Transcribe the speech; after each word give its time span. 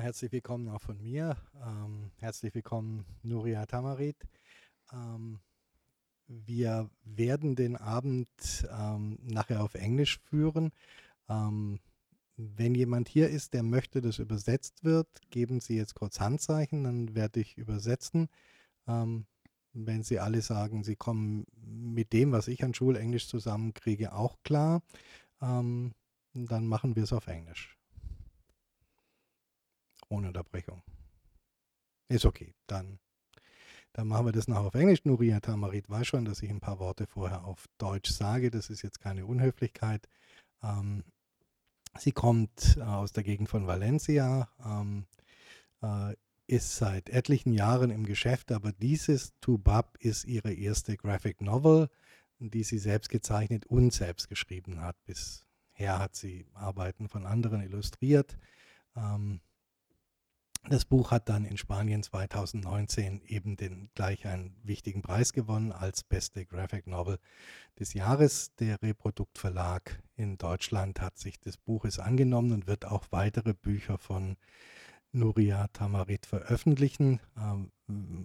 Herzlich 0.00 0.32
willkommen 0.32 0.68
auch 0.70 0.80
von 0.80 1.00
mir. 1.02 1.36
Ähm, 1.62 2.10
herzlich 2.16 2.54
willkommen, 2.54 3.04
Nuria 3.22 3.66
Tamarit. 3.66 4.16
Ähm, 4.94 5.40
wir 6.26 6.88
werden 7.04 7.54
den 7.54 7.76
Abend 7.76 8.26
ähm, 8.72 9.18
nachher 9.22 9.62
auf 9.62 9.74
Englisch 9.74 10.18
führen. 10.20 10.72
Ähm, 11.28 11.80
wenn 12.36 12.74
jemand 12.74 13.10
hier 13.10 13.28
ist, 13.28 13.52
der 13.52 13.62
möchte, 13.62 14.00
dass 14.00 14.18
übersetzt 14.18 14.84
wird, 14.84 15.06
geben 15.28 15.60
Sie 15.60 15.76
jetzt 15.76 15.94
kurz 15.94 16.18
Handzeichen, 16.18 16.84
dann 16.84 17.14
werde 17.14 17.40
ich 17.40 17.58
übersetzen. 17.58 18.30
Ähm, 18.88 19.26
wenn 19.74 20.02
Sie 20.02 20.18
alle 20.18 20.40
sagen, 20.40 20.82
Sie 20.82 20.96
kommen 20.96 21.44
mit 21.62 22.14
dem, 22.14 22.32
was 22.32 22.48
ich 22.48 22.64
an 22.64 22.72
Schulenglisch 22.72 23.28
zusammenkriege, 23.28 24.14
auch 24.14 24.38
klar, 24.44 24.82
ähm, 25.42 25.92
dann 26.32 26.66
machen 26.66 26.96
wir 26.96 27.02
es 27.02 27.12
auf 27.12 27.26
Englisch. 27.26 27.79
Ohne 30.10 30.28
Unterbrechung. 30.28 30.82
Ist 32.08 32.26
okay, 32.26 32.54
dann, 32.66 32.98
dann 33.92 34.08
machen 34.08 34.26
wir 34.26 34.32
das 34.32 34.48
noch 34.48 34.64
auf 34.64 34.74
Englisch. 34.74 35.04
Nuria 35.04 35.40
Tamarit 35.40 35.88
weiß 35.88 36.06
schon, 36.06 36.24
dass 36.24 36.42
ich 36.42 36.50
ein 36.50 36.60
paar 36.60 36.80
Worte 36.80 37.06
vorher 37.06 37.44
auf 37.44 37.66
Deutsch 37.78 38.10
sage. 38.10 38.50
Das 38.50 38.68
ist 38.68 38.82
jetzt 38.82 39.00
keine 39.00 39.24
Unhöflichkeit. 39.24 40.08
Ähm, 40.62 41.04
sie 41.98 42.12
kommt 42.12 42.76
äh, 42.76 42.82
aus 42.82 43.12
der 43.12 43.22
Gegend 43.22 43.48
von 43.48 43.68
Valencia, 43.68 44.48
ähm, 44.64 45.06
äh, 45.82 46.14
ist 46.48 46.76
seit 46.76 47.08
etlichen 47.08 47.52
Jahren 47.52 47.90
im 47.90 48.04
Geschäft, 48.04 48.50
aber 48.50 48.72
dieses 48.72 49.32
Tubab 49.40 49.96
ist 50.00 50.24
ihre 50.24 50.52
erste 50.52 50.96
Graphic 50.96 51.40
Novel, 51.40 51.88
die 52.40 52.64
sie 52.64 52.78
selbst 52.78 53.08
gezeichnet 53.08 53.66
und 53.66 53.92
selbst 53.92 54.28
geschrieben 54.28 54.80
hat. 54.80 54.96
Bisher 55.04 56.00
hat 56.00 56.16
sie 56.16 56.46
Arbeiten 56.54 57.08
von 57.08 57.24
anderen 57.24 57.60
illustriert. 57.60 58.36
Ähm, 58.96 59.40
das 60.68 60.84
Buch 60.84 61.10
hat 61.10 61.28
dann 61.28 61.44
in 61.44 61.56
Spanien 61.56 62.02
2019 62.02 63.22
eben 63.22 63.56
den 63.56 63.90
gleich 63.94 64.26
einen 64.26 64.54
wichtigen 64.62 65.02
Preis 65.02 65.32
gewonnen 65.32 65.72
als 65.72 66.04
beste 66.04 66.44
Graphic 66.44 66.86
Novel 66.86 67.18
des 67.78 67.94
Jahres. 67.94 68.54
Der 68.56 68.80
Reprodukt 68.82 69.38
Verlag 69.38 70.02
in 70.16 70.36
Deutschland 70.36 71.00
hat 71.00 71.18
sich 71.18 71.40
des 71.40 71.56
Buches 71.56 71.98
angenommen 71.98 72.52
und 72.52 72.66
wird 72.66 72.84
auch 72.84 73.06
weitere 73.10 73.54
Bücher 73.54 73.96
von 73.96 74.36
Nuria 75.12 75.68
Tamarit 75.68 76.26
veröffentlichen. 76.26 77.20
Ähm, 77.36 77.72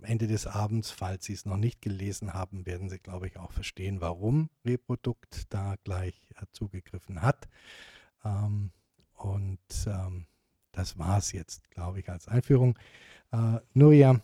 Ende 0.04 0.28
des 0.28 0.46
Abends, 0.46 0.92
falls 0.92 1.26
Sie 1.26 1.34
es 1.34 1.46
noch 1.46 1.58
nicht 1.58 1.82
gelesen 1.82 2.34
haben, 2.34 2.66
werden 2.66 2.90
Sie, 2.90 3.00
glaube 3.00 3.28
ich, 3.28 3.38
auch 3.38 3.54
verstehen, 3.54 4.02
warum 4.02 4.50
Reprodukt 4.66 5.46
da 5.50 5.76
gleich 5.84 6.30
äh, 6.36 6.46
zugegriffen 6.52 7.22
hat. 7.22 7.48
Ähm, 8.24 8.72
und 9.14 9.60
ähm, 9.88 10.28
das 10.76 10.98
war 10.98 11.18
es 11.18 11.32
jetzt, 11.32 11.70
glaube 11.72 12.00
ich, 12.00 12.10
als 12.10 12.28
Einführung. 12.28 12.78
Uh, 13.32 13.60
Núria, 13.74 14.22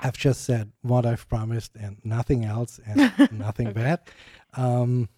I've 0.00 0.18
just 0.18 0.44
said 0.44 0.72
what 0.82 1.06
I've 1.06 1.28
promised 1.28 1.76
and 1.76 2.04
nothing 2.04 2.44
else 2.44 2.80
and 2.84 3.12
nothing 3.32 3.72
bad. 3.72 4.00
Um, 4.54 5.08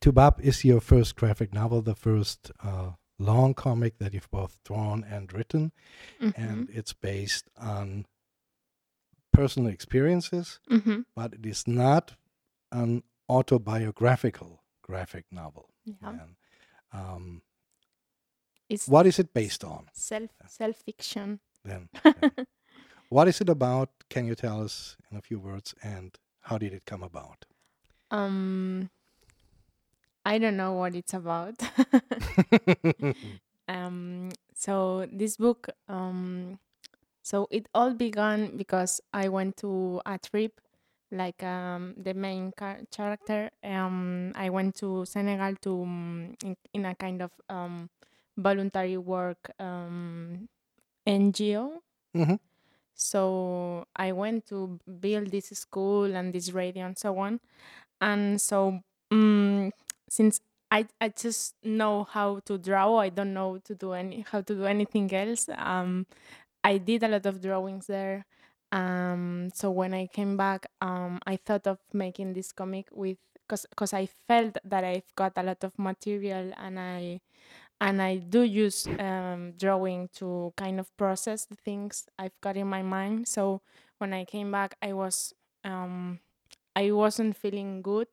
Toubab 0.00 0.40
is 0.40 0.64
your 0.64 0.80
first 0.80 1.16
graphic 1.16 1.54
novel, 1.54 1.82
the 1.82 1.94
first 1.94 2.50
uh, 2.62 2.92
long 3.18 3.54
comic 3.54 3.98
that 3.98 4.12
you've 4.12 4.30
both 4.30 4.58
drawn 4.64 5.04
and 5.04 5.32
written, 5.32 5.72
mm-hmm. 6.20 6.40
and 6.40 6.68
it's 6.70 6.92
based 6.92 7.48
on 7.56 8.06
personal 9.32 9.70
experiences, 9.70 10.60
mm-hmm. 10.70 11.00
but 11.14 11.34
it 11.34 11.46
is 11.46 11.66
not 11.66 12.16
an 12.72 13.02
autobiographical 13.28 14.62
graphic 14.82 15.24
novel. 15.30 15.68
Yeah. 15.84 16.08
And, 16.08 16.36
um, 16.92 17.42
it's 18.68 18.88
what 18.88 19.06
is 19.06 19.18
it 19.18 19.32
based 19.32 19.64
on? 19.64 19.88
Self 19.92 20.30
self 20.46 20.76
fiction. 20.76 21.40
Then, 21.64 21.88
then. 22.04 22.32
what 23.08 23.28
is 23.28 23.40
it 23.40 23.48
about? 23.48 23.90
Can 24.08 24.26
you 24.26 24.34
tell 24.34 24.62
us 24.62 24.96
in 25.10 25.16
a 25.16 25.20
few 25.20 25.38
words? 25.38 25.74
And 25.82 26.16
how 26.42 26.58
did 26.58 26.72
it 26.72 26.84
come 26.84 27.02
about? 27.02 27.44
Um, 28.10 28.90
I 30.24 30.38
don't 30.38 30.56
know 30.56 30.72
what 30.72 30.94
it's 30.94 31.14
about. 31.14 31.54
um, 33.68 34.30
so 34.54 35.06
this 35.12 35.36
book, 35.36 35.68
um, 35.88 36.58
so 37.22 37.48
it 37.50 37.68
all 37.74 37.94
began 37.94 38.56
because 38.56 39.00
I 39.12 39.28
went 39.28 39.56
to 39.58 40.00
a 40.06 40.18
trip, 40.18 40.60
like 41.10 41.42
um, 41.42 41.94
the 41.96 42.14
main 42.14 42.52
car- 42.52 42.80
character. 42.90 43.50
Um, 43.62 44.32
I 44.36 44.50
went 44.50 44.76
to 44.76 45.04
Senegal 45.04 45.56
to 45.62 45.82
um, 45.82 46.34
in, 46.44 46.56
in 46.72 46.84
a 46.84 46.94
kind 46.94 47.22
of 47.22 47.30
um 47.48 47.90
voluntary 48.36 48.96
work 48.96 49.50
um, 49.58 50.48
NGO. 51.06 51.78
Mm-hmm. 52.14 52.34
So 52.94 53.86
I 53.94 54.12
went 54.12 54.46
to 54.48 54.78
build 55.00 55.30
this 55.30 55.48
school 55.48 56.04
and 56.16 56.32
this 56.32 56.52
radio 56.52 56.86
and 56.86 56.96
so 56.96 57.18
on. 57.18 57.40
And 58.00 58.40
so 58.40 58.80
um, 59.10 59.70
since 60.08 60.40
I, 60.70 60.86
I 61.00 61.10
just 61.10 61.54
know 61.62 62.04
how 62.04 62.40
to 62.46 62.58
draw, 62.58 62.96
I 62.98 63.10
don't 63.10 63.34
know 63.34 63.58
to 63.64 63.74
do 63.74 63.92
any 63.92 64.24
how 64.30 64.40
to 64.40 64.54
do 64.54 64.64
anything 64.64 65.12
else. 65.12 65.48
Um, 65.56 66.06
I 66.64 66.78
did 66.78 67.02
a 67.02 67.08
lot 67.08 67.26
of 67.26 67.40
drawings 67.40 67.86
there. 67.86 68.24
Um, 68.72 69.50
so 69.54 69.70
when 69.70 69.94
I 69.94 70.08
came 70.08 70.36
back, 70.36 70.66
um, 70.80 71.20
I 71.26 71.36
thought 71.36 71.66
of 71.66 71.78
making 71.92 72.32
this 72.32 72.50
comic 72.50 72.88
with 72.92 73.18
because 73.48 73.92
I 73.92 74.06
felt 74.06 74.58
that 74.64 74.82
I've 74.82 75.14
got 75.14 75.34
a 75.36 75.42
lot 75.42 75.62
of 75.62 75.78
material 75.78 76.52
and 76.56 76.80
I 76.80 77.20
and 77.80 78.00
I 78.00 78.16
do 78.16 78.42
use 78.42 78.86
um, 78.98 79.52
drawing 79.58 80.08
to 80.14 80.52
kind 80.56 80.80
of 80.80 80.94
process 80.96 81.44
the 81.44 81.56
things 81.56 82.06
I've 82.18 82.38
got 82.40 82.56
in 82.56 82.66
my 82.68 82.82
mind. 82.82 83.28
So 83.28 83.60
when 83.98 84.12
I 84.12 84.24
came 84.24 84.50
back, 84.50 84.76
I 84.82 84.92
was 84.92 85.34
um, 85.64 86.20
I 86.74 86.90
wasn't 86.92 87.36
feeling 87.36 87.82
good 87.82 88.08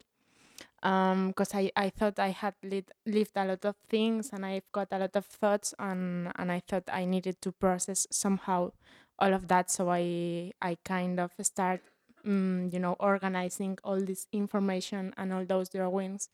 because 0.81 1.53
um, 1.53 1.59
I, 1.59 1.71
I 1.75 1.89
thought 1.89 2.19
I 2.19 2.29
had 2.29 2.55
lit, 2.63 2.91
lived 3.05 3.31
a 3.35 3.45
lot 3.45 3.63
of 3.65 3.75
things 3.89 4.31
and 4.33 4.45
I've 4.45 4.69
got 4.71 4.89
a 4.91 4.99
lot 4.99 5.15
of 5.15 5.25
thoughts 5.25 5.73
and 5.79 6.31
and 6.35 6.51
I 6.51 6.61
thought 6.67 6.83
I 6.91 7.05
needed 7.05 7.41
to 7.41 7.51
process 7.51 8.05
somehow 8.11 8.71
all 9.19 9.33
of 9.33 9.47
that. 9.47 9.71
So 9.71 9.89
I 9.89 10.51
I 10.61 10.77
kind 10.83 11.19
of 11.19 11.31
start 11.41 11.81
um, 12.25 12.69
you 12.71 12.79
know 12.79 12.95
organizing 12.99 13.77
all 13.83 14.01
this 14.01 14.27
information 14.33 15.13
and 15.17 15.33
all 15.33 15.45
those 15.45 15.69
drawings 15.69 16.29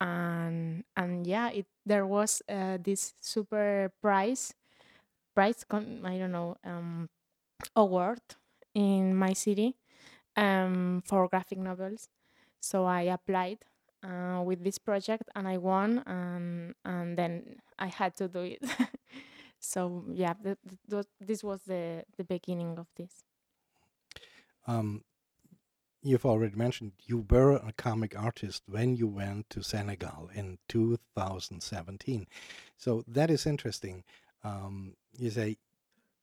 and 0.00 0.84
and 0.96 1.26
yeah 1.26 1.50
it 1.50 1.66
there 1.86 2.06
was 2.06 2.42
uh, 2.48 2.78
this 2.82 3.14
super 3.20 3.92
prize 4.02 4.54
prize 5.34 5.64
con- 5.64 6.04
i 6.04 6.18
don't 6.18 6.32
know 6.32 6.56
um 6.64 7.08
award 7.76 8.20
in 8.74 9.14
my 9.16 9.32
city 9.32 9.76
um 10.36 11.02
for 11.06 11.28
graphic 11.28 11.58
novels. 11.58 12.08
So 12.60 12.84
i 12.86 13.02
applied 13.02 13.64
uh, 14.04 14.42
with 14.46 14.64
this 14.64 14.78
project 14.78 15.24
and 15.36 15.48
i 15.48 15.58
won 15.58 16.00
and 16.06 16.74
and 16.84 17.18
then 17.18 17.60
i 17.78 17.88
had 17.88 18.16
to 18.16 18.28
do 18.28 18.40
it. 18.56 18.62
So 19.60 20.04
yeah 20.12 20.34
th- 20.34 20.58
th- 20.90 21.06
this 21.20 21.44
was 21.44 21.64
the 21.64 22.04
the 22.16 22.24
beginning 22.24 22.78
of 22.78 22.88
this. 22.96 23.24
Um 24.66 25.04
you've 26.02 26.24
already 26.24 26.56
mentioned 26.56 26.92
you 27.04 27.26
were 27.28 27.56
a 27.56 27.72
comic 27.76 28.18
artist 28.18 28.62
when 28.66 28.96
you 28.96 29.06
went 29.06 29.50
to 29.50 29.62
Senegal 29.62 30.30
in 30.34 30.58
2017. 30.68 32.26
So 32.76 33.04
that 33.06 33.30
is 33.30 33.46
interesting. 33.46 34.04
Um, 34.42 34.94
you 35.18 35.30
say, 35.30 35.58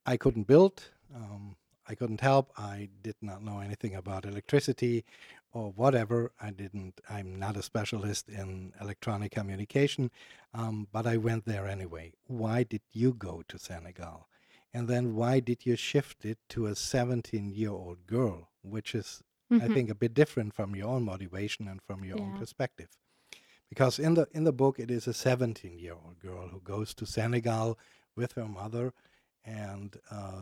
I 0.06 0.18
couldn't 0.18 0.48
build, 0.48 0.84
um, 1.14 1.58
I 1.88 1.96
couldn't 1.96 2.22
help, 2.22 2.52
I 2.58 2.90
did 3.02 3.16
not 3.22 3.44
know 3.44 3.60
anything 3.60 3.96
about 3.96 4.26
electricity 4.26 5.06
or 5.54 5.72
whatever. 5.72 6.32
I 6.42 6.52
didn't, 6.52 7.00
I'm 7.10 7.38
not 7.38 7.56
a 7.56 7.62
specialist 7.62 8.30
in 8.30 8.74
electronic 8.82 9.32
communication, 9.32 10.12
um, 10.54 10.88
but 10.92 11.06
I 11.06 11.18
went 11.18 11.46
there 11.46 11.68
anyway. 11.68 12.14
Why 12.26 12.64
did 12.64 12.82
you 12.92 13.14
go 13.14 13.44
to 13.48 13.60
Senegal? 13.60 14.28
And 14.74 14.88
then 14.88 15.16
why 15.16 15.40
did 15.40 15.66
you 15.66 15.75
shift 15.75 16.25
it 16.25 16.40
to 16.50 16.66
a 16.66 16.75
17 16.75 17.51
year 17.51 17.72
old 17.72 18.06
girl, 18.06 18.50
which 18.63 18.94
is 18.94 19.24
mm-hmm. 19.52 19.64
I 19.72 19.74
think 19.74 19.90
a 19.90 19.96
bit 19.96 20.14
different 20.14 20.54
from 20.54 20.76
your 20.76 20.88
own 20.88 21.04
motivation 21.04 21.68
and 21.68 21.82
from 21.82 22.04
your 22.04 22.18
yeah. 22.18 22.24
own 22.24 22.38
perspective. 22.38 22.90
Because 23.70 24.00
in 24.00 24.14
the 24.14 24.28
in 24.32 24.44
the 24.46 24.54
book 24.54 24.80
it 24.80 24.90
is 24.90 25.08
a 25.08 25.14
17 25.14 25.78
year 25.78 25.94
old 25.94 26.20
girl 26.20 26.48
who 26.48 26.62
goes 26.62 26.94
to 26.96 27.06
Senegal 27.06 27.78
with 28.16 28.34
her 28.34 28.48
mother, 28.48 28.94
and 29.46 29.98
uh, 30.10 30.42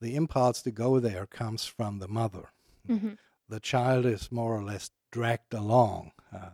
the 0.00 0.16
impulse 0.16 0.62
to 0.62 0.70
go 0.70 1.00
there 1.00 1.26
comes 1.26 1.64
from 1.64 1.98
the 1.98 2.08
mother. 2.08 2.50
Mm-hmm. 2.88 3.14
The 3.48 3.60
child 3.60 4.06
is 4.06 4.30
more 4.30 4.56
or 4.56 4.62
less 4.62 4.90
dragged 5.10 5.52
along, 5.52 6.12
uh, 6.32 6.50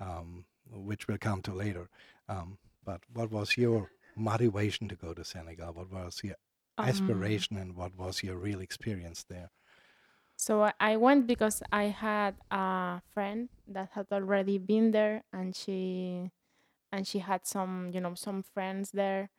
um, 0.00 0.44
which 0.70 1.06
we'll 1.06 1.18
come 1.18 1.42
to 1.42 1.54
later. 1.54 1.88
Um, 2.28 2.58
but 2.84 3.00
what 3.12 3.30
was 3.30 3.56
your 3.56 3.90
motivation 4.16 4.88
to 4.88 4.96
go 4.96 5.14
to 5.14 5.24
Senegal? 5.24 5.72
What 5.72 5.92
was 5.92 6.20
your 6.22 6.36
um, 6.76 6.88
aspiration, 6.88 7.56
and 7.56 7.76
what 7.76 7.96
was 7.96 8.22
your 8.22 8.36
real 8.36 8.60
experience 8.60 9.24
there? 9.28 9.50
So 10.42 10.72
I 10.80 10.96
went 10.96 11.26
because 11.26 11.62
I 11.72 11.84
had 11.94 12.36
a 12.50 13.00
friend 13.14 13.48
that 13.68 13.90
had 13.94 14.08
already 14.12 14.58
been 14.58 14.90
there, 14.90 15.22
and 15.32 15.54
she 15.54 16.30
and 16.92 17.06
she 17.06 17.20
had 17.20 17.46
some, 17.46 17.90
you 17.94 18.00
know, 18.00 18.14
some 18.14 18.42
friends 18.42 18.92
there. 18.92 19.30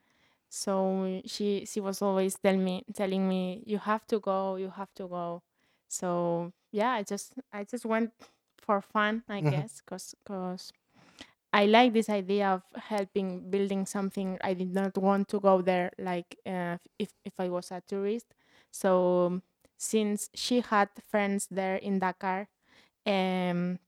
So 0.49 1.21
she 1.25 1.65
she 1.65 1.81
was 1.81 2.01
always 2.01 2.37
tell 2.39 2.57
me 2.57 2.83
telling 2.93 3.27
me 3.29 3.63
you 3.65 3.79
have 3.79 4.05
to 4.07 4.19
go, 4.19 4.55
you 4.57 4.69
have 4.71 4.93
to 4.95 5.07
go. 5.07 5.43
So 5.89 6.53
yeah, 6.71 6.91
I 6.91 7.03
just 7.03 7.35
I 7.53 7.65
just 7.65 7.85
went 7.85 8.13
for 8.61 8.81
fun, 8.81 9.23
I 9.29 9.41
Mhm. 9.41 9.63
guess, 9.63 9.81
cause 9.81 10.15
cause 10.25 10.71
I 11.53 11.65
like 11.67 11.93
this 11.93 12.09
idea 12.09 12.49
of 12.49 12.63
helping 12.75 13.49
building 13.51 13.85
something. 13.85 14.37
I 14.41 14.53
did 14.55 14.73
not 14.73 14.97
want 14.97 15.27
to 15.29 15.39
go 15.39 15.61
there 15.61 15.91
like 15.99 16.37
uh, 16.45 16.77
if 16.97 17.13
if 17.25 17.33
I 17.39 17.49
was 17.49 17.71
a 17.71 17.81
tourist. 17.81 18.33
So 18.71 19.41
since 19.83 20.29
she 20.33 20.61
had 20.61 20.89
friends 21.11 21.47
there 21.51 21.75
in 21.75 21.99
Dakar, 21.99 22.47
um, 23.05 23.79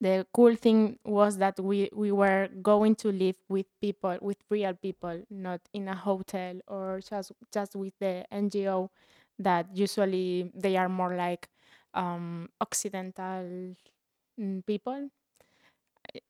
the 0.00 0.26
cool 0.34 0.54
thing 0.54 0.98
was 1.04 1.38
that 1.38 1.58
we 1.58 1.88
we 1.94 2.12
were 2.12 2.48
going 2.62 2.94
to 2.96 3.08
live 3.08 3.36
with 3.48 3.66
people, 3.80 4.18
with 4.20 4.36
real 4.50 4.74
people, 4.74 5.22
not 5.30 5.60
in 5.72 5.88
a 5.88 5.94
hotel 5.96 6.60
or 6.68 7.00
just 7.00 7.32
just 7.52 7.74
with 7.74 7.94
the 8.00 8.24
NGO 8.30 8.90
that 9.38 9.66
usually 9.74 10.50
they 10.54 10.76
are 10.76 10.88
more 10.88 11.16
like 11.16 11.48
um, 11.94 12.48
Occidental 12.60 13.74
mm, 14.38 14.66
people. 14.66 15.08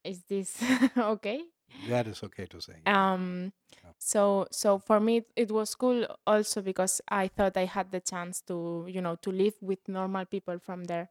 Is 0.05 0.23
this 0.29 0.56
okay? 0.96 1.43
That 1.88 2.06
is 2.06 2.23
okay 2.23 2.46
to 2.46 2.61
say. 2.61 2.79
um. 2.87 3.52
So 3.99 4.46
so 4.50 4.79
for 4.79 5.00
me 5.00 5.19
it, 5.19 5.31
it 5.37 5.50
was 5.50 5.75
cool 5.75 6.06
also 6.26 6.61
because 6.62 7.00
i 7.08 7.29
thought 7.29 7.56
i 7.56 7.64
had 7.64 7.91
the 7.91 8.00
chance 8.00 8.41
to 8.43 8.85
you 8.88 9.00
know 9.00 9.17
to 9.17 9.31
live 9.31 9.55
with 9.61 9.79
normal 9.88 10.25
people 10.25 10.58
from 10.58 10.85
there. 10.85 11.11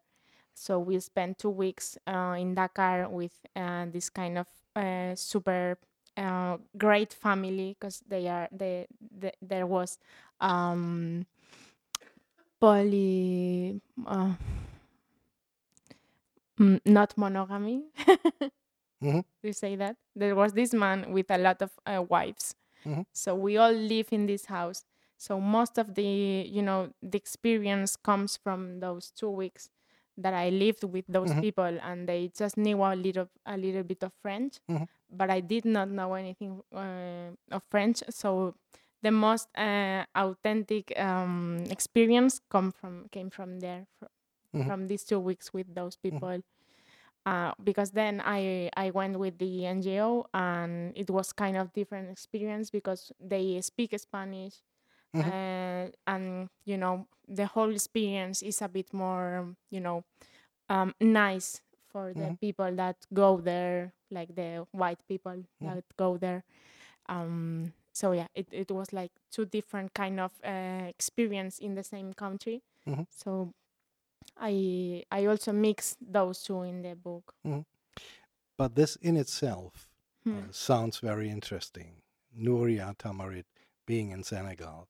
So 0.55 0.79
we 0.79 0.99
spent 0.99 1.39
two 1.39 1.49
weeks 1.49 1.97
uh, 2.07 2.35
in 2.37 2.53
dakar 2.55 3.09
with 3.09 3.33
uh, 3.55 3.85
this 3.91 4.09
kind 4.09 4.37
of 4.37 4.47
uh, 4.75 5.15
super 5.15 5.77
uh, 6.17 6.57
great 6.77 7.13
family 7.13 7.75
because 7.77 8.03
they 8.07 8.27
are 8.27 8.47
they, 8.51 8.87
they 9.17 9.31
there 9.41 9.65
was 9.65 9.97
um 10.39 11.25
poly 12.59 13.81
uh, 14.07 14.33
mm, 16.59 16.79
not 16.85 17.17
monogamy. 17.17 17.83
Mhm. 19.01 19.23
you 19.43 19.53
say 19.53 19.75
that? 19.75 19.97
There 20.15 20.35
was 20.35 20.53
this 20.53 20.73
man 20.73 21.11
with 21.11 21.29
a 21.29 21.37
lot 21.37 21.61
of 21.61 21.71
uh, 21.85 22.01
wives 22.07 22.55
Mhm. 22.85 23.03
so 23.13 23.35
we 23.35 23.57
all 23.57 23.71
live 23.71 24.07
in 24.11 24.25
this 24.25 24.45
house 24.45 24.85
so 25.17 25.39
most 25.39 25.77
of 25.77 25.95
the 25.95 26.03
you 26.47 26.61
know 26.61 26.91
the 27.01 27.17
experience 27.17 27.95
comes 27.95 28.37
from 28.37 28.79
those 28.79 29.11
two 29.11 29.29
weeks 29.29 29.69
that 30.17 30.33
i 30.33 30.49
lived 30.49 30.83
with 30.83 31.05
those 31.07 31.33
Mhm. 31.33 31.41
people 31.41 31.77
and 31.81 32.07
they 32.07 32.29
just 32.35 32.57
knew 32.57 32.81
a 32.83 32.95
little 32.95 33.29
a 33.45 33.57
little 33.57 33.83
bit 33.83 34.03
of 34.03 34.13
french 34.21 34.59
Mhm. 34.69 34.85
but 35.09 35.29
i 35.29 35.39
did 35.39 35.65
not 35.65 35.89
know 35.89 36.13
anything 36.13 36.61
uh, 36.73 37.31
of 37.51 37.63
french 37.69 38.03
so 38.09 38.55
the 39.01 39.11
most 39.11 39.47
uh, 39.57 40.05
authentic 40.15 40.97
um, 40.99 41.63
experience 41.69 42.39
come 42.49 42.71
from 42.71 43.07
came 43.11 43.29
from 43.29 43.59
there 43.59 43.85
fr- 43.99 44.11
Mhm. 44.53 44.67
from 44.67 44.87
these 44.87 45.03
two 45.03 45.19
weeks 45.19 45.53
with 45.53 45.73
those 45.75 45.95
people 45.97 46.41
uh, 47.25 47.51
because 47.63 47.91
then 47.91 48.21
I 48.25 48.69
I 48.75 48.91
went 48.91 49.17
with 49.19 49.37
the 49.39 49.65
NGO 49.65 50.25
and 50.33 50.93
it 50.95 51.09
was 51.09 51.31
kind 51.33 51.57
of 51.57 51.73
different 51.73 52.09
experience 52.11 52.69
because 52.71 53.11
they 53.19 53.61
speak 53.61 53.97
Spanish 53.99 54.61
Mhm. 55.13 55.29
uh, 55.29 55.87
and 56.07 56.49
you 56.65 56.77
know 56.77 57.07
the 57.27 57.45
whole 57.47 57.71
experience 57.71 58.41
is 58.43 58.61
a 58.61 58.67
bit 58.69 58.93
more 58.93 59.55
you 59.71 59.79
know 59.79 60.03
um, 60.69 60.93
nice 60.99 61.61
for 61.87 62.13
the 62.13 62.31
Mhm. 62.31 62.37
people 62.41 62.71
that 62.75 62.97
go 63.13 63.37
there 63.39 63.93
like 64.11 64.35
the 64.35 64.65
white 64.71 64.99
people 65.07 65.43
Mhm. 65.61 65.73
that 65.73 65.83
go 65.97 66.17
there 66.17 66.43
um, 67.09 67.73
so 67.93 68.11
yeah 68.11 68.27
it, 68.35 68.47
it 68.51 68.71
was 68.71 68.93
like 68.93 69.11
two 69.31 69.45
different 69.45 69.93
kind 69.93 70.19
of 70.19 70.31
uh, 70.43 70.85
experience 70.87 71.59
in 71.59 71.75
the 71.75 71.83
same 71.83 72.13
country 72.13 72.61
Mhm. 72.85 73.03
so 73.09 73.53
I 74.37 75.03
I 75.11 75.25
also 75.25 75.51
mix 75.51 75.95
those 76.01 76.43
two 76.43 76.63
in 76.63 76.81
the 76.81 76.95
book. 76.95 77.33
But 78.57 78.75
this 78.75 78.95
in 78.97 79.17
itself 79.17 79.89
uh, 80.25 80.29
Hmm. 80.29 80.51
sounds 80.51 80.99
very 80.99 81.29
interesting. 81.29 82.01
Núria 82.37 82.95
Tamarit 82.97 83.45
being 83.85 84.11
in 84.11 84.23
Senegal 84.23 84.87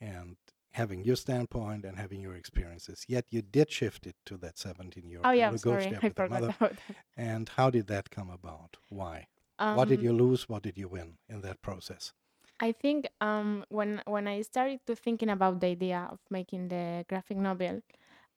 and 0.00 0.36
having 0.72 1.04
your 1.04 1.16
standpoint 1.16 1.84
and 1.84 1.96
having 1.98 2.20
your 2.20 2.34
experiences. 2.34 3.04
Yet 3.08 3.24
you 3.30 3.42
did 3.42 3.70
shift 3.70 4.06
it 4.06 4.16
to 4.26 4.36
that 4.38 4.58
17 4.58 5.08
year 5.08 5.20
Oh 5.24 5.30
old 5.30 5.36
yeah, 5.38 5.50
who 5.50 5.58
goes 5.58 5.86
sorry, 5.86 5.96
I 6.02 6.10
forgot 6.10 6.30
mother. 6.30 6.54
about 6.60 6.76
that. 6.76 6.96
And 7.16 7.48
how 7.48 7.70
did 7.70 7.86
that 7.86 8.10
come 8.10 8.30
about? 8.30 8.76
Why? 8.90 9.28
what 9.58 9.88
did 9.88 10.00
Um, 10.00 10.04
you 10.04 10.12
lose? 10.12 10.48
What 10.48 10.62
did 10.62 10.76
you 10.76 10.88
win 10.88 11.16
in 11.28 11.40
that 11.42 11.62
process? 11.62 12.12
I 12.60 12.72
think 12.72 13.08
um, 13.20 13.64
when 13.68 14.02
when 14.06 14.26
I 14.28 14.42
started 14.42 14.80
to 14.86 14.94
thinking 14.96 15.30
about 15.30 15.60
the 15.60 15.68
idea 15.68 16.08
of 16.10 16.18
making 16.30 16.68
the 16.68 17.04
graphic 17.08 17.36
novel, 17.38 17.82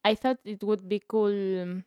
I 0.07 0.15
thought 0.15 0.39
it 0.45 0.63
would 0.63 0.87
be 0.87 1.01
cool. 1.07 1.61
um, 1.61 1.83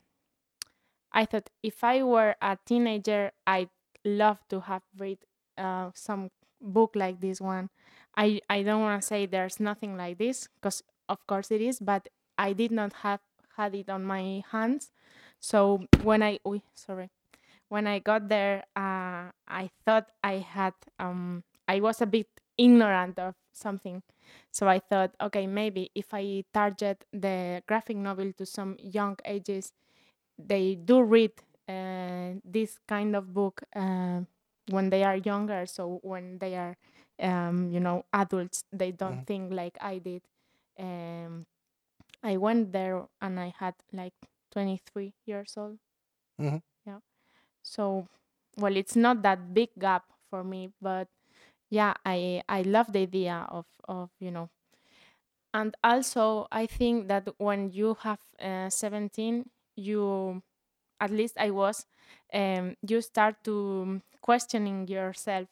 I 1.13 1.25
thought 1.25 1.51
if 1.63 1.83
I 1.83 2.03
were 2.03 2.37
a 2.41 2.59
teenager, 2.65 3.33
I'd 3.47 3.71
love 4.05 4.39
to 4.49 4.61
have 4.61 4.83
read 4.99 5.19
uh, 5.59 5.91
some 5.95 6.31
book 6.61 6.93
like 6.95 7.21
this 7.21 7.41
one. 7.41 7.71
I 8.17 8.41
I 8.49 8.63
don't 8.63 8.83
want 8.83 9.01
to 9.03 9.07
say 9.07 9.27
there's 9.27 9.61
nothing 9.61 9.97
like 9.97 10.19
this 10.19 10.49
because 10.61 10.83
of 11.09 11.27
course 11.27 11.51
it 11.51 11.61
is, 11.61 11.81
but 11.81 12.09
I 12.39 12.53
did 12.53 12.71
not 12.71 12.93
have 13.03 13.21
had 13.57 13.75
it 13.75 13.89
on 13.91 14.05
my 14.05 14.43
hands. 14.51 14.91
So 15.41 15.87
when 16.03 16.23
I 16.23 16.39
oh 16.45 16.61
sorry 16.75 17.11
when 17.69 17.87
I 17.87 17.99
got 18.01 18.29
there, 18.29 18.65
uh, 18.77 19.31
I 19.49 19.71
thought 19.87 20.11
I 20.23 20.39
had 20.43 20.75
um 20.99 21.45
I 21.69 21.81
was 21.81 22.01
a 22.03 22.07
bit 22.07 22.29
ignorant 22.61 23.19
of 23.19 23.35
something. 23.53 24.03
So 24.53 24.69
I 24.69 24.79
thought, 24.81 25.15
okay, 25.21 25.47
maybe 25.47 25.91
if 25.95 26.15
I 26.15 26.45
target 26.53 27.05
the 27.13 27.63
graphic 27.67 27.97
novel 27.97 28.33
to 28.39 28.47
some 28.47 28.77
young 28.81 29.17
ages, 29.25 29.73
they 30.39 30.75
do 30.77 31.03
read 31.03 31.33
uh, 31.69 32.39
this 32.45 32.79
kind 32.89 33.17
of 33.17 33.33
book 33.35 33.63
uh, 33.75 34.21
when 34.71 34.91
they 34.91 35.05
are 35.05 35.17
younger. 35.17 35.67
So 35.67 36.01
when 36.03 36.39
they 36.39 36.57
are, 36.57 36.77
um, 37.21 37.71
you 37.71 37.81
know, 37.81 38.05
adults, 38.13 38.65
they 38.73 38.93
don't 38.93 39.21
Mhm. 39.21 39.27
think 39.27 39.53
like 39.53 39.77
I 39.81 39.99
did. 39.99 40.23
Um, 40.79 41.47
I 42.23 42.37
went 42.37 42.73
there 42.73 43.07
and 43.21 43.39
I 43.41 43.55
had 43.59 43.75
like 43.93 44.15
23 44.53 45.15
years 45.27 45.55
old. 45.57 45.79
Mhm. 46.39 46.61
Yeah. 46.87 47.01
So, 47.63 48.07
well, 48.57 48.77
it's 48.77 48.97
not 48.97 49.23
that 49.23 49.55
big 49.55 49.71
gap 49.79 50.05
for 50.31 50.45
me, 50.45 50.71
but 50.81 51.09
yeah, 51.71 51.95
I 52.05 52.43
I 52.49 52.63
love 52.63 52.93
the 52.93 53.01
idea 53.01 53.47
of 53.51 53.67
of 53.89 54.11
you 54.21 54.31
know, 54.31 54.51
and 55.53 55.75
also 55.83 56.47
I 56.53 56.67
think 56.67 57.09
that 57.09 57.29
when 57.39 57.71
you 57.71 57.97
have 58.03 58.21
uh, 58.41 58.71
17, 58.71 59.51
you 59.77 60.43
at 61.01 61.11
least 61.11 61.37
I 61.39 61.51
was, 61.51 61.87
um, 62.33 62.77
you 62.89 63.01
start 63.03 63.45
to 63.45 64.03
questioning 64.23 64.89
yourself. 64.89 65.49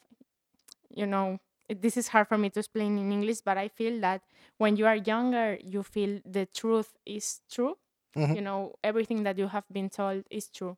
You 0.91 1.07
know, 1.07 1.41
this 1.69 1.97
is 1.97 2.09
hard 2.09 2.29
for 2.29 2.39
me 2.39 2.51
to 2.51 2.61
explain 2.61 2.99
in 2.99 3.13
English, 3.13 3.41
but 3.43 3.59
I 3.59 3.69
feel 3.69 4.01
that 4.01 4.23
when 4.59 4.77
you 4.77 4.87
are 4.87 4.97
younger, 4.97 5.59
you 5.63 5.83
feel 5.83 6.21
the 6.25 6.47
truth 6.47 6.97
is 7.07 7.43
true. 7.51 7.77
Mhm. 8.17 8.35
You 8.35 8.43
know, 8.43 8.75
everything 8.85 9.25
that 9.25 9.39
you 9.39 9.49
have 9.49 9.65
been 9.73 9.91
told 9.91 10.25
is 10.31 10.49
true 10.51 10.77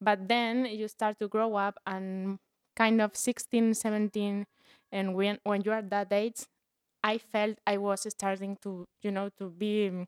but 0.00 0.28
then 0.28 0.66
you 0.66 0.88
start 0.88 1.18
to 1.18 1.28
grow 1.28 1.54
up 1.56 1.78
and 1.86 2.38
kind 2.76 3.00
of 3.00 3.16
16 3.16 3.74
17 3.74 4.46
and 4.92 5.14
when 5.14 5.38
when 5.44 5.62
you 5.62 5.72
are 5.72 5.82
that 5.82 6.12
age 6.12 6.46
i 7.02 7.18
felt 7.18 7.58
i 7.66 7.76
was 7.76 8.06
starting 8.10 8.56
to 8.62 8.86
you 9.02 9.10
know 9.10 9.28
to 9.38 9.50
be 9.50 9.90
mm, 9.90 10.06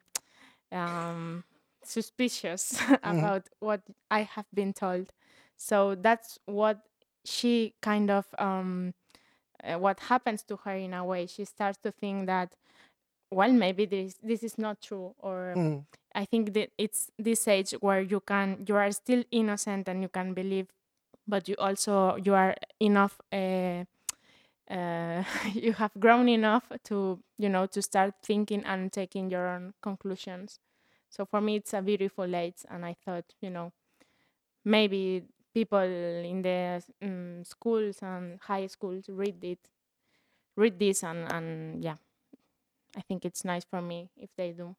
um 0.76 1.44
suspicious 1.84 2.80
about 3.02 3.48
what 3.60 3.82
i 4.10 4.22
have 4.22 4.46
been 4.54 4.72
told. 4.72 5.12
So 5.56 5.94
that's 5.94 6.38
what 6.46 6.80
she 7.24 7.74
kind 7.82 8.10
of 8.10 8.26
um 8.38 8.94
uh, 9.64 9.78
what 9.78 10.00
happens 10.00 10.42
to 10.44 10.56
her 10.64 10.74
in 10.74 10.94
a 10.94 11.04
way. 11.04 11.26
She 11.26 11.44
starts 11.44 11.78
to 11.84 11.92
think 11.92 12.26
that 12.26 12.54
well 13.30 13.52
maybe 13.52 13.84
this 13.86 14.16
this 14.22 14.42
is 14.42 14.58
not 14.58 14.80
true 14.82 15.14
or 15.18 15.56
Mhm. 15.56 15.86
I 16.14 16.24
think 16.24 16.54
that 16.54 16.70
it's 16.78 17.10
this 17.18 17.46
age 17.48 17.72
where 17.80 18.00
you 18.00 18.20
can 18.20 18.64
you 18.68 18.76
are 18.76 18.90
still 18.92 19.24
innocent 19.30 19.88
and 19.88 20.02
you 20.02 20.08
can 20.08 20.34
believe, 20.34 20.68
but 21.26 21.48
you 21.48 21.56
also 21.58 22.16
you 22.16 22.34
are 22.34 22.54
enough. 22.80 23.20
Uh, 23.32 23.84
uh, 24.70 25.24
you 25.54 25.72
have 25.74 25.92
grown 26.00 26.28
enough 26.28 26.64
to 26.84 27.20
you 27.38 27.48
know 27.48 27.66
to 27.66 27.82
start 27.82 28.14
thinking 28.22 28.64
and 28.64 28.92
taking 28.92 29.30
your 29.30 29.48
own 29.48 29.74
conclusions. 29.82 30.58
So 31.10 31.24
for 31.26 31.40
me, 31.40 31.56
it's 31.56 31.74
a 31.74 31.82
beautiful 31.82 32.34
age, 32.34 32.64
and 32.70 32.84
I 32.86 32.94
thought 33.04 33.26
you 33.40 33.50
know 33.50 33.72
maybe 34.64 35.24
people 35.54 35.78
in 35.80 36.42
the 36.42 36.82
um, 37.02 37.44
schools 37.44 37.98
and 38.02 38.40
high 38.42 38.66
schools 38.66 39.06
read 39.08 39.42
it, 39.44 39.60
read 40.56 40.78
this, 40.78 41.02
and 41.04 41.32
and 41.32 41.84
yeah, 41.84 41.96
I 42.96 43.02
think 43.02 43.24
it's 43.24 43.44
nice 43.44 43.64
for 43.64 43.80
me 43.80 44.10
if 44.16 44.30
they 44.36 44.52
do. 44.52 44.76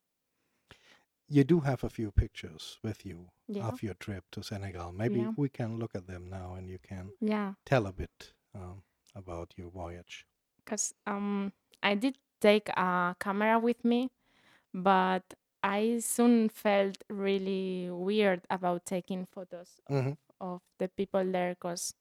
You 1.27 1.43
do 1.43 1.59
have 1.59 1.83
a 1.83 1.89
few 1.91 2.11
pictures 2.11 2.79
with 2.81 3.05
you 3.05 3.29
Yeah, 3.47 3.63
of 3.67 3.83
your 3.83 3.93
trip 3.93 4.31
to 4.31 4.41
Senegal. 4.41 4.91
Maybe 4.91 5.27
Yeah. 5.27 5.33
we 5.35 5.49
can 5.49 5.77
look 5.77 5.93
at 5.93 6.07
them 6.07 6.27
now 6.27 6.55
and 6.55 6.67
you 6.67 6.79
can 6.79 7.13
yeah. 7.19 7.53
tell 7.63 7.85
a 7.85 7.93
bit 7.93 8.33
um, 8.55 8.85
about 9.13 9.53
your 9.55 9.69
voyage. 9.69 10.25
because 10.57 10.93
um 11.05 11.51
I 11.83 11.95
did 11.95 12.17
take 12.41 12.69
a 12.69 13.15
camera 13.19 13.59
with 13.59 13.83
me, 13.85 14.09
but 14.73 15.35
I 15.63 15.99
soon 15.99 16.49
felt 16.49 17.03
really 17.09 17.89
weird 17.91 18.45
about 18.49 18.85
taking 18.85 19.25
photos 19.27 19.81
hmm 19.89 20.15
of 20.41 20.61
the 20.79 20.89
people 20.89 21.25
there 21.31 21.55
because 21.55 21.95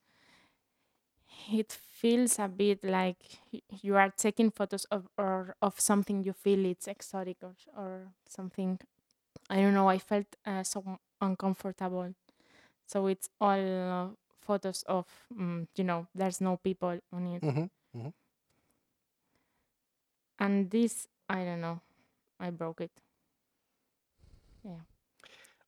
it 1.51 1.73
feels 1.73 2.39
a 2.39 2.49
bit 2.49 2.83
like 2.85 3.41
you 3.83 3.97
are 3.97 4.11
taking 4.11 4.51
photos 4.51 4.85
of 4.87 5.09
or 5.19 5.57
of 5.61 5.79
something 5.81 6.23
you 6.23 6.33
feel 6.33 6.65
it's 6.65 6.89
exotic 6.89 7.39
or, 7.43 7.55
or 7.77 8.15
something. 8.27 8.79
I 9.51 9.57
don't 9.61 9.75
know. 9.75 9.89
I 9.89 9.99
felt 9.99 10.27
uh, 10.47 10.63
so 10.65 10.99
uncomfortable. 11.21 12.15
So 12.87 13.07
it's 13.09 13.31
all 13.41 13.61
uh, 13.61 14.09
photos 14.41 14.83
of 14.85 15.07
mm, 15.35 15.69
you 15.77 15.85
know 15.85 16.09
there's 16.15 16.41
no 16.41 16.57
people 16.59 17.01
on 17.13 17.27
it, 17.29 17.43
hmm 17.43 17.69
hmm 17.93 18.11
and 20.39 20.71
this 20.71 21.09
I 21.29 21.45
don't 21.45 21.61
know. 21.61 21.81
I 22.41 22.51
broke 22.51 22.81
it. 22.83 22.93
Yeah. 24.65 24.81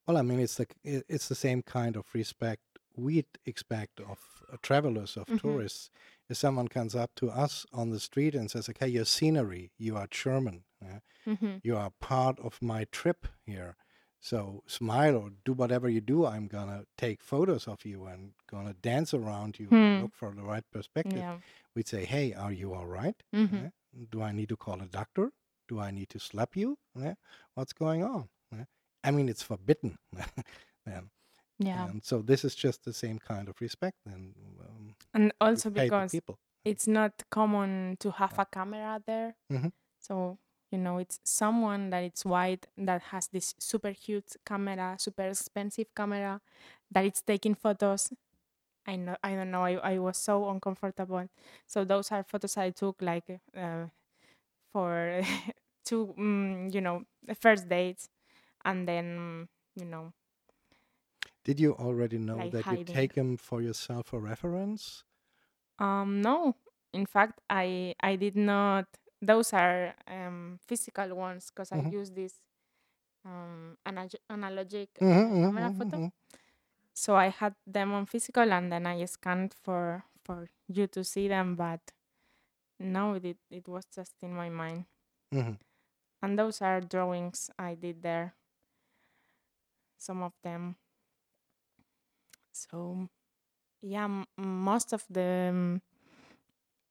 Well, 0.06 0.16
I 0.18 0.22
mean, 0.22 0.40
it's 0.40 0.56
the 0.56 0.66
it's 0.84 1.28
the 1.28 1.34
same 1.34 1.62
kind 1.62 1.96
of 1.96 2.06
respect 2.14 2.62
we'd 2.96 3.26
expect 3.44 4.00
of 4.00 4.18
uh, 4.52 4.56
travelers, 4.62 5.16
of 5.16 5.26
Mhm. 5.26 5.40
tourists. 5.40 5.90
If 6.28 6.36
someone 6.36 6.68
comes 6.68 6.94
up 6.94 7.14
to 7.16 7.30
us 7.30 7.66
on 7.72 7.90
the 7.90 7.98
street 8.00 8.34
and 8.34 8.50
says, 8.50 8.68
"Okay, 8.68 8.88
your 8.88 9.04
scenery, 9.04 9.72
you 9.78 9.96
are 9.96 10.06
German, 10.08 10.64
yeah? 10.80 11.00
Mm-hmm. 11.26 11.56
you 11.64 11.76
are 11.76 11.90
part 12.00 12.38
of 12.40 12.62
my 12.62 12.84
trip 12.84 13.26
here, 13.44 13.74
so 14.20 14.62
smile 14.66 15.16
or 15.16 15.30
do 15.44 15.52
whatever 15.52 15.88
you 15.88 16.00
do. 16.00 16.24
I'm 16.26 16.46
gonna 16.46 16.86
take 16.96 17.22
photos 17.22 17.66
of 17.68 17.84
you 17.84 18.06
and 18.06 18.34
gonna 18.46 18.74
dance 18.74 19.12
around 19.12 19.58
you, 19.58 19.66
Hmm. 19.66 20.02
look 20.02 20.14
for 20.14 20.32
the 20.34 20.42
right 20.44 20.64
perspective." 20.70 21.18
Yeah. 21.18 21.40
We'd 21.74 21.88
say, 21.88 22.04
"Hey, 22.04 22.32
are 22.32 22.52
you 22.52 22.72
all 22.72 22.86
right? 22.86 23.20
Mm-hmm. 23.34 23.56
Yeah? 23.56 23.70
Do 24.10 24.22
I 24.22 24.32
need 24.32 24.48
to 24.50 24.56
call 24.56 24.80
a 24.80 24.86
doctor? 24.86 25.32
Do 25.68 25.80
I 25.80 25.90
need 25.90 26.08
to 26.10 26.18
slap 26.20 26.56
you? 26.56 26.78
Yeah? 26.94 27.14
What's 27.54 27.72
going 27.72 28.02
on?" 28.04 28.28
I 29.04 29.10
mean, 29.12 29.28
it's 29.28 29.42
forbidden. 29.42 29.98
then. 30.84 31.10
Yeah. 31.58 31.90
And 31.90 32.04
so 32.04 32.22
this 32.22 32.44
is 32.44 32.54
just 32.54 32.84
the 32.84 32.92
same 32.92 33.18
kind 33.18 33.48
of 33.48 33.60
respect 33.60 33.98
then 34.04 34.34
um, 34.60 34.96
And 35.14 35.32
also 35.40 35.70
because 35.70 36.12
people. 36.12 36.38
it's 36.64 36.86
not 36.86 37.22
common 37.30 37.96
to 38.00 38.10
have 38.12 38.38
a 38.38 38.46
camera 38.46 39.02
there. 39.06 39.36
Mhm. 39.50 39.68
So, 40.00 40.38
you 40.70 40.78
know, 40.78 40.98
it's 40.98 41.20
someone 41.24 41.90
that 41.90 42.04
it's 42.04 42.24
white 42.24 42.66
that 42.76 43.02
has 43.14 43.28
this 43.28 43.54
super 43.60 43.90
huge 43.90 44.36
camera, 44.46 44.96
super 44.98 45.28
expensive 45.28 45.88
camera 45.96 46.42
that 46.90 47.04
it's 47.06 47.22
taking 47.22 47.54
photos. 47.54 48.12
I 48.86 48.96
know 48.96 49.16
I 49.22 49.34
don't 49.36 49.50
know, 49.50 49.64
I, 49.64 49.74
I 49.94 49.98
was 49.98 50.18
so 50.18 50.48
uncomfortable. 50.50 51.28
So 51.66 51.84
those 51.84 52.12
are 52.12 52.24
photos 52.24 52.56
I 52.56 52.70
took 52.70 53.02
like 53.02 53.40
uh, 53.56 53.86
for 54.72 55.22
two 55.84 56.14
mm, 56.18 56.72
you 56.74 56.80
know, 56.80 57.04
the 57.24 57.34
first 57.34 57.68
dates 57.68 58.08
and 58.64 58.88
then, 58.88 59.48
you 59.76 59.84
know, 59.86 60.12
Did 61.46 61.60
you 61.60 61.74
already 61.76 62.18
know 62.18 62.46
like 62.46 62.50
that 62.50 62.70
you 62.70 62.76
take 62.76 63.14
them 63.14 63.38
for 63.38 63.62
yourself 63.62 64.08
for 64.08 64.20
reference? 64.20 65.02
Um, 65.78 66.20
no. 66.22 66.56
In 66.92 67.06
fact, 67.06 67.40
I 67.50 67.94
I 68.00 68.16
did 68.16 68.36
not. 68.36 68.86
Those 69.20 69.52
are 69.52 69.94
um 70.06 70.58
physical 70.66 71.14
ones 71.14 71.50
because 71.50 71.72
I 71.72 71.78
Mhm. 71.78 71.90
use 71.90 72.10
this 72.10 72.40
um 73.24 73.78
analogic 73.86 74.88
Mhm, 75.00 75.30
mhm, 75.32 75.52
camera 75.54 75.72
mhm, 75.76 75.76
photo. 75.76 76.02
mhm. 76.02 76.12
So 76.94 77.16
I 77.16 77.28
had 77.28 77.54
them 77.66 77.92
on 77.92 78.06
physical, 78.06 78.52
and 78.52 78.72
then 78.72 78.86
I 78.86 79.04
scanned 79.06 79.54
for 79.54 80.04
for 80.24 80.48
you 80.68 80.86
to 80.88 81.04
see 81.04 81.28
them. 81.28 81.56
But 81.56 81.80
no, 82.80 83.14
it 83.14 83.38
it 83.50 83.68
was 83.68 83.86
just 83.86 84.14
in 84.22 84.34
my 84.34 84.48
mind. 84.50 84.86
And 86.20 86.38
those 86.38 86.60
are 86.60 86.82
drawings 86.82 87.50
I 87.58 87.74
did 87.74 88.02
there. 88.02 88.36
Some 89.98 90.22
of 90.22 90.32
them. 90.42 90.76
So 92.70 93.08
yeah, 93.82 94.04
m- 94.04 94.26
most 94.38 94.92
of 94.92 95.04
the 95.10 95.48
um, 95.50 95.82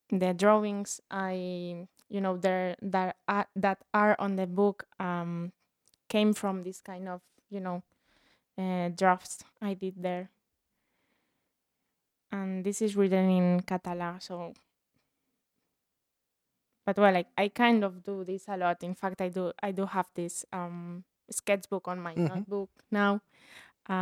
the 0.10 0.34
drawings 0.34 1.02
I 1.10 1.88
you 2.10 2.22
know 2.22 2.38
there 2.38 2.76
that 2.82 3.16
are, 3.28 3.48
that 3.56 3.80
are 3.94 4.16
on 4.20 4.36
the 4.36 4.48
book 4.48 4.86
um 5.00 5.52
came 6.10 6.34
from 6.34 6.64
this 6.64 6.82
kind 6.82 7.08
of 7.10 7.22
you 7.50 7.60
know 7.60 7.84
uh, 8.58 8.90
drafts 8.90 9.44
I 9.62 9.74
did 9.74 9.96
there, 10.02 10.30
and 12.32 12.64
this 12.66 12.82
is 12.82 12.96
written 12.96 13.30
in 13.30 13.62
Catalan. 13.62 14.20
So, 14.20 14.54
but 16.86 16.98
well, 16.98 17.14
like 17.14 17.28
I 17.38 17.50
kind 17.50 17.84
of 17.84 18.04
do 18.04 18.24
this 18.24 18.46
a 18.48 18.58
lot. 18.58 18.84
In 18.84 18.96
fact, 18.96 19.22
I 19.22 19.30
do 19.30 19.52
I 19.62 19.72
do 19.72 19.86
have 19.86 20.08
this 20.16 20.46
um 20.54 21.04
sketchbook 21.30 21.88
on 21.88 22.00
my 22.00 22.16
Mhm. 22.16 22.28
notebook 22.28 22.70
now 22.92 23.22
uh, 23.90 23.94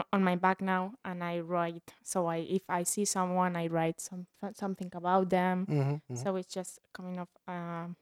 on- 0.00 0.04
on 0.12 0.24
my 0.24 0.36
back 0.36 0.60
now, 0.60 0.94
and 1.04 1.22
I 1.24 1.40
write. 1.40 1.94
So 2.02 2.26
I, 2.26 2.38
if 2.38 2.62
I 2.68 2.82
see 2.84 3.04
someone, 3.04 3.56
I 3.56 3.66
write 3.68 4.00
some 4.00 4.26
something 4.54 4.90
about 4.94 5.30
them. 5.30 5.68
Mhm. 5.68 6.00
So 6.14 6.36
it's 6.36 6.52
just 6.52 6.78
kind 6.92 7.18
of 7.20 7.28
um, 7.48 7.96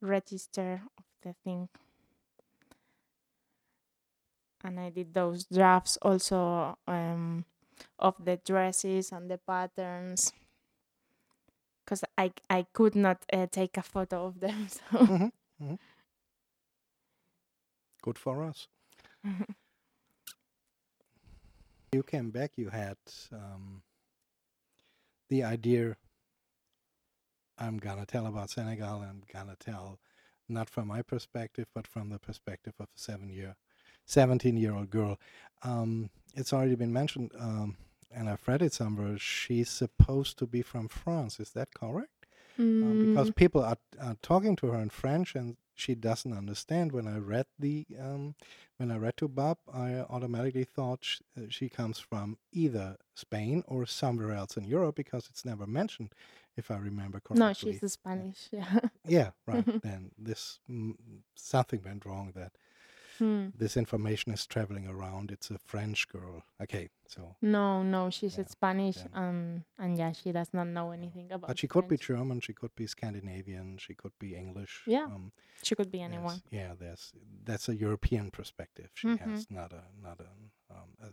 register 0.00 0.82
of 0.98 1.04
the 1.22 1.32
thing. 1.44 1.68
And 4.64 4.80
I 4.80 4.90
did 4.90 5.12
those 5.14 5.44
drafts 5.44 5.96
also 6.02 6.76
um, 6.86 7.44
of 7.98 8.16
the 8.24 8.36
dresses 8.38 9.12
and 9.12 9.30
the 9.30 9.38
patterns. 9.38 10.32
Because 11.84 12.04
I, 12.18 12.32
I 12.50 12.64
could 12.72 12.94
not 12.94 13.24
uh, 13.32 13.46
take 13.46 13.76
a 13.76 13.82
photo 13.82 14.26
of 14.26 14.40
them. 14.40 14.68
So 14.90 15.10
mhm. 15.60 15.78
Good 18.02 18.18
for 18.18 18.42
us. 18.44 18.68
You 21.92 22.02
came 22.02 22.30
back, 22.30 22.52
you 22.56 22.70
had 22.70 22.96
um, 23.32 23.82
the 25.28 25.44
idea 25.44 25.96
I'm 27.58 27.78
gonna 27.78 28.06
tell 28.06 28.26
about 28.26 28.50
Senegal. 28.50 29.02
I'm 29.02 29.22
gonna 29.32 29.56
tell 29.58 30.00
not 30.48 30.68
from 30.68 30.88
my 30.88 31.02
perspective, 31.02 31.68
but 31.74 31.86
from 31.86 32.10
the 32.10 32.18
perspective 32.18 32.74
of 32.80 32.86
a 32.86 32.98
seven 32.98 33.28
year, 33.30 33.56
17 34.06 34.56
year 34.56 34.74
old 34.74 34.90
girl. 34.90 35.18
Um, 35.62 36.10
it's 36.34 36.52
already 36.52 36.74
been 36.74 36.92
mentioned, 36.92 37.30
um, 37.38 37.76
and 38.12 38.28
I've 38.28 38.46
read 38.48 38.62
it 38.62 38.72
somewhere. 38.72 39.18
She's 39.18 39.70
supposed 39.70 40.38
to 40.38 40.46
be 40.46 40.62
from 40.62 40.88
France. 40.88 41.38
Is 41.40 41.50
that 41.52 41.72
correct? 41.74 42.26
Um, 42.82 42.98
because 42.98 43.30
Mm, 43.30 43.34
people 43.36 43.62
are, 43.62 43.78
are 44.00 44.16
talking 44.22 44.56
to 44.56 44.68
her 44.68 44.80
in 44.80 44.90
French 44.90 45.34
and 45.36 45.56
she 45.74 45.94
doesn't 45.94 46.32
understand. 46.36 46.92
When 46.92 47.06
I 47.06 47.18
read 47.18 47.46
the 47.58 47.86
um, 48.00 48.34
when 48.78 48.90
I 48.90 48.96
read 48.96 49.16
Toubab, 49.16 49.56
I 49.72 50.00
automatically 50.00 50.64
thought 50.64 51.04
sh- 51.04 51.20
uh, 51.36 51.42
she 51.48 51.68
comes 51.68 51.98
from 51.98 52.38
either 52.52 52.96
Spain 53.14 53.62
or 53.66 53.86
somewhere 53.86 54.32
else 54.32 54.56
in 54.56 54.64
Europe 54.64 54.96
because 54.96 55.28
it's 55.28 55.44
never 55.44 55.66
mentioned, 55.66 56.12
if 56.56 56.70
I 56.70 56.76
remember 56.76 57.20
correctly. 57.20 57.46
no, 57.46 57.52
she's 57.52 57.92
Spanish. 57.92 58.48
Yeah. 58.52 58.78
Yeah, 59.06 59.30
right. 59.46 59.64
then 59.82 60.10
this 60.18 60.60
mm, 60.70 60.94
something 61.34 61.82
went 61.84 62.04
wrong. 62.06 62.32
That 62.34 62.52
Hmm. 63.18 63.48
this 63.56 63.76
information 63.76 64.32
is 64.32 64.46
traveling 64.46 64.86
around. 64.88 65.30
It's 65.30 65.50
a 65.50 65.58
French 65.58 66.08
girl. 66.08 66.42
Okay, 66.60 66.88
so 67.06 67.36
No, 67.40 67.82
no, 67.82 68.10
she's 68.10 68.36
Yeah, 68.38 68.44
Spanish, 68.46 68.96
yeah. 68.98 69.08
um, 69.28 69.64
and 69.78 69.96
yeah, 69.98 70.12
she 70.12 70.32
does 70.32 70.52
not 70.52 70.66
know 70.68 70.90
anything 70.92 71.30
about. 71.32 71.48
but 71.48 71.58
she 71.58 71.68
could 71.68 71.86
be 71.88 71.96
German. 71.96 72.40
She 72.40 72.52
could 72.52 72.74
be 72.74 72.86
Scandinavian. 72.86 73.78
She 73.78 73.94
could 73.94 74.12
be 74.18 74.34
English. 74.34 74.82
Yeah. 74.86 75.04
Um, 75.06 75.32
She 75.62 75.74
could 75.74 75.90
be 75.90 76.00
anyone. 76.02 76.42
Yeah, 76.50 76.74
there's 76.78 77.12
that's 77.44 77.68
a 77.68 77.74
European 77.74 78.30
perspective. 78.30 78.90
She 78.94 79.08
Mhm. 79.08 79.18
has 79.20 79.50
not 79.50 79.72
a 79.72 79.82
not 80.02 80.20
a, 80.20 80.28
um, 80.74 80.90
a 81.00 81.08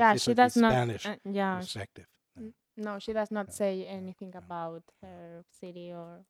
Yeah, 0.00 0.16
she 0.16 0.34
does 0.34 0.56
not. 0.56 0.72
Spanish 0.72 1.06
Uh, 1.06 1.16
yeah, 1.40 1.58
perspective. 1.60 2.08
Yeah. 2.36 2.50
no, 2.76 2.98
she 2.98 3.12
does 3.12 3.30
not 3.30 3.52
say 3.52 3.86
anything 3.86 4.34
about 4.36 4.82
her 5.02 5.44
city 5.60 5.92
or 5.92 6.24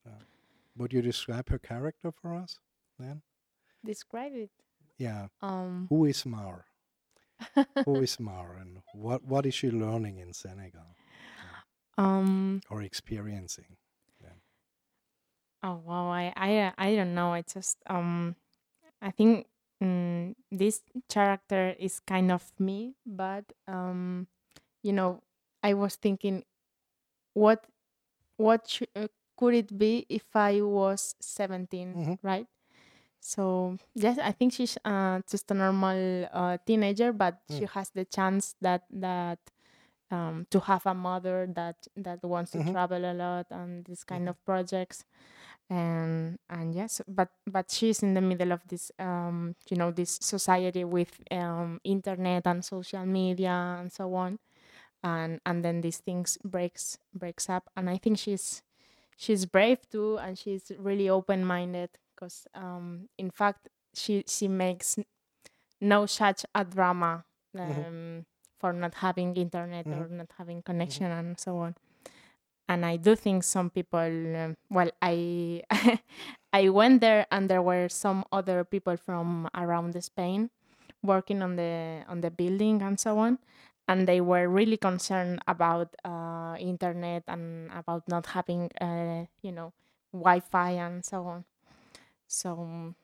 Would 0.76 0.92
you 0.92 1.02
describe 1.02 1.48
her 1.50 1.58
character 1.58 2.10
for 2.10 2.34
us 2.34 2.58
then? 2.98 3.22
describe 3.84 4.32
it. 4.34 4.50
Yeah. 4.98 5.28
Um, 5.40 5.90
Who 5.90 6.04
is 6.06 6.26
Mar? 6.26 6.66
Who 7.84 8.00
is 8.02 8.18
Mar, 8.18 8.56
and 8.56 8.82
what 8.92 9.22
what 9.22 9.46
is 9.46 9.54
she 9.54 9.70
learning 9.70 10.18
in 10.18 10.32
Senegal 10.34 10.96
um. 11.98 12.60
or 12.70 12.82
experiencing? 12.82 13.76
Yeah. 14.20 14.34
Oh 15.62 15.76
wow, 15.84 16.10
I 16.10 16.32
I 16.36 16.72
I 16.76 16.94
don't 16.94 17.14
know. 17.14 17.32
I 17.32 17.42
just 17.42 17.78
um, 17.86 18.36
I 19.02 19.10
think 19.10 19.46
mm, 19.82 20.34
this 20.50 20.82
character 21.08 21.74
is 21.78 22.00
kind 22.00 22.32
of 22.32 22.52
me, 22.60 22.96
but 23.06 23.44
um, 23.68 24.28
you 24.82 24.92
know, 24.92 25.22
I 25.62 25.74
was 25.74 25.96
thinking, 25.96 26.44
what 27.34 27.66
what 28.36 28.68
sh- 28.68 28.90
uh, 28.96 29.08
could 29.38 29.54
it 29.54 29.78
be 29.78 30.06
if 30.08 30.34
I 30.36 30.62
was 30.62 31.14
17, 31.20 32.00
Mhm. 32.00 32.16
right? 32.22 32.48
So 33.24 33.78
yes, 33.94 34.18
I 34.20 34.32
think 34.32 34.52
she's 34.52 34.76
uh, 34.84 35.20
just 35.30 35.50
a 35.50 35.54
normal 35.54 36.28
uh, 36.32 36.58
teenager, 36.66 37.12
but 37.12 37.40
she 37.48 37.64
Mm. 37.64 37.70
has 37.72 37.88
the 37.90 38.04
chance 38.04 38.54
that 38.60 38.84
that 38.92 39.38
um, 40.10 40.46
to 40.50 40.60
have 40.60 40.86
a 40.86 40.94
mother 40.94 41.48
that 41.54 41.86
that 41.96 42.22
wants 42.22 42.52
to 42.52 42.60
Mhm. 42.60 42.72
travel 42.72 43.04
a 43.04 43.14
lot 43.14 43.46
and 43.50 43.84
this 43.86 44.04
kind 44.04 44.28
Mhm. 44.28 44.30
of 44.30 44.36
projects 44.44 45.04
and 45.70 46.38
and 46.50 46.74
yes 46.74 47.00
but 47.08 47.30
but 47.46 47.70
she's 47.70 48.02
in 48.02 48.14
the 48.14 48.20
middle 48.20 48.52
of 48.52 48.60
this 48.68 48.92
um 48.98 49.56
you 49.70 49.76
know 49.76 49.90
this 49.90 50.18
society 50.22 50.84
with 50.84 51.20
um 51.30 51.80
internet 51.84 52.46
and 52.46 52.64
social 52.64 53.06
media 53.06 53.78
and 53.80 53.92
so 53.92 54.14
on 54.14 54.38
and 55.02 55.40
and 55.46 55.64
then 55.64 55.80
these 55.80 55.98
things 55.98 56.38
breaks 56.44 56.98
breaks 57.14 57.48
up 57.48 57.70
and 57.76 57.90
i 57.90 57.96
think 57.96 58.18
she's 58.18 58.62
she's 59.16 59.46
brave 59.46 59.78
too 59.90 60.18
and 60.18 60.38
she's 60.38 60.72
really 60.78 61.08
open 61.08 61.44
minded 61.44 61.90
because 62.24 62.46
um 62.54 63.08
in 63.18 63.30
fact 63.30 63.68
she 63.94 64.24
she 64.26 64.48
makes 64.48 64.98
no 65.80 66.06
such 66.06 66.44
a 66.54 66.64
drama 66.64 67.24
um 67.58 67.70
Mhm. 67.70 68.24
for 68.58 68.72
not 68.72 68.94
having 68.94 69.36
internet 69.36 69.86
Mhm. 69.86 69.92
or 69.92 70.08
not 70.08 70.32
having 70.38 70.62
connection 70.62 71.06
and 71.10 71.38
so 71.38 71.58
on 71.58 71.74
and 72.68 72.86
I 72.86 72.96
do 72.96 73.14
think 73.14 73.44
some 73.44 73.70
people. 73.70 74.36
Um, 74.36 74.56
well, 74.70 74.90
I 75.02 75.62
I 76.52 76.68
went 76.70 77.00
there, 77.00 77.26
and 77.30 77.50
there 77.50 77.62
were 77.62 77.88
some 77.88 78.24
other 78.32 78.64
people 78.64 78.96
from 78.96 79.48
around 79.54 79.92
Spain 80.02 80.50
working 81.02 81.42
on 81.42 81.56
the 81.56 82.04
on 82.08 82.20
the 82.22 82.30
building 82.30 82.82
and 82.82 82.98
so 82.98 83.18
on, 83.18 83.38
and 83.88 84.08
they 84.08 84.20
were 84.20 84.48
really 84.48 84.76
concerned 84.78 85.40
about 85.46 85.94
uh, 86.04 86.56
internet 86.58 87.24
and 87.28 87.70
about 87.72 88.08
not 88.08 88.26
having, 88.26 88.70
uh, 88.80 89.26
you 89.42 89.52
know, 89.52 89.72
Wi-Fi 90.12 90.70
and 90.72 91.04
so 91.04 91.26
on. 91.26 91.44
So 92.26 92.94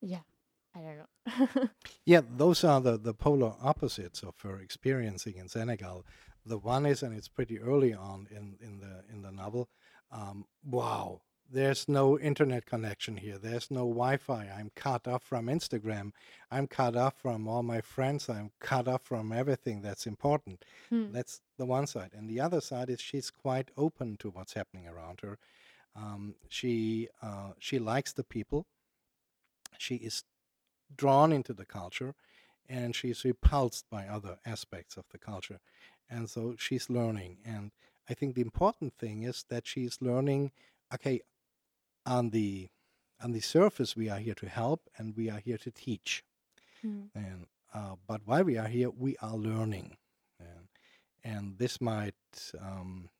yeah, 0.00 0.20
I 0.74 0.80
don't 0.80 0.98
know. 0.98 1.68
Yeah, 2.04 2.22
those 2.36 2.64
are 2.64 2.80
the, 2.80 2.96
the 2.96 3.14
polar 3.14 3.54
opposites 3.60 4.22
of 4.22 4.34
her 4.42 4.58
experiencing 4.58 5.36
in 5.36 5.48
Senegal. 5.48 6.04
The 6.46 6.58
one 6.58 6.86
is, 6.86 7.02
and 7.02 7.14
it's 7.14 7.28
pretty 7.28 7.60
early 7.60 7.92
on 7.92 8.26
in, 8.30 8.56
in 8.60 8.80
the 8.80 9.04
in 9.12 9.22
the 9.22 9.30
novel. 9.30 9.68
Um, 10.10 10.46
wow, 10.64 11.20
there's 11.50 11.88
no 11.88 12.18
internet 12.18 12.64
connection 12.64 13.18
here. 13.18 13.36
There's 13.36 13.70
no 13.70 13.80
Wi-Fi. 13.80 14.48
I'm 14.56 14.70
cut 14.74 15.06
off 15.06 15.22
from 15.22 15.46
Instagram. 15.46 16.12
I'm 16.50 16.66
cut 16.66 16.96
off 16.96 17.14
from 17.16 17.46
all 17.46 17.62
my 17.62 17.82
friends. 17.82 18.30
I'm 18.30 18.50
cut 18.60 18.88
off 18.88 19.02
from 19.02 19.32
everything 19.32 19.82
that's 19.82 20.06
important. 20.06 20.64
Hmm. 20.88 21.12
That's 21.12 21.42
the 21.58 21.66
one 21.66 21.86
side, 21.86 22.12
and 22.14 22.28
the 22.30 22.40
other 22.40 22.60
side 22.62 22.88
is 22.88 23.00
she's 23.00 23.30
quite 23.30 23.70
open 23.76 24.16
to 24.18 24.30
what's 24.30 24.54
happening 24.54 24.86
around 24.88 25.20
her. 25.22 25.38
Um, 25.98 26.34
she 26.48 27.08
uh, 27.22 27.52
she 27.58 27.78
likes 27.78 28.12
the 28.12 28.24
people. 28.24 28.66
She 29.78 29.96
is 29.96 30.24
drawn 30.96 31.32
into 31.32 31.52
the 31.52 31.64
culture 31.64 32.14
and 32.68 32.94
she's 32.94 33.24
repulsed 33.24 33.84
by 33.90 34.06
other 34.06 34.38
aspects 34.46 34.96
of 34.96 35.04
the 35.10 35.18
culture. 35.18 35.60
And 36.10 36.28
so 36.28 36.54
she's 36.58 36.88
learning. 36.88 37.38
And 37.44 37.72
I 38.08 38.14
think 38.14 38.34
the 38.34 38.42
important 38.42 38.94
thing 38.98 39.22
is 39.22 39.44
that 39.50 39.66
she's 39.66 39.98
learning 40.00 40.52
okay, 40.92 41.20
on 42.06 42.30
the 42.30 42.68
on 43.22 43.32
the 43.32 43.40
surface 43.40 43.96
we 43.96 44.08
are 44.08 44.18
here 44.18 44.34
to 44.34 44.48
help 44.48 44.88
and 44.96 45.16
we 45.16 45.28
are 45.28 45.40
here 45.40 45.58
to 45.58 45.70
teach. 45.70 46.22
Hmm. 46.82 47.02
And 47.14 47.46
uh, 47.74 47.96
but 48.06 48.22
while 48.24 48.44
we 48.44 48.56
are 48.56 48.68
here, 48.68 48.90
we 48.90 49.16
are 49.20 49.36
learning. 49.36 49.96
And, 50.40 50.68
and 51.24 51.58
this 51.58 51.80
might 51.80 52.14
um, 52.60 53.10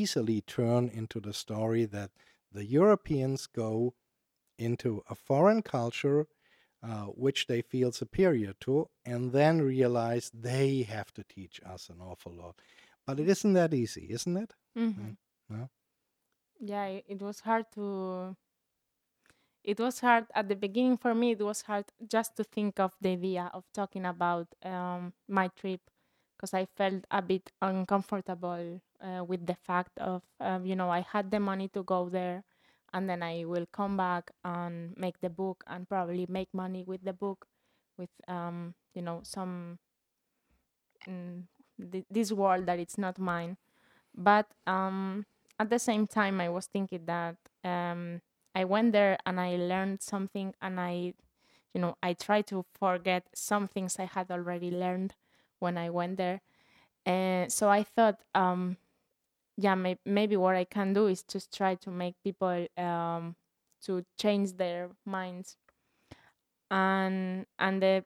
easily 0.00 0.40
turn 0.42 0.88
into 0.88 1.20
the 1.20 1.32
story 1.32 1.84
that 1.86 2.10
the 2.52 2.64
Europeans 2.64 3.46
go 3.46 3.94
into 4.58 5.02
a 5.10 5.14
foreign 5.14 5.62
culture 5.62 6.26
uh, 6.82 7.06
which 7.06 7.46
they 7.46 7.62
feel 7.62 7.92
superior 7.92 8.52
to, 8.60 8.88
and 9.04 9.32
then 9.32 9.62
realize 9.62 10.30
they 10.34 10.82
have 10.82 11.12
to 11.14 11.24
teach 11.24 11.60
us 11.64 11.88
an 11.88 12.00
awful 12.00 12.32
lot. 12.32 12.60
But 13.06 13.20
it 13.20 13.28
isn't 13.28 13.54
that 13.54 13.74
easy, 13.74 14.08
isn't 14.10 14.36
it? 14.36 14.54
Mhm. 14.76 15.16
No? 15.48 15.70
Yeah, 16.60 16.86
it, 16.86 17.04
it 17.08 17.20
was 17.22 17.40
hard 17.40 17.66
to. 17.72 18.36
It 19.64 19.78
was 19.80 20.00
hard 20.00 20.26
at 20.34 20.48
the 20.48 20.54
beginning 20.56 20.96
for 20.98 21.14
me. 21.14 21.32
It 21.32 21.42
was 21.42 21.62
hard 21.62 21.86
just 22.06 22.36
to 22.36 22.44
think 22.44 22.78
of 22.80 22.96
the 23.00 23.10
idea 23.10 23.50
of 23.54 23.64
talking 23.72 24.04
about 24.04 24.48
um, 24.62 25.14
my 25.28 25.48
trip 25.48 25.80
because 26.36 26.52
I 26.54 26.66
felt 26.66 27.04
a 27.10 27.22
bit 27.22 27.50
uncomfortable 27.60 28.80
uh, 29.02 29.24
with 29.24 29.46
the 29.46 29.54
fact 29.56 29.98
of 29.98 30.22
um, 30.40 30.66
you 30.66 30.76
know 30.76 30.90
I 30.90 31.00
had 31.02 31.30
the 31.30 31.40
money 31.40 31.68
to 31.74 31.82
go 31.82 32.08
there, 32.08 32.44
and 32.92 33.08
then 33.10 33.22
I 33.22 33.44
will 33.44 33.66
come 33.72 33.96
back 33.96 34.30
and 34.44 34.96
make 34.96 35.20
the 35.20 35.30
book 35.30 35.64
and 35.66 35.88
probably 35.88 36.26
make 36.28 36.52
money 36.54 36.84
with 36.86 37.04
the 37.04 37.12
book, 37.12 37.46
with 37.98 38.10
um, 38.28 38.74
you 38.94 39.02
know 39.02 39.20
some 39.24 39.78
mm, 41.08 41.42
th- 41.90 42.04
this 42.10 42.32
world 42.32 42.66
that 42.66 42.78
it's 42.78 42.98
not 42.98 43.18
mine. 43.18 43.56
But 44.16 44.48
um, 44.66 45.26
at 45.60 45.70
the 45.70 45.78
same 45.78 46.06
time 46.06 46.40
i 46.40 46.48
was 46.48 46.66
thinking 46.66 47.06
that 47.06 47.36
um, 47.64 48.20
i 48.54 48.64
went 48.64 48.92
there 48.92 49.18
and 49.26 49.40
i 49.40 49.56
learned 49.56 50.02
something 50.02 50.54
and 50.62 50.80
i 50.80 51.14
you 51.74 51.80
know 51.80 51.96
i 52.02 52.12
tried 52.14 52.46
to 52.48 52.64
forget 52.74 53.28
some 53.34 53.68
things 53.68 53.98
i 53.98 54.04
had 54.06 54.30
already 54.30 54.70
learned 54.70 55.14
when 55.60 55.78
i 55.78 55.90
went 55.90 56.16
there. 56.18 56.40
And 57.06 57.52
so 57.52 57.68
i 57.70 57.82
thought 57.84 58.20
um, 58.34 58.76
yeah 59.56 59.74
may- 59.74 59.98
maybe 60.04 60.36
what 60.36 60.56
i 60.56 60.64
can 60.64 60.92
do 60.92 61.06
is 61.06 61.22
just 61.24 61.54
try 61.56 61.74
to 61.74 61.90
make 61.90 62.14
people 62.24 62.66
um, 62.76 63.36
to 63.82 64.04
change 64.18 64.52
their 64.56 64.90
minds 65.04 65.56
and 66.70 67.46
and 67.58 67.82
the 67.82 68.04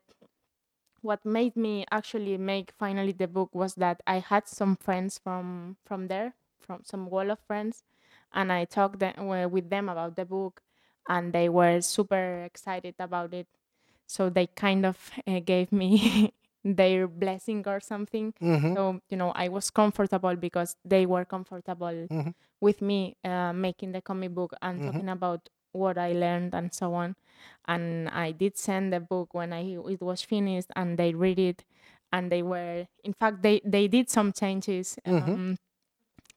what 1.01 1.23
made 1.25 1.55
me 1.55 1.85
actually 1.91 2.37
make 2.37 2.71
finally 2.77 3.11
the 3.11 3.27
book 3.27 3.53
was 3.53 3.75
that 3.75 4.01
I 4.07 4.19
had 4.19 4.47
some 4.47 4.75
friends 4.75 5.17
from 5.17 5.77
from 5.85 6.07
there, 6.07 6.33
from 6.59 6.83
some 6.83 7.09
Wolof 7.09 7.39
friends, 7.47 7.83
and 8.33 8.51
I 8.51 8.65
talked 8.65 8.99
them, 8.99 9.27
with 9.51 9.69
them 9.69 9.89
about 9.89 10.15
the 10.15 10.25
book, 10.25 10.61
and 11.07 11.33
they 11.33 11.49
were 11.49 11.81
super 11.81 12.43
excited 12.43 12.95
about 12.99 13.33
it. 13.33 13.47
So 14.07 14.29
they 14.29 14.47
kind 14.47 14.85
of 14.85 15.11
uh, 15.27 15.39
gave 15.39 15.71
me 15.71 16.33
their 16.75 17.07
blessing 17.07 17.63
or 17.67 17.79
something. 17.79 18.33
Mm-hmm. 18.41 18.73
So 18.75 18.99
you 19.09 19.17
know, 19.17 19.31
I 19.35 19.47
was 19.49 19.69
comfortable 19.69 20.35
because 20.35 20.75
they 20.85 21.05
were 21.05 21.25
comfortable 21.25 22.07
Mhm. 22.11 22.33
with 22.61 22.81
me 22.81 23.15
uh, 23.23 23.53
making 23.53 23.91
the 23.93 24.01
comic 24.01 24.33
book 24.33 24.53
and 24.61 24.79
Mhm. 24.81 24.85
talking 24.85 25.09
about 25.09 25.49
what 25.71 25.97
I 25.97 26.13
learned 26.13 26.53
and 26.55 26.73
so 26.73 26.93
on. 26.93 27.15
And 27.67 28.09
I 28.09 28.31
did 28.31 28.57
send 28.57 28.91
the 28.93 28.99
book 28.99 29.33
when 29.33 29.53
I 29.53 29.61
it 29.89 30.01
was 30.01 30.21
finished, 30.23 30.69
and 30.75 30.97
they 30.97 31.13
read 31.13 31.39
it, 31.39 31.63
and 32.11 32.31
they 32.31 32.41
were, 32.41 32.87
in 33.03 33.13
fact, 33.13 33.41
they 33.43 33.61
they 33.63 33.87
did 33.87 34.09
some 34.09 34.31
changes 34.33 34.97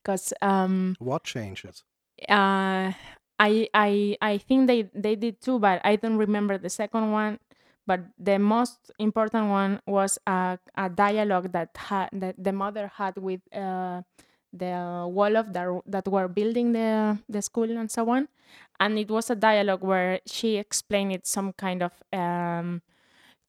because 0.03 0.33
um, 0.43 0.97
What 0.99 1.25
changes? 1.25 1.85
uh, 2.29 2.93
I 3.38 3.69
I 3.75 4.16
I 4.21 4.38
think 4.38 4.66
they 4.66 4.83
they 4.95 5.16
did 5.16 5.40
too, 5.40 5.59
but 5.59 5.81
I 5.85 5.97
don't 5.97 6.16
remember 6.16 6.59
the 6.59 6.69
second 6.71 7.12
one. 7.12 7.38
But 7.87 8.01
the 8.19 8.38
most 8.38 8.90
important 8.99 9.49
one 9.51 9.81
was 9.87 10.19
a, 10.27 10.59
a 10.77 10.88
dialogue 10.88 11.53
that 11.53 11.71
had 11.77 12.09
that 12.12 12.37
the 12.38 12.53
mother 12.53 12.87
had 12.95 13.16
with 13.16 13.40
uh, 13.55 14.03
the 14.53 15.07
Wolof 15.11 15.53
the, 15.53 15.81
that 15.87 16.07
were 16.09 16.29
building 16.29 16.73
the 16.73 17.19
the 17.29 17.43
school 17.43 17.71
and 17.79 17.90
so 17.90 18.09
on, 18.11 18.29
and 18.79 18.99
it 18.99 19.11
was 19.11 19.31
a 19.31 19.35
dialogue 19.35 19.83
where 19.83 20.21
she 20.27 20.57
explained 20.57 21.12
it 21.12 21.27
some 21.27 21.53
kind 21.53 21.83
of 21.83 21.93
um, 22.12 22.83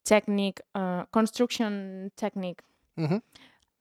technique, 0.04 0.60
uh, 0.74 1.04
construction 1.12 2.10
technique, 2.16 2.62
Mhm. 2.98 3.22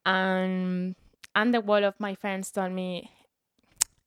and 0.06 0.96
and 1.36 1.54
the 1.54 1.62
Wolof 1.62 1.96
my 2.00 2.14
friends 2.16 2.52
told 2.52 2.72
me 2.72 3.10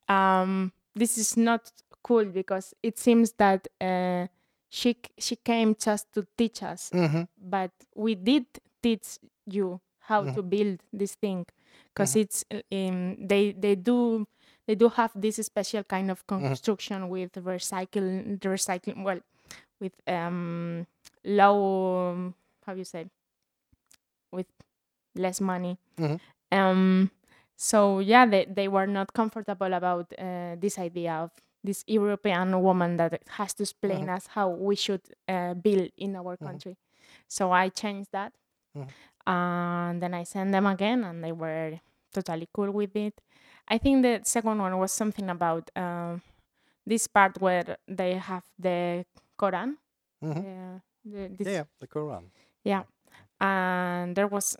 um, 0.08 0.72
this 0.94 1.18
is 1.18 1.36
not 1.36 1.72
cool 2.02 2.24
because 2.26 2.74
it 2.82 2.98
seems 2.98 3.32
that 3.32 3.66
uh, 3.80 4.26
she 4.74 4.90
she 5.18 5.36
came 5.36 5.70
just 5.86 6.06
to 6.14 6.20
teach 6.38 6.62
us, 6.62 6.90
Mhm. 6.92 7.28
but 7.38 7.72
we 7.94 8.14
did 8.14 8.46
teach 8.82 9.18
you 9.46 9.80
how 10.08 10.20
Mhm. 10.24 10.34
to 10.34 10.42
build 10.42 10.78
this 10.92 11.14
thing 11.16 11.46
because 11.92 12.16
it's 12.16 12.44
uh, 12.50 12.60
um, 12.72 13.16
they 13.30 13.52
they 13.52 13.74
do 13.76 14.26
they 14.66 14.74
do 14.76 14.88
have 14.90 15.12
this 15.14 15.36
special 15.36 15.84
kind 15.84 16.10
of 16.10 16.26
construction 16.26 17.08
with 17.08 17.32
recycle 17.50 18.06
the 18.40 18.48
recycling 18.48 19.02
well 19.04 19.20
with 19.80 19.94
um 20.08 20.86
low 21.24 21.58
um, 22.12 22.34
how 22.66 22.74
you 22.74 22.84
say 22.84 23.06
with 24.32 24.46
less 25.16 25.40
money 25.40 25.78
Mhm. 25.98 26.18
um 26.52 27.10
so 27.56 28.00
yeah 28.00 28.26
they, 28.26 28.44
they 28.46 28.68
were 28.68 28.86
not 28.86 29.12
comfortable 29.12 29.72
about 29.72 30.12
uh, 30.18 30.56
this 30.58 30.78
idea 30.78 31.12
of 31.14 31.30
this 31.64 31.82
european 31.86 32.48
woman 32.62 32.96
that 32.98 33.12
has 33.38 33.54
to 33.54 33.62
explain 33.62 34.08
us 34.16 34.26
how 34.36 34.48
we 34.48 34.76
should 34.76 35.00
uh, 35.28 35.54
build 35.54 35.88
in 35.96 36.14
our 36.16 36.36
country 36.46 36.76
so 37.28 37.50
i 37.52 37.68
changed 37.68 38.10
that 38.12 38.32
Mhm. 38.76 38.88
and 39.26 40.02
then 40.02 40.12
i 40.14 40.24
sent 40.24 40.52
them 40.52 40.66
again 40.66 41.04
and 41.04 41.24
they 41.24 41.32
were 41.32 41.80
totally 42.12 42.48
cool 42.52 42.70
with 42.70 42.94
it 42.96 43.14
i 43.68 43.78
think 43.78 44.02
the 44.02 44.20
second 44.24 44.58
one 44.58 44.76
was 44.78 44.92
something 44.92 45.30
about 45.30 45.70
um, 45.76 46.20
this 46.86 47.06
part 47.06 47.40
where 47.40 47.76
they 47.88 48.14
have 48.30 48.44
the 48.58 49.04
quran 49.40 49.76
Mhm. 50.22 50.38
uh, 50.38 50.78
the, 51.04 51.50
yeah, 51.50 51.64
the 51.80 51.86
Quran. 51.86 52.24
yeah 52.64 52.82
and 53.40 54.16
there 54.16 54.26
was 54.28 54.56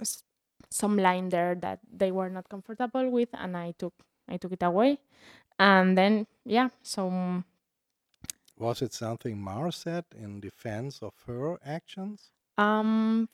some 0.70 0.96
line 0.98 1.28
there 1.28 1.54
that 1.54 1.78
they 1.86 2.10
were 2.10 2.28
not 2.28 2.48
comfortable 2.48 3.08
with, 3.10 3.28
and 3.32 3.56
I 3.56 3.72
took 3.78 3.94
I 4.28 4.36
took 4.38 4.52
it 4.52 4.62
away, 4.62 4.98
and 5.58 5.96
then 5.96 6.26
yeah, 6.44 6.68
so 6.82 7.08
mm, 7.10 7.44
Was 8.58 8.82
it 8.82 8.92
something 8.92 9.38
Mar 9.40 9.70
said 9.72 10.04
in 10.16 10.40
defense 10.40 11.02
of 11.02 11.14
her 11.26 11.58
actions? 11.64 12.30
um, 12.58 13.28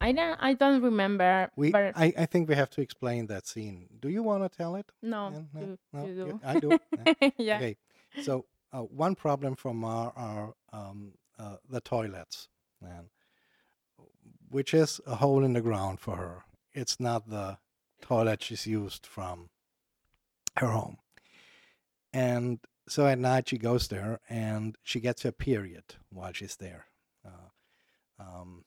I 0.00 0.12
don't 0.12 0.36
I 0.40 0.54
don't 0.54 0.82
remember, 0.82 1.48
We, 1.56 1.70
but 1.70 1.92
I, 1.96 2.12
I 2.18 2.26
think 2.26 2.48
we 2.48 2.54
have 2.56 2.70
to 2.70 2.80
explain 2.80 3.26
that 3.28 3.46
scene. 3.46 3.86
Do 4.00 4.08
you 4.08 4.22
want 4.24 4.42
to 4.42 4.48
tell 4.56 4.74
it? 4.76 4.90
no, 5.02 5.30
Yeah, 5.32 5.42
no, 5.54 5.60
you, 5.60 5.78
no, 5.92 6.06
you 6.06 6.14
you- 6.14 6.32
do. 6.32 6.40
I 6.44 6.60
do. 6.60 6.78
Yeah. 7.16 7.30
yeah. 7.38 7.56
Okay, 7.56 7.76
so 8.22 8.44
uh, 8.72 8.80
one 8.82 9.14
problem 9.14 9.54
for 9.56 9.72
Mar 9.74 10.12
are 10.16 10.54
um, 10.72 11.12
uh, 11.38 11.56
the 11.70 11.80
toilets, 11.80 12.48
and 12.82 13.08
which 14.50 14.74
is 14.74 15.00
a 15.06 15.16
hole 15.16 15.44
in 15.44 15.52
the 15.52 15.60
ground 15.60 16.00
for 16.00 16.16
her. 16.16 16.44
It's 16.72 16.98
not 16.98 17.28
the 17.30 17.58
toilet 18.02 18.42
she's 18.42 18.66
used 18.66 19.06
from 19.06 19.48
her 20.56 20.68
home. 20.68 20.98
And 22.14 22.60
so 22.88 23.06
at 23.08 23.18
night 23.18 23.48
she 23.48 23.58
goes 23.58 23.88
there 23.88 24.20
and 24.30 24.76
she 24.84 25.00
gets 25.00 25.22
her 25.22 25.32
period 25.32 25.96
while 26.10 26.32
she's 26.32 26.56
there, 26.56 26.86
uh, 27.26 28.22
um, 28.22 28.64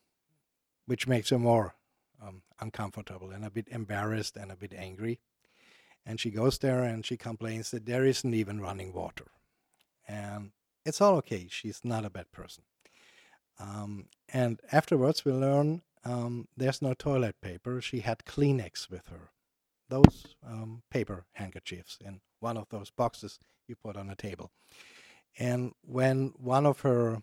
which 0.85 1.07
makes 1.07 1.29
her 1.29 1.39
more 1.39 1.75
um, 2.21 2.41
uncomfortable 2.59 3.31
and 3.31 3.45
a 3.45 3.49
bit 3.49 3.69
embarrassed 3.69 4.35
and 4.35 4.51
a 4.51 4.57
bit 4.57 4.73
angry. 4.73 5.21
And 6.05 6.19
she 6.19 6.29
goes 6.29 6.57
there 6.57 6.83
and 6.83 7.05
she 7.05 7.15
complains 7.15 7.71
that 7.71 7.85
there 7.85 8.05
isn't 8.05 8.33
even 8.33 8.59
running 8.59 8.91
water. 8.91 9.31
And 10.07 10.51
it's 10.85 10.99
all 10.99 11.15
okay. 11.17 11.47
She's 11.49 11.81
not 11.85 12.05
a 12.05 12.09
bad 12.09 12.31
person. 12.33 12.65
Um, 13.59 14.07
and 14.31 14.59
afterwards, 14.73 15.23
we 15.23 15.31
learn 15.31 15.83
um, 16.03 16.47
there's 16.55 16.81
no 16.81 16.93
toilet 16.93 17.39
paper. 17.41 17.81
She 17.81 18.01
had 18.01 18.25
Kleenex 18.25 18.89
with 18.89 19.07
her. 19.07 19.31
Those 19.89 20.35
um, 20.45 20.83
paper 20.91 21.25
handkerchiefs 21.33 21.97
in 22.03 22.19
one 22.39 22.57
of 22.57 22.67
those 22.69 22.89
boxes 22.89 23.39
you 23.67 23.75
put 23.75 23.95
on 23.95 24.09
a 24.09 24.15
table. 24.15 24.51
And 25.39 25.73
when 25.81 26.33
one 26.37 26.65
of 26.65 26.81
her 26.81 27.21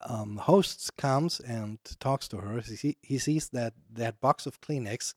um, 0.00 0.36
hosts 0.36 0.90
comes 0.90 1.40
and 1.40 1.78
talks 2.00 2.28
to 2.28 2.38
her, 2.38 2.60
he, 2.60 2.96
he 3.02 3.18
sees 3.18 3.48
that 3.50 3.74
that 3.92 4.20
box 4.20 4.46
of 4.46 4.60
Kleenex 4.60 5.14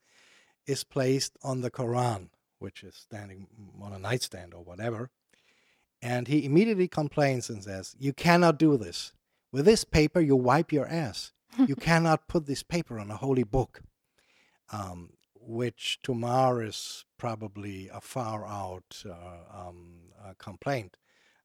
is 0.66 0.84
placed 0.84 1.38
on 1.44 1.62
the 1.62 1.72
Quran, 1.72 2.30
which 2.60 2.84
is 2.84 2.96
standing 2.96 3.48
on 3.82 3.94
a 3.94 4.00
nightstand 4.00 4.54
or 4.54 4.64
whatever. 4.64 5.10
And 6.02 6.28
he 6.28 6.46
immediately 6.46 6.88
complains 6.88 7.50
and 7.50 7.64
says, 7.64 7.96
You 7.98 8.14
cannot 8.14 8.60
do 8.60 8.78
this. 8.78 9.14
With 9.52 9.66
this 9.66 9.84
paper, 9.84 10.20
you 10.20 10.36
wipe 10.36 10.72
your 10.72 10.88
ass. 10.88 11.32
You 11.68 11.76
cannot 11.78 12.28
put 12.28 12.48
this 12.48 12.64
paper 12.64 13.00
on 13.00 13.10
a 13.10 13.16
holy 13.16 13.44
book. 13.44 13.82
Um, 14.74 15.12
which 15.46 16.00
to 16.04 16.14
Mar 16.14 16.62
is 16.64 17.06
probably 17.18 17.90
a 17.90 18.02
far 18.02 18.46
out 18.46 19.04
uh, 19.06 19.68
um, 19.68 20.12
uh, 20.24 20.34
complaint. 20.38 20.98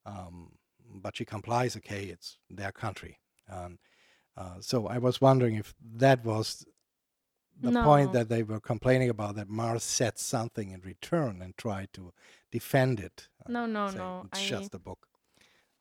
Um, 0.06 0.52
but 0.92 1.16
she 1.16 1.24
complies, 1.24 1.76
okay, 1.76 2.04
it's 2.06 2.38
their 2.48 2.72
country. 2.72 3.18
And 3.48 3.78
uh, 4.36 4.56
so 4.60 4.88
I 4.88 4.98
was 4.98 5.20
wondering 5.20 5.56
if 5.56 5.74
that 5.96 6.24
was 6.24 6.64
the 7.60 7.72
point 7.84 8.12
that 8.12 8.28
they 8.28 8.42
were 8.42 8.60
complaining 8.60 9.10
about, 9.10 9.36
that 9.36 9.48
Mars 9.48 9.82
said 9.84 10.18
something 10.18 10.70
in 10.70 10.80
return 10.80 11.42
and 11.42 11.56
tried 11.56 11.92
to 11.94 12.12
defend 12.50 13.00
it. 13.00 13.28
uh, 13.44 13.50
No, 13.50 13.66
no, 13.66 13.90
saying 13.90 13.98
no. 13.98 14.26
It's 14.26 14.40
I 14.40 14.48
just 14.48 14.74
a 14.74 14.78
book. 14.78 15.06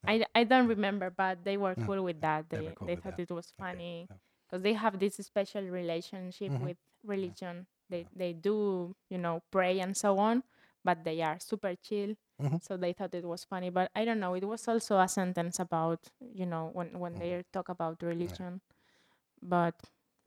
I, 0.08 0.26
I 0.36 0.44
don't 0.44 0.68
remember, 0.68 1.10
but 1.10 1.44
they 1.44 1.58
were 1.58 1.76
Yeah, 1.76 1.86
cool 1.86 2.04
with 2.04 2.22
that. 2.22 2.50
they 2.50 2.58
They 2.58 2.72
cool 2.76 2.88
they 2.88 2.96
thought 2.96 3.14
that. 3.14 3.20
it 3.20 3.32
was 3.32 3.54
Okay, 3.62 3.78
funny 3.78 4.08
yeah. 4.10 4.18
because 4.48 4.64
they 4.64 4.74
have 4.74 5.00
this 5.00 5.16
special 5.18 5.64
relationship 5.64 6.52
Mhm. 6.52 6.66
with 6.66 6.78
religion. 7.04 7.68
They 7.90 8.08
they 8.16 8.34
do 8.34 8.96
you 9.10 9.18
know 9.18 9.42
pray 9.52 9.80
and 9.80 9.96
so 9.98 10.18
on, 10.20 10.44
but 10.84 11.04
they 11.04 11.22
are 11.22 11.40
super 11.40 11.76
chill. 11.76 12.16
Mhm. 12.42 12.62
So 12.62 12.78
they 12.78 12.94
thought 12.94 13.14
it 13.16 13.26
was 13.26 13.44
funny, 13.44 13.70
but 13.70 13.92
I 13.96 14.06
don't 14.06 14.20
know. 14.20 14.34
It 14.36 14.46
was 14.46 14.68
also 14.68 15.00
a 15.00 15.08
sentence 15.08 15.60
about 15.60 16.00
you 16.20 16.46
know 16.46 16.70
when 16.74 17.00
when 17.00 17.16
Mhm. 17.16 17.20
they 17.20 17.44
talk 17.52 17.70
about 17.70 18.02
religion, 18.04 18.62
but 19.42 19.76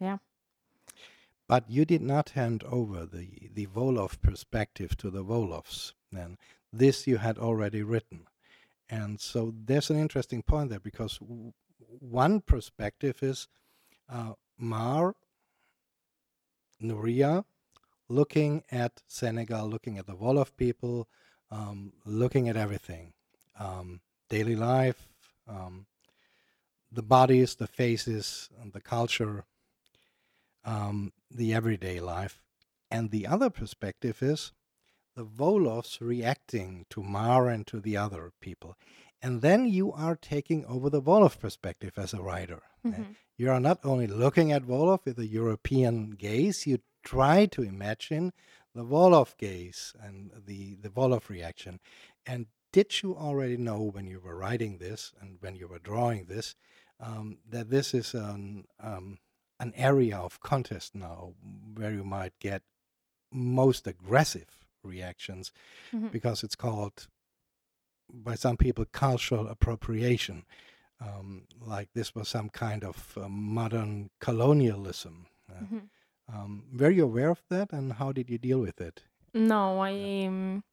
yeah. 0.00 0.18
But 1.48 1.68
you 1.70 1.84
did 1.84 2.02
not 2.02 2.30
hand 2.30 2.64
over 2.64 3.04
the, 3.06 3.48
the 3.52 3.66
Wolof 3.68 4.20
perspective 4.22 4.96
to 4.98 5.10
the 5.10 5.24
Wolofs. 5.24 5.92
And 6.16 6.38
this 6.72 7.06
you 7.06 7.18
had 7.18 7.38
already 7.38 7.82
written. 7.82 8.26
And 8.88 9.20
so 9.20 9.52
there's 9.54 9.90
an 9.90 9.98
interesting 9.98 10.42
point 10.42 10.70
there 10.70 10.80
because 10.80 11.18
w- 11.18 11.52
one 12.00 12.40
perspective 12.40 13.22
is 13.22 13.48
uh, 14.08 14.34
Mar, 14.58 15.16
Núria, 16.80 17.44
looking 18.18 18.62
at 18.70 19.02
Senegal, 19.06 19.64
looking 19.68 19.98
at 19.98 20.06
the 20.06 20.14
Wolof 20.22 20.50
people, 20.56 21.08
um, 21.50 21.92
looking 22.04 22.48
at 22.48 22.56
everything 22.56 23.12
um, 23.58 24.00
daily 24.28 24.56
life, 24.56 25.08
um, 25.48 25.86
the 26.90 27.02
bodies, 27.02 27.54
the 27.56 27.66
faces, 27.66 28.48
the 28.72 28.80
culture, 28.80 29.44
um, 30.64 31.12
the 31.30 31.52
everyday 31.54 32.00
life. 32.00 32.40
And 32.90 33.10
the 33.10 33.26
other 33.26 33.50
perspective 33.50 34.22
is 34.22 34.52
the 35.16 35.24
Wolofs 35.24 36.00
reacting 36.00 36.86
to 36.90 37.02
Mar 37.02 37.48
and 37.48 37.66
to 37.66 37.80
the 37.80 37.96
other 37.96 38.32
people. 38.40 38.76
And 39.20 39.40
then 39.40 39.66
you 39.66 39.92
are 39.92 40.16
taking 40.16 40.64
over 40.66 40.90
the 40.90 41.02
Wolof 41.02 41.38
perspective 41.38 41.92
as 41.96 42.12
a 42.14 42.22
writer. 42.22 42.62
eh? 42.84 42.88
Mhm. 42.88 43.16
You 43.36 43.50
are 43.50 43.60
not 43.60 43.78
only 43.84 44.06
looking 44.06 44.52
at 44.52 44.64
Wolof 44.64 45.04
with 45.04 45.18
a 45.18 45.26
European 45.26 46.10
gaze, 46.12 46.66
you 46.66 46.78
try 47.02 47.46
to 47.46 47.62
imagine 47.62 48.32
the 48.74 48.84
Wolof 48.84 49.36
gaze 49.36 49.94
and 50.02 50.30
the, 50.46 50.76
the 50.76 50.88
Wolof 50.88 51.28
reaction. 51.28 51.80
And 52.26 52.46
did 52.72 53.02
you 53.02 53.14
already 53.16 53.56
know 53.56 53.82
when 53.82 54.06
you 54.06 54.20
were 54.20 54.36
writing 54.36 54.78
this 54.78 55.12
and 55.20 55.36
when 55.40 55.56
you 55.56 55.68
were 55.68 55.78
drawing 55.78 56.24
this 56.26 56.54
um, 57.00 57.38
that 57.48 57.68
this 57.68 57.92
is 57.94 58.14
an, 58.14 58.64
um, 58.80 59.18
an 59.60 59.72
area 59.76 60.16
of 60.16 60.40
contest 60.40 60.94
now 60.94 61.34
where 61.74 61.92
you 61.92 62.04
might 62.04 62.32
get 62.38 62.62
most 63.30 63.86
aggressive 63.86 64.48
reactions 64.82 65.52
Mhm. 65.92 66.10
because 66.12 66.42
it's 66.42 66.56
called 66.56 67.06
by 68.12 68.34
some 68.34 68.56
people 68.56 68.84
cultural 68.92 69.46
appropriation 69.48 70.44
um, 71.00 71.46
like 71.60 71.88
this 71.94 72.14
was 72.14 72.28
some 72.28 72.48
kind 72.48 72.84
of 72.84 73.18
uh, 73.18 73.28
modern 73.28 74.10
colonialism 74.20 75.26
uh, 75.50 75.64
Mhm. 75.64 75.88
Um, 76.32 76.64
were 76.76 76.90
you 76.90 77.04
aware 77.04 77.30
of 77.30 77.42
that 77.48 77.72
and 77.72 77.92
how 77.94 78.12
did 78.12 78.28
you 78.30 78.38
deal 78.38 78.60
with 78.60 78.80
it 78.80 79.04
No, 79.34 79.80
I 79.80 80.26
um, 80.26 80.64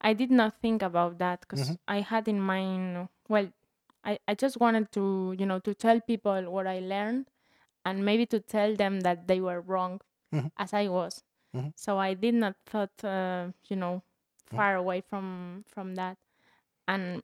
I 0.00 0.14
did 0.14 0.30
not 0.30 0.60
think 0.60 0.82
about 0.82 1.18
that 1.18 1.40
because 1.40 1.72
Mhm. 1.72 1.78
I 1.88 2.00
had 2.00 2.28
in 2.28 2.40
mind. 2.40 3.08
Well, 3.28 3.52
I 4.04 4.18
I 4.28 4.34
just 4.34 4.58
wanted 4.60 4.92
to 4.92 5.34
you 5.38 5.46
know 5.46 5.60
to 5.60 5.74
tell 5.74 6.00
people 6.00 6.50
what 6.50 6.66
I 6.66 6.80
learned, 6.80 7.30
and 7.84 8.04
maybe 8.04 8.26
to 8.28 8.40
tell 8.40 8.76
them 8.76 9.00
that 9.02 9.28
they 9.28 9.40
were 9.40 9.60
wrong, 9.60 10.00
Mhm. 10.32 10.50
as 10.58 10.74
I 10.74 10.88
was. 10.88 11.22
Mhm. 11.54 11.72
So 11.76 11.98
I 11.98 12.14
did 12.14 12.34
not 12.34 12.56
thought 12.66 13.04
uh, 13.04 13.52
you 13.68 13.76
know 13.76 14.02
Mhm. 14.52 14.56
far 14.56 14.76
away 14.76 15.02
from 15.02 15.64
from 15.68 15.94
that, 15.96 16.18
and 16.88 17.22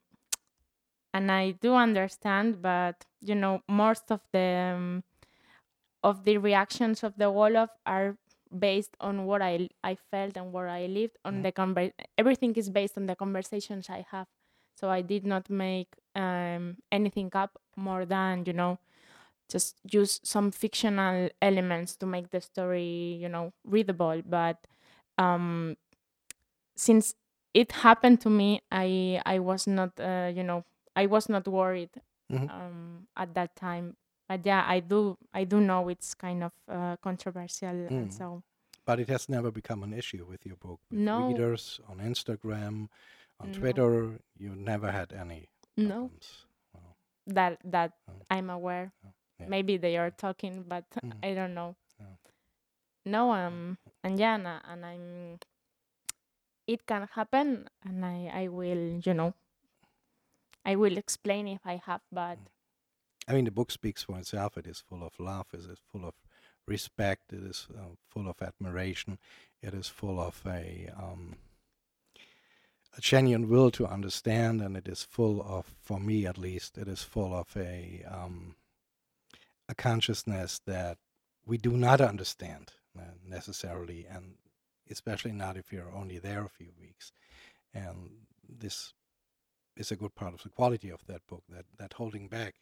and 1.12 1.30
I 1.30 1.52
do 1.52 1.74
understand, 1.74 2.62
but 2.62 3.04
you 3.20 3.34
know 3.34 3.62
most 3.68 4.10
of 4.10 4.20
the 4.32 4.74
um, 4.76 5.04
of 6.02 6.24
the 6.24 6.38
reactions 6.38 7.02
of 7.02 7.14
the 7.16 7.26
Wolof 7.26 7.68
are 7.86 8.16
based 8.56 8.96
on 9.00 9.26
what 9.26 9.42
I 9.42 9.68
I 9.84 9.96
felt 10.10 10.36
and 10.36 10.52
where 10.52 10.68
I 10.68 10.86
lived 10.86 11.16
on 11.24 11.40
Mhm. 11.40 11.42
the 11.42 11.52
conver- 11.52 11.94
everything 12.18 12.54
is 12.56 12.70
based 12.70 12.96
on 12.98 13.06
the 13.06 13.16
conversations 13.16 13.88
I 13.90 14.04
have. 14.10 14.26
So 14.76 14.90
I 14.90 15.02
did 15.02 15.24
not 15.26 15.50
make 15.50 15.88
um, 16.14 16.76
anything 16.90 17.30
up 17.34 17.58
more 17.76 18.04
than 18.06 18.44
you 18.46 18.52
know 18.52 18.78
just 19.48 19.76
use 19.90 20.20
some 20.24 20.50
fictional 20.50 21.28
elements 21.42 21.96
to 21.96 22.06
make 22.06 22.30
the 22.30 22.40
story 22.40 23.18
you 23.20 23.28
know 23.28 23.52
readable. 23.64 24.22
But 24.24 24.58
um, 25.18 25.76
since 26.76 27.14
it 27.54 27.72
happened 27.72 28.20
to 28.22 28.30
me, 28.30 28.62
I 28.70 29.20
I 29.26 29.38
was 29.38 29.66
not 29.66 29.98
uh, 30.00 30.30
you 30.34 30.42
know 30.42 30.64
I 30.96 31.06
was 31.06 31.28
not 31.28 31.46
worried 31.48 31.90
Mhm. 32.30 32.48
um, 32.50 33.06
at 33.16 33.34
that 33.34 33.56
time. 33.56 33.96
But 34.30 34.46
yeah, 34.46 34.62
I 34.62 34.78
do 34.78 35.18
I 35.34 35.42
do 35.42 35.58
know 35.60 35.88
it's 35.90 36.14
kind 36.14 36.44
of 36.46 36.52
uh, 36.70 36.94
controversial, 37.02 37.74
and 37.90 38.06
Mm. 38.10 38.12
so 38.14 38.42
but 38.86 39.00
it 39.02 39.08
has 39.10 39.28
never 39.28 39.50
become 39.50 39.82
an 39.82 39.92
issue 39.92 40.24
with 40.24 40.46
your 40.46 40.54
book 40.56 40.78
with 40.90 41.00
No. 41.02 41.26
readers 41.28 41.80
on 41.90 41.98
instagram 41.98 42.86
on 43.42 43.50
No. 43.50 43.58
twitter 43.58 43.92
you 44.38 44.54
never 44.54 44.90
had 44.94 45.12
any 45.12 45.46
no 45.76 46.10
that 47.26 47.58
that 47.64 47.90
Oh. 48.08 48.22
I'm 48.30 48.50
aware. 48.50 48.92
Oh, 49.04 49.12
yeah. 49.40 49.48
Maybe 49.50 49.76
they 49.76 49.96
are 49.98 50.10
talking, 50.14 50.62
but 50.62 50.86
Mhm. 51.02 51.12
I 51.26 51.34
don't 51.34 51.54
know. 51.54 51.74
Yeah. 51.98 52.14
No, 53.04 53.32
um, 53.34 53.78
and 54.04 54.14
yeah, 54.18 54.34
and, 54.38 54.46
I- 54.46 54.62
and 54.70 54.80
I'm. 54.86 55.06
It 56.70 56.86
can 56.86 57.08
happen, 57.18 57.66
and 57.82 58.04
I 58.06 58.30
I 58.30 58.48
will 58.48 59.00
you 59.02 59.14
know. 59.14 59.34
I 60.64 60.76
will 60.76 60.96
explain 60.96 61.48
if 61.48 61.66
I 61.66 61.82
have, 61.86 62.02
but 62.12 62.38
I 63.28 63.34
mean, 63.34 63.44
the 63.44 63.50
book 63.50 63.70
speaks 63.70 64.02
for 64.02 64.18
itself. 64.18 64.56
It 64.56 64.66
is 64.66 64.80
full 64.80 65.02
of 65.02 65.12
love. 65.18 65.46
It 65.52 65.60
is 65.60 65.78
full 65.92 66.04
of 66.04 66.14
respect. 66.66 67.32
It 67.32 67.42
is 67.42 67.68
uh, 67.76 67.94
full 68.08 68.28
of 68.28 68.40
admiration. 68.42 69.18
It 69.62 69.74
is 69.74 69.88
full 69.88 70.18
of 70.20 70.40
a 70.46 70.90
um, 70.96 71.36
a 72.96 73.00
genuine 73.00 73.48
will 73.48 73.70
to 73.72 73.86
understand, 73.86 74.60
and 74.60 74.76
it 74.76 74.88
is 74.88 75.04
full 75.04 75.42
of, 75.42 75.74
for 75.80 76.00
me 76.00 76.26
at 76.26 76.38
least, 76.38 76.76
it 76.76 76.88
is 76.88 77.02
full 77.02 77.32
of 77.34 77.56
a 77.56 78.04
um, 78.10 78.56
a 79.68 79.74
consciousness 79.74 80.60
that 80.66 80.98
we 81.46 81.56
do 81.56 81.76
not 81.76 82.00
understand 82.00 82.72
uh, 82.98 83.02
necessarily, 83.24 84.06
and 84.10 84.34
especially 84.90 85.30
not 85.30 85.56
if 85.56 85.72
you're 85.72 85.94
only 85.94 86.18
there 86.18 86.44
a 86.44 86.48
few 86.48 86.72
weeks. 86.80 87.12
And 87.72 88.10
this 88.48 88.92
is 89.76 89.92
a 89.92 89.96
good 89.96 90.16
part 90.16 90.34
of 90.34 90.42
the 90.42 90.48
quality 90.48 90.90
of 90.90 91.06
that 91.06 91.24
book, 91.28 91.44
that 91.48 91.66
that 91.78 91.92
holding 91.92 92.26
back. 92.26 92.54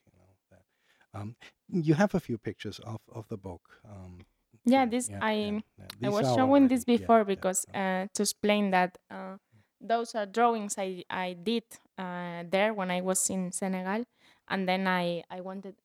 You 1.15 1.21
um, 1.21 1.37
you 1.69 1.95
have 1.95 2.15
a 2.15 2.21
few 2.21 2.39
pictures 2.39 2.79
of 2.81 3.01
of 3.13 3.29
the 3.29 3.37
book. 3.37 3.81
Um, 3.85 4.27
yeah, 4.65 4.87
this 4.87 5.11
yeah, 5.11 5.19
I 5.21 5.33
yeah, 5.33 5.59
yeah. 5.79 5.85
I 6.05 6.09
was 6.11 6.33
showing 6.33 6.69
already, 6.69 6.69
this 6.69 6.85
before 6.85 7.25
because 7.25 7.67
uh, 7.75 8.07
to 8.15 8.23
explain 8.23 8.71
that. 8.71 8.99
Uh, 9.11 9.37
those 9.81 10.15
are 10.15 10.27
drawings 10.27 10.77
I, 10.77 11.05
I 11.09 11.35
did 11.35 11.63
uh, 11.97 12.43
there 12.51 12.75
when 12.75 12.91
I 12.91 13.01
was 13.01 13.31
in 13.31 13.53
Senegal, 13.53 14.05
and 14.49 14.69
then 14.69 14.89
I, 14.89 15.23
I 15.31 15.41
wanted 15.41 15.77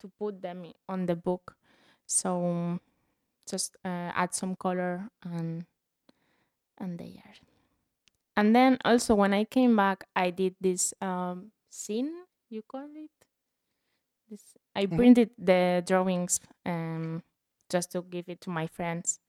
to 0.00 0.08
put 0.18 0.42
them 0.42 0.66
on 0.88 1.06
the 1.06 1.14
book, 1.16 1.56
so 2.06 2.80
just 3.48 3.76
uh, 3.84 4.10
add 4.14 4.34
some 4.34 4.56
color 4.56 5.08
and 5.22 5.66
and 6.78 6.98
they 6.98 7.20
are. 7.24 7.34
And 8.36 8.54
then 8.54 8.78
also 8.84 9.14
when 9.14 9.32
I 9.34 9.44
came 9.44 9.76
back, 9.76 10.04
I 10.14 10.30
did 10.30 10.56
this 10.60 10.94
um, 11.00 11.52
scene 11.70 12.12
you 12.50 12.62
call 12.62 12.88
it. 12.94 13.25
This 14.30 14.42
I 14.74 14.86
mm-hmm. 14.86 14.96
printed 14.96 15.30
the 15.38 15.82
drawings 15.86 16.40
um, 16.64 17.22
just 17.70 17.92
to 17.92 18.02
give 18.02 18.28
it 18.28 18.40
to 18.42 18.50
my 18.50 18.66
friends, 18.66 19.20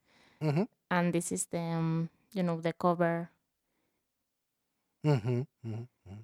mm-hmm. 0.42 0.64
and 0.92 1.14
this 1.14 1.32
is 1.32 1.46
the 1.48 1.60
um, 1.60 2.10
you 2.34 2.44
know 2.44 2.60
the 2.60 2.74
cover 2.74 3.30
Mm-hmm, 5.06 5.42
mm-hmm. 5.66 6.20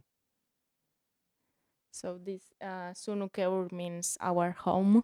So 1.91 2.19
this 2.19 2.41
uh, 2.59 2.91
Sunukeur 2.91 3.71
means 3.71 4.17
our 4.19 4.51
home. 4.51 5.03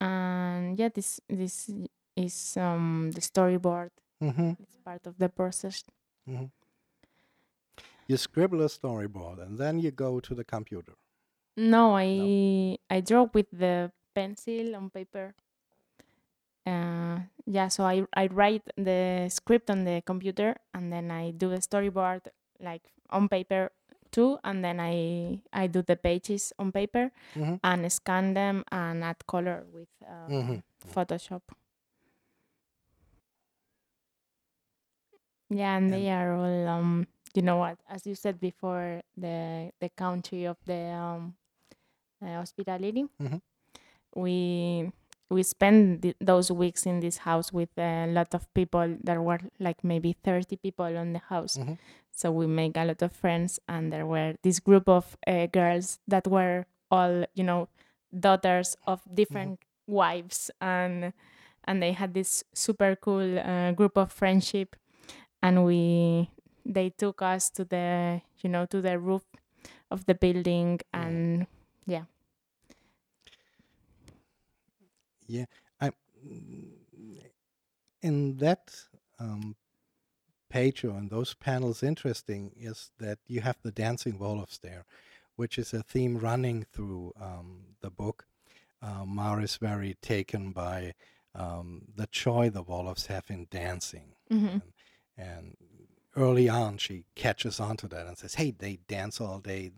And 0.00 0.78
yeah, 0.78 0.88
this 0.94 1.20
this 1.28 1.70
is 2.16 2.56
um 2.56 3.10
the 3.10 3.20
storyboard. 3.20 3.90
Mm-hmm. 4.22 4.62
It's 4.62 4.76
part 4.84 5.06
of 5.06 5.18
the 5.18 5.28
process. 5.28 5.82
Mm-hmm. 6.28 6.46
You 8.08 8.16
scribble 8.16 8.62
a 8.62 8.68
storyboard 8.68 9.42
and 9.42 9.58
then 9.58 9.78
you 9.78 9.90
go 9.90 10.20
to 10.20 10.34
the 10.34 10.44
computer. 10.44 10.92
No, 11.56 11.96
I 11.96 12.06
no. 12.06 12.76
I 12.90 13.00
draw 13.00 13.28
with 13.32 13.46
the 13.52 13.92
pencil 14.14 14.76
on 14.76 14.90
paper 14.90 15.34
uh, 16.66 17.18
yeah, 17.46 17.68
so 17.68 17.84
I, 17.84 18.04
I 18.14 18.28
write 18.28 18.62
the 18.76 19.28
script 19.28 19.70
on 19.70 19.84
the 19.84 20.02
computer 20.06 20.56
and 20.74 20.92
then 20.92 21.10
I 21.10 21.32
do 21.32 21.50
the 21.50 21.56
storyboard 21.56 22.22
like 22.60 22.82
on 23.10 23.28
paper 23.28 23.72
too, 24.12 24.38
and 24.44 24.64
then 24.64 24.78
I 24.78 25.40
I 25.52 25.66
do 25.66 25.82
the 25.82 25.96
pages 25.96 26.52
on 26.58 26.70
paper 26.70 27.10
mm-hmm. 27.34 27.56
and 27.64 27.92
scan 27.92 28.34
them 28.34 28.64
and 28.70 29.02
add 29.02 29.26
color 29.26 29.64
with 29.72 29.88
uh, 30.06 30.30
mm-hmm. 30.30 30.56
Photoshop. 30.94 31.42
Yeah, 35.50 35.76
and, 35.76 35.92
and 35.92 35.94
they 35.94 36.10
are 36.10 36.34
all 36.34 36.68
um, 36.68 37.06
you 37.34 37.42
know 37.42 37.56
what, 37.56 37.78
as 37.88 38.06
you 38.06 38.14
said 38.14 38.40
before, 38.40 39.02
the 39.16 39.72
the 39.80 39.88
country 39.90 40.44
of 40.44 40.56
the 40.66 40.92
um, 40.92 41.34
uh, 42.22 42.36
hospitality. 42.36 43.04
Mm-hmm. 43.20 43.38
We 44.14 44.92
we 45.30 45.42
spent 45.42 46.02
th- 46.02 46.16
those 46.20 46.52
weeks 46.52 46.86
in 46.86 47.00
this 47.00 47.18
house 47.18 47.52
with 47.52 47.70
a 47.78 48.06
lot 48.06 48.34
of 48.34 48.52
people. 48.54 48.96
There 49.02 49.22
were 49.22 49.40
like 49.58 49.82
maybe 49.82 50.14
30 50.24 50.56
people 50.56 50.96
on 50.96 51.14
the 51.14 51.20
house. 51.20 51.56
Mm-hmm. 51.56 51.74
So 52.12 52.30
we 52.30 52.46
make 52.46 52.76
a 52.76 52.84
lot 52.84 53.00
of 53.00 53.12
friends, 53.12 53.58
and 53.66 53.90
there 53.90 54.04
were 54.04 54.34
this 54.42 54.60
group 54.60 54.88
of 54.88 55.16
uh, 55.26 55.46
girls 55.46 55.98
that 56.06 56.28
were 56.28 56.66
all, 56.90 57.24
you 57.34 57.42
know, 57.42 57.68
daughters 58.12 58.76
of 58.86 59.00
different 59.12 59.60
mm-hmm. 59.60 59.92
wives, 59.94 60.50
and 60.60 61.14
and 61.64 61.82
they 61.82 61.92
had 61.92 62.12
this 62.12 62.44
super 62.52 62.94
cool 62.96 63.38
uh, 63.38 63.72
group 63.72 63.96
of 63.96 64.12
friendship, 64.12 64.76
and 65.42 65.64
we 65.64 66.28
they 66.64 66.90
took 66.90 67.22
us 67.22 67.50
to 67.50 67.64
the, 67.64 68.20
you 68.40 68.50
know, 68.50 68.66
to 68.66 68.80
the 68.80 68.98
roof 68.98 69.22
of 69.90 70.06
the 70.06 70.14
building, 70.14 70.80
and 70.92 71.46
yeah 71.86 72.04
yeah, 75.32 75.46
I 75.80 75.90
in 78.02 78.36
that 78.38 78.74
um, 79.18 79.56
page 80.50 80.84
or 80.84 80.98
in 80.98 81.08
those 81.08 81.34
panels, 81.34 81.82
interesting 81.82 82.52
is 82.56 82.90
that 82.98 83.18
you 83.26 83.40
have 83.40 83.56
the 83.62 83.72
dancing 83.72 84.18
Wolofs 84.18 84.60
there, 84.60 84.84
which 85.36 85.58
is 85.58 85.72
a 85.72 85.82
theme 85.82 86.18
running 86.18 86.66
through 86.72 87.12
um, 87.20 87.76
the 87.80 87.90
book. 87.90 88.26
Uh, 88.82 89.04
Mar 89.06 89.40
is 89.40 89.56
very 89.56 89.96
taken 90.02 90.50
by 90.50 90.94
um, 91.34 91.82
the 91.96 92.08
joy 92.10 92.50
the 92.50 92.64
Wolofs 92.64 93.06
have 93.06 93.24
in 93.28 93.46
dancing. 93.50 94.14
Mm-hmm. 94.30 94.46
And, 94.46 94.62
and, 95.16 95.56
early 96.16 96.48
on, 96.48 96.78
she 96.78 97.04
catches 97.14 97.60
onto 97.60 97.88
that 97.88 98.06
and 98.06 98.18
says, 98.18 98.34
Hey, 98.34 98.50
they 98.50 98.78
dance 98.88 99.20
all 99.20 99.38
day, 99.38 99.72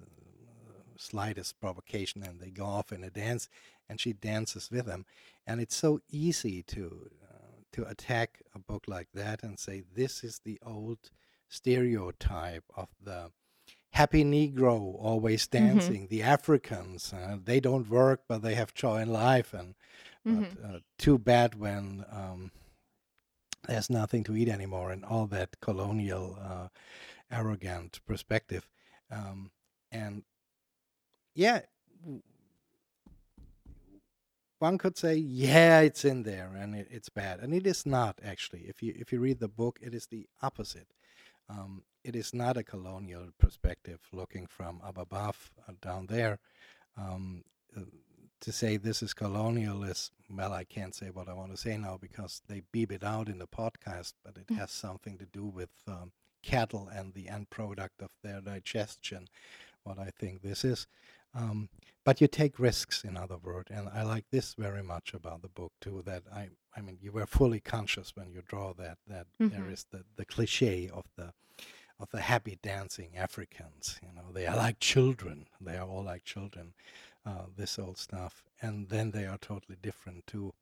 slightest 0.97 1.61
provocation, 1.61 2.23
and 2.23 2.41
they 2.41 2.51
go 2.51 2.65
off 2.65 2.93
in 2.93 3.05
a 3.05 3.11
dance 3.11 3.49
and 3.89 4.01
she 4.01 4.13
dances 4.13 4.71
with 4.71 4.87
them. 4.87 5.05
And 5.47 5.61
it's 5.61 5.77
so 5.77 6.01
easy 6.11 6.63
to 6.65 7.11
uh, 7.23 7.63
to 7.73 7.89
attack 7.89 8.41
a 8.55 8.59
book 8.59 8.85
like 8.87 9.09
that 9.15 9.43
and 9.43 9.59
say 9.59 9.83
this 9.95 10.25
is 10.25 10.41
the 10.45 10.59
old 10.65 11.11
stereotype 11.49 12.65
of 12.77 12.89
the 13.03 13.31
happy 13.91 14.25
Negro 14.25 14.97
always 14.99 15.47
mm-hmm. 15.47 15.67
dancing. 15.67 16.03
Mm-hmm. 16.03 16.15
The 16.15 16.23
Africans 16.23 17.13
uh, 17.13 17.37
they 17.43 17.61
don't 17.61 17.89
work 17.89 18.23
but 18.29 18.43
they 18.43 18.55
have 18.55 18.75
joy 18.75 19.03
in 19.03 19.13
life, 19.13 19.53
and 19.53 19.75
mm-hmm. 20.27 20.45
but, 20.63 20.69
uh, 20.69 20.79
too 20.99 21.19
bad 21.19 21.57
when 21.59 22.05
um, 22.11 22.51
there's 23.67 23.91
nothing 23.91 24.25
to 24.25 24.37
eat 24.37 24.49
anymore, 24.49 24.91
and 24.91 25.05
all 25.05 25.27
that 25.27 25.61
colonial, 25.61 26.39
uh, 26.41 26.69
arrogant 27.31 28.01
perspective. 28.07 28.69
Um, 29.11 29.51
and 29.91 30.23
yeah, 31.35 31.61
one 34.59 34.79
could 34.79 34.97
say, 34.97 35.15
yeah, 35.17 35.81
it's 35.81 36.05
in 36.05 36.23
there 36.23 36.53
and 36.57 36.75
it, 36.75 36.89
it's 36.91 37.09
bad, 37.09 37.41
and 37.41 37.53
it 37.55 37.67
is 37.67 37.85
not 37.85 38.19
actually. 38.25 38.61
If 38.61 38.83
you 38.83 38.95
if 38.97 39.13
you 39.13 39.21
read 39.21 39.41
the 39.41 39.49
book, 39.49 39.79
it 39.83 39.95
is 39.95 40.07
the 40.07 40.27
opposite. 40.43 40.89
Um, 41.49 41.83
it 42.03 42.17
is 42.17 42.33
not 42.33 42.57
a 42.57 42.63
colonial 42.63 43.29
perspective 43.39 44.01
looking 44.13 44.47
from 44.47 44.81
up 44.83 44.97
above 44.99 45.53
uh, 45.69 45.73
down 45.83 46.07
there. 46.07 46.39
Um, 46.97 47.45
uh, 47.77 47.83
to 48.45 48.53
say 48.53 48.77
this 48.77 49.03
is 49.03 49.15
colonial 49.15 49.83
is 49.85 50.11
well, 50.35 50.53
I 50.53 50.65
can't 50.65 50.95
say 50.95 51.11
what 51.11 51.29
I 51.29 51.35
want 51.35 51.51
to 51.53 51.57
say 51.57 51.77
now 51.77 51.99
because 52.01 52.43
they 52.49 52.63
beep 52.73 52.91
it 52.93 53.05
out 53.05 53.29
in 53.29 53.39
the 53.39 53.47
podcast, 53.47 54.15
but 54.25 54.37
it 54.37 54.47
mm. 54.47 54.57
has 54.57 54.71
something 54.71 55.19
to 55.19 55.27
do 55.27 55.45
with 55.45 55.71
um, 55.87 56.13
cattle 56.43 56.89
and 56.95 57.13
the 57.15 57.29
end 57.29 57.51
product 57.51 58.03
of 58.03 58.11
their 58.23 58.41
digestion. 58.41 59.29
What 59.85 59.99
I 59.99 60.11
think 60.19 60.43
this 60.43 60.65
is. 60.65 60.87
Um, 61.35 61.69
but 62.05 62.21
you 62.21 62.27
take 62.27 62.59
risks, 62.59 63.03
in 63.03 63.17
other 63.17 63.37
words, 63.37 63.71
and 63.71 63.89
I 63.89 64.03
like 64.03 64.27
this 64.31 64.55
very 64.55 64.83
much 64.83 65.15
about 65.15 65.43
the 65.43 65.49
book 65.49 65.73
too. 65.81 66.03
That 66.07 66.23
I, 66.33 66.49
I 66.77 66.81
mean, 66.81 66.99
you 67.01 67.13
were 67.13 67.27
fully 67.27 67.61
conscious 67.61 68.13
when 68.15 68.31
you 68.31 68.43
draw 68.47 68.73
that 68.75 68.99
that 69.09 69.27
mm-hmm. 69.41 69.49
there 69.49 69.71
is 69.71 69.87
the 69.91 70.05
the 70.17 70.25
cliche 70.25 70.89
of 70.93 71.05
the 71.17 71.33
of 71.99 72.11
the 72.11 72.21
happy 72.21 72.59
dancing 72.63 73.17
Africans. 73.17 73.99
You 74.03 74.15
know, 74.15 74.33
they 74.33 74.47
are 74.47 74.57
like 74.57 74.81
children. 74.81 75.47
They 75.61 75.77
are 75.77 75.87
all 75.87 76.05
like 76.05 76.25
children. 76.25 76.75
Uh, 77.27 77.47
this 77.57 77.79
old 77.79 77.97
stuff, 77.97 78.43
and 78.61 78.91
then 78.91 79.13
they 79.13 79.25
are 79.25 79.39
totally 79.39 79.79
different 79.81 80.27
too. 80.27 80.53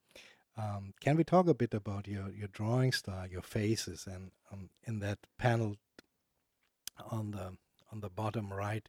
Um, 0.57 0.94
can 1.01 1.16
we 1.16 1.25
talk 1.25 1.48
a 1.48 1.55
bit 1.55 1.75
about 1.75 2.07
your 2.07 2.31
your 2.31 2.46
drawing 2.46 2.92
style, 2.92 3.27
your 3.27 3.42
faces, 3.42 4.07
and 4.07 4.31
um, 4.53 4.70
in 4.85 5.01
that 5.01 5.18
panel 5.38 5.77
on 7.11 7.33
the 7.33 7.57
on 7.90 8.01
the 8.01 8.09
bottom 8.09 8.53
right? 8.53 8.88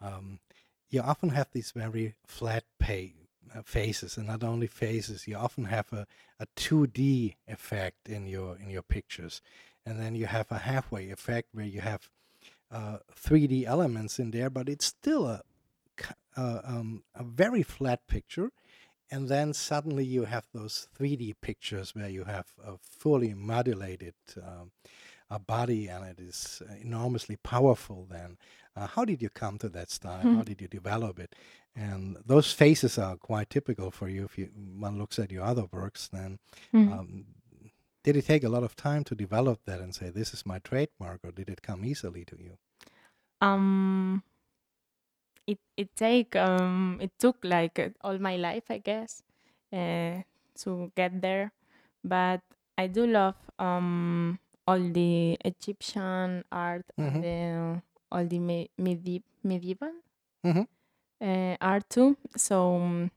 Um, 0.00 0.40
you 0.88 1.02
often 1.02 1.30
have 1.30 1.48
these 1.52 1.70
very 1.72 2.14
flat 2.26 2.64
pay, 2.78 3.14
uh, 3.54 3.62
faces, 3.62 4.16
and 4.16 4.26
not 4.26 4.42
only 4.42 4.66
faces. 4.66 5.28
You 5.28 5.36
often 5.36 5.64
have 5.64 5.92
a, 5.92 6.06
a 6.40 6.46
2D 6.56 7.34
effect 7.46 8.08
in 8.08 8.26
your 8.26 8.56
in 8.56 8.70
your 8.70 8.82
pictures, 8.82 9.42
and 9.84 10.00
then 10.00 10.14
you 10.14 10.26
have 10.26 10.50
a 10.50 10.58
halfway 10.58 11.10
effect 11.10 11.48
where 11.52 11.66
you 11.66 11.82
have 11.82 12.08
uh, 12.70 12.98
3D 13.14 13.64
elements 13.66 14.18
in 14.18 14.30
there, 14.30 14.48
but 14.48 14.68
it's 14.68 14.86
still 14.86 15.26
a 15.26 15.42
uh, 16.36 16.60
um, 16.64 17.04
a 17.14 17.24
very 17.24 17.62
flat 17.62 18.06
picture. 18.06 18.50
And 19.10 19.28
then 19.28 19.52
suddenly 19.52 20.04
you 20.04 20.24
have 20.24 20.46
those 20.54 20.88
3D 20.98 21.34
pictures 21.42 21.94
where 21.94 22.08
you 22.08 22.24
have 22.24 22.46
a 22.64 22.78
fully 22.80 23.34
modulated 23.34 24.14
um, 24.42 24.72
a 25.28 25.38
body 25.38 25.88
and 25.88 26.04
it 26.06 26.18
is 26.20 26.62
enormously 26.80 27.36
powerful 27.36 28.06
then. 28.10 28.38
Uh, 28.74 28.86
how 28.86 29.04
did 29.04 29.20
you 29.20 29.28
come 29.28 29.58
to 29.58 29.68
that 29.70 29.90
style? 29.90 30.22
How 30.22 30.42
did 30.42 30.60
you 30.62 30.68
develop 30.68 31.18
it? 31.18 31.34
And 31.76 32.16
those 32.26 32.52
faces 32.52 32.98
are 32.98 33.16
quite 33.16 33.50
typical 33.50 33.90
for 33.90 34.08
you 34.08 34.24
if 34.24 34.38
you 34.38 34.46
one 34.78 34.98
looks 34.98 35.18
at 35.18 35.30
your 35.30 35.44
other 35.44 35.66
works 35.72 36.08
then. 36.08 36.38
Mhm. 36.72 36.92
Um, 36.92 37.24
did 38.04 38.16
it 38.16 38.26
take 38.26 38.44
a 38.44 38.48
lot 38.48 38.62
of 38.62 38.74
time 38.76 39.04
to 39.04 39.14
develop 39.14 39.60
that 39.66 39.80
and 39.80 39.94
say 39.94 40.10
this 40.10 40.34
is 40.34 40.44
my 40.44 40.58
trademark 40.58 41.20
or 41.22 41.32
did 41.32 41.48
it 41.48 41.62
come 41.62 41.84
easily 41.84 42.24
to 42.26 42.36
you? 42.38 42.58
Um, 43.40 44.22
it 45.46 45.58
it 45.76 45.94
take 45.96 46.36
um 46.36 46.98
it 47.00 47.12
took 47.18 47.38
like 47.44 47.78
uh, 47.78 47.90
all 48.02 48.18
my 48.18 48.36
life, 48.36 48.64
I 48.70 48.78
guess, 48.78 49.22
uh, 49.72 50.22
to 50.64 50.92
get 50.96 51.20
there. 51.20 51.52
But 52.04 52.40
I 52.78 52.86
do 52.86 53.06
love 53.06 53.36
um 53.58 54.38
all 54.66 54.80
the 54.80 55.36
Egyptian 55.44 56.44
art 56.52 56.84
Mhm. 56.98 57.06
and 57.06 57.24
the 57.24 57.82
all 58.10 58.26
the 58.26 58.38
me- 58.38 58.70
medi- 58.78 59.24
medieval 59.42 59.92
Mhm. 60.44 60.66
uh, 61.20 61.56
art 61.60 61.88
too. 61.90 62.16
So 62.36 62.76
um, 62.76 63.10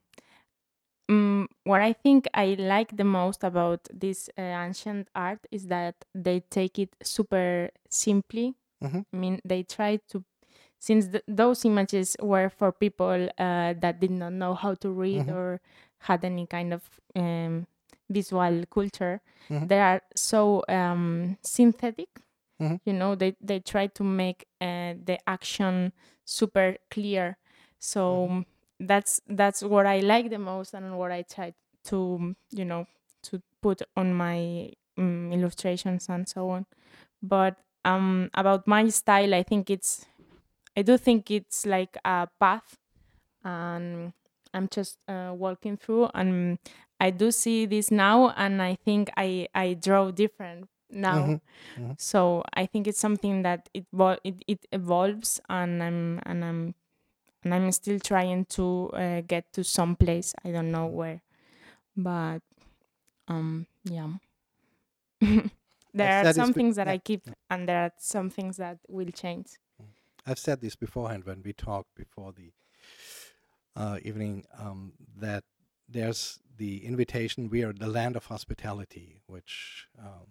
mm, 1.10 1.46
what 1.64 1.82
I 1.82 1.94
think 1.94 2.28
I 2.34 2.56
like 2.60 2.96
the 2.98 3.04
most 3.04 3.44
about 3.44 3.88
this 3.94 4.30
uh, 4.38 4.42
ancient 4.42 5.08
art 5.16 5.40
is 5.52 5.68
that 5.68 5.96
they 6.14 6.42
take 6.50 6.80
it 6.80 6.96
super 7.04 7.70
simply. 7.90 8.56
Mhm. 8.84 9.06
I 9.14 9.18
mean, 9.18 9.40
they 9.46 9.64
try 9.64 9.98
to, 10.10 10.24
since 10.80 11.08
th- 11.08 11.24
those 11.28 11.66
images 11.66 12.16
were 12.22 12.50
for 12.50 12.72
people 12.72 13.30
uh, 13.38 13.74
that 13.80 14.00
did 14.00 14.12
not 14.12 14.34
know 14.34 14.54
how 14.54 14.76
to 14.76 14.90
read 14.92 15.28
Mhm. 15.28 15.34
or 15.36 15.62
had 16.00 16.24
any 16.26 16.46
kind 16.46 16.74
of 16.74 16.84
um, 17.16 17.66
visual 18.10 18.64
culture, 18.70 19.22
Mhm. 19.50 19.68
they 19.68 19.80
are 19.80 20.02
so 20.16 20.64
um, 20.70 21.38
synthetic. 21.42 22.10
Mhm. 22.60 22.80
You 22.86 22.94
know, 22.94 23.16
they 23.16 23.36
they 23.42 23.60
try 23.60 23.88
to 23.88 24.04
make 24.04 24.46
uh, 24.62 24.94
the 25.04 25.18
action 25.28 25.92
super 26.26 26.78
clear. 26.92 27.38
So 27.80 28.28
Mhm. 28.30 28.46
that's 28.80 29.22
that's 29.28 29.62
what 29.64 29.86
I 29.86 30.00
like 30.02 30.30
the 30.30 30.38
most 30.40 30.74
and 30.74 30.98
what 30.98 31.12
I 31.12 31.24
try 31.24 31.54
to 31.86 32.36
you 32.52 32.66
know 32.66 32.86
to 33.24 33.42
put 33.62 33.82
on 33.96 34.14
my 34.14 34.72
um, 34.98 35.32
illustrations 35.34 36.10
and 36.10 36.28
so 36.28 36.50
on. 36.50 36.66
But 37.22 37.58
um, 37.86 38.30
about 38.34 38.68
my 38.68 38.88
style, 38.90 39.34
I 39.34 39.44
think 39.44 39.70
it's 39.70 40.06
I 40.78 40.82
do 40.82 40.98
think 40.98 41.32
it's 41.32 41.66
like 41.66 41.98
a 42.06 42.28
path, 42.40 42.78
and 43.44 44.14
I'm 44.54 44.68
just 44.70 45.00
uh, 45.08 45.34
walking 45.36 45.78
through, 45.78 46.10
and 46.14 46.60
I 47.00 47.12
do 47.12 47.32
see 47.32 47.66
this 47.66 47.92
now, 47.92 48.32
and 48.32 48.62
I 48.62 48.76
think 48.76 49.10
I 49.18 49.48
I 49.56 49.76
draw 49.76 50.12
different 50.12 50.70
now. 50.90 51.36
Mhm. 51.36 51.42
Mhm. 51.78 51.98
So 51.98 52.44
I 52.54 52.66
think 52.68 52.88
it's 52.88 53.00
something 53.00 53.44
that 53.44 53.70
it 53.74 53.86
it, 54.24 54.44
it 54.48 54.66
evolves, 54.72 55.42
and 55.50 55.84
I'm 55.84 56.20
and 56.26 56.46
I'm 56.46 56.76
and 57.44 57.54
I'm 57.54 57.72
still 57.72 58.00
trying 58.00 58.46
to 58.58 58.90
uh, 58.94 59.22
get 59.22 59.54
to 59.54 59.64
some 59.64 59.96
place. 59.96 60.34
I 60.46 60.52
don't 60.52 60.72
know 60.72 60.88
where, 60.88 61.22
but 61.98 62.42
um, 63.28 63.68
yeah. 63.86 64.14
there 65.94 66.22
are 66.22 66.26
some 66.26 66.54
things 66.54 66.76
that 66.76 66.88
I 66.88 66.98
keep, 66.98 67.30
and 67.50 67.68
there 67.68 67.84
are 67.84 67.92
some 67.98 68.30
things 68.30 68.58
that 68.58 68.80
will 68.88 69.12
change. 69.12 69.58
I've 70.26 70.40
said 70.40 70.62
this 70.62 70.76
beforehand 70.76 71.26
when 71.26 71.42
we 71.44 71.54
talked 71.54 71.96
before 71.96 72.34
the 72.34 72.52
uh, 73.76 74.00
evening 74.04 74.46
um, 74.58 74.94
that 75.18 75.44
there's 75.88 76.40
the 76.58 76.86
invitation. 76.86 77.50
We 77.50 77.64
are 77.64 77.74
the 77.74 77.88
land 77.88 78.16
of 78.16 78.26
hospitality, 78.26 79.22
which 79.28 79.88
um, 80.00 80.28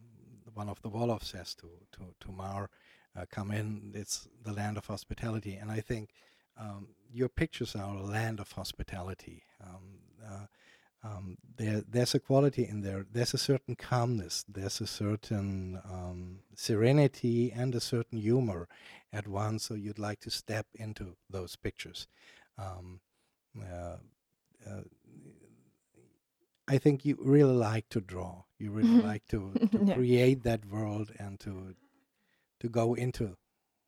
one 0.54 0.68
of 0.68 0.80
the 0.82 0.90
Wolof 0.90 1.22
says 1.22 1.54
to 1.56 1.68
to 1.92 2.14
to 2.20 2.32
Mar, 2.32 2.70
uh, 3.16 3.26
"Come 3.30 3.50
in. 3.50 3.92
It's 3.94 4.28
the 4.42 4.52
land 4.52 4.76
of 4.76 4.86
hospitality." 4.86 5.54
And 5.54 5.70
I 5.70 5.80
think 5.80 6.10
um, 6.58 6.88
your 7.12 7.28
pictures 7.28 7.76
are 7.76 7.94
a 7.96 8.02
land 8.02 8.40
of 8.40 8.50
hospitality. 8.52 9.44
Um, 9.62 10.00
uh, 10.26 10.46
um, 11.04 11.36
there, 11.56 11.82
there's 11.88 12.14
a 12.14 12.20
quality 12.20 12.66
in 12.66 12.80
there. 12.82 13.06
There's 13.12 13.34
a 13.34 13.38
certain 13.38 13.76
calmness. 13.76 14.44
There's 14.48 14.80
a 14.80 14.86
certain 14.86 15.80
um, 15.84 16.40
serenity 16.56 17.52
and 17.52 17.74
a 17.74 17.80
certain 17.80 18.18
humor 18.18 18.68
at 19.12 19.28
once. 19.28 19.64
So 19.64 19.74
you'd 19.74 19.98
like 19.98 20.20
to 20.20 20.30
step 20.30 20.66
into 20.74 21.16
those 21.30 21.56
pictures. 21.56 22.08
Um, 22.58 23.00
uh, 23.60 23.98
uh, 24.68 24.82
I 26.68 26.78
think 26.78 27.04
you 27.04 27.16
really 27.20 27.54
like 27.54 27.88
to 27.90 28.00
draw. 28.00 28.44
You 28.58 28.70
really 28.70 28.96
like 28.96 29.26
to, 29.28 29.58
to 29.72 29.82
Yeah. 29.84 29.94
create 29.94 30.42
that 30.44 30.64
world 30.66 31.12
and 31.18 31.40
to 31.40 31.74
to 32.60 32.68
go 32.68 32.94
into 32.94 33.36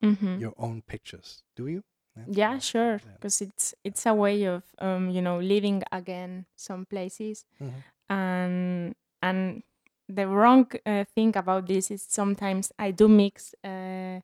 hmm 0.03 0.37
your 0.37 0.55
own 0.59 0.83
pictures. 0.83 1.43
Do 1.57 1.67
you? 1.69 1.85
Yeah, 2.27 2.59
sure. 2.59 3.01
Yeah. 3.05 3.13
Because 3.15 3.41
it's 3.43 3.75
it's 3.85 4.07
a 4.07 4.15
way 4.15 4.45
of 4.45 4.63
um, 4.79 5.11
you 5.11 5.21
know, 5.23 5.39
living 5.39 5.83
again 5.93 6.47
some 6.57 6.85
places, 6.87 7.45
Mhm. 7.61 7.83
and 8.09 8.95
and 9.23 9.63
the 10.09 10.27
wrong 10.29 10.67
uh, 10.87 11.05
thing 11.15 11.37
about 11.37 11.67
this 11.67 11.91
is 11.91 12.03
sometimes 12.09 12.73
I 12.79 12.91
do 12.93 13.09
mix 13.09 13.55
uh, 13.65 14.21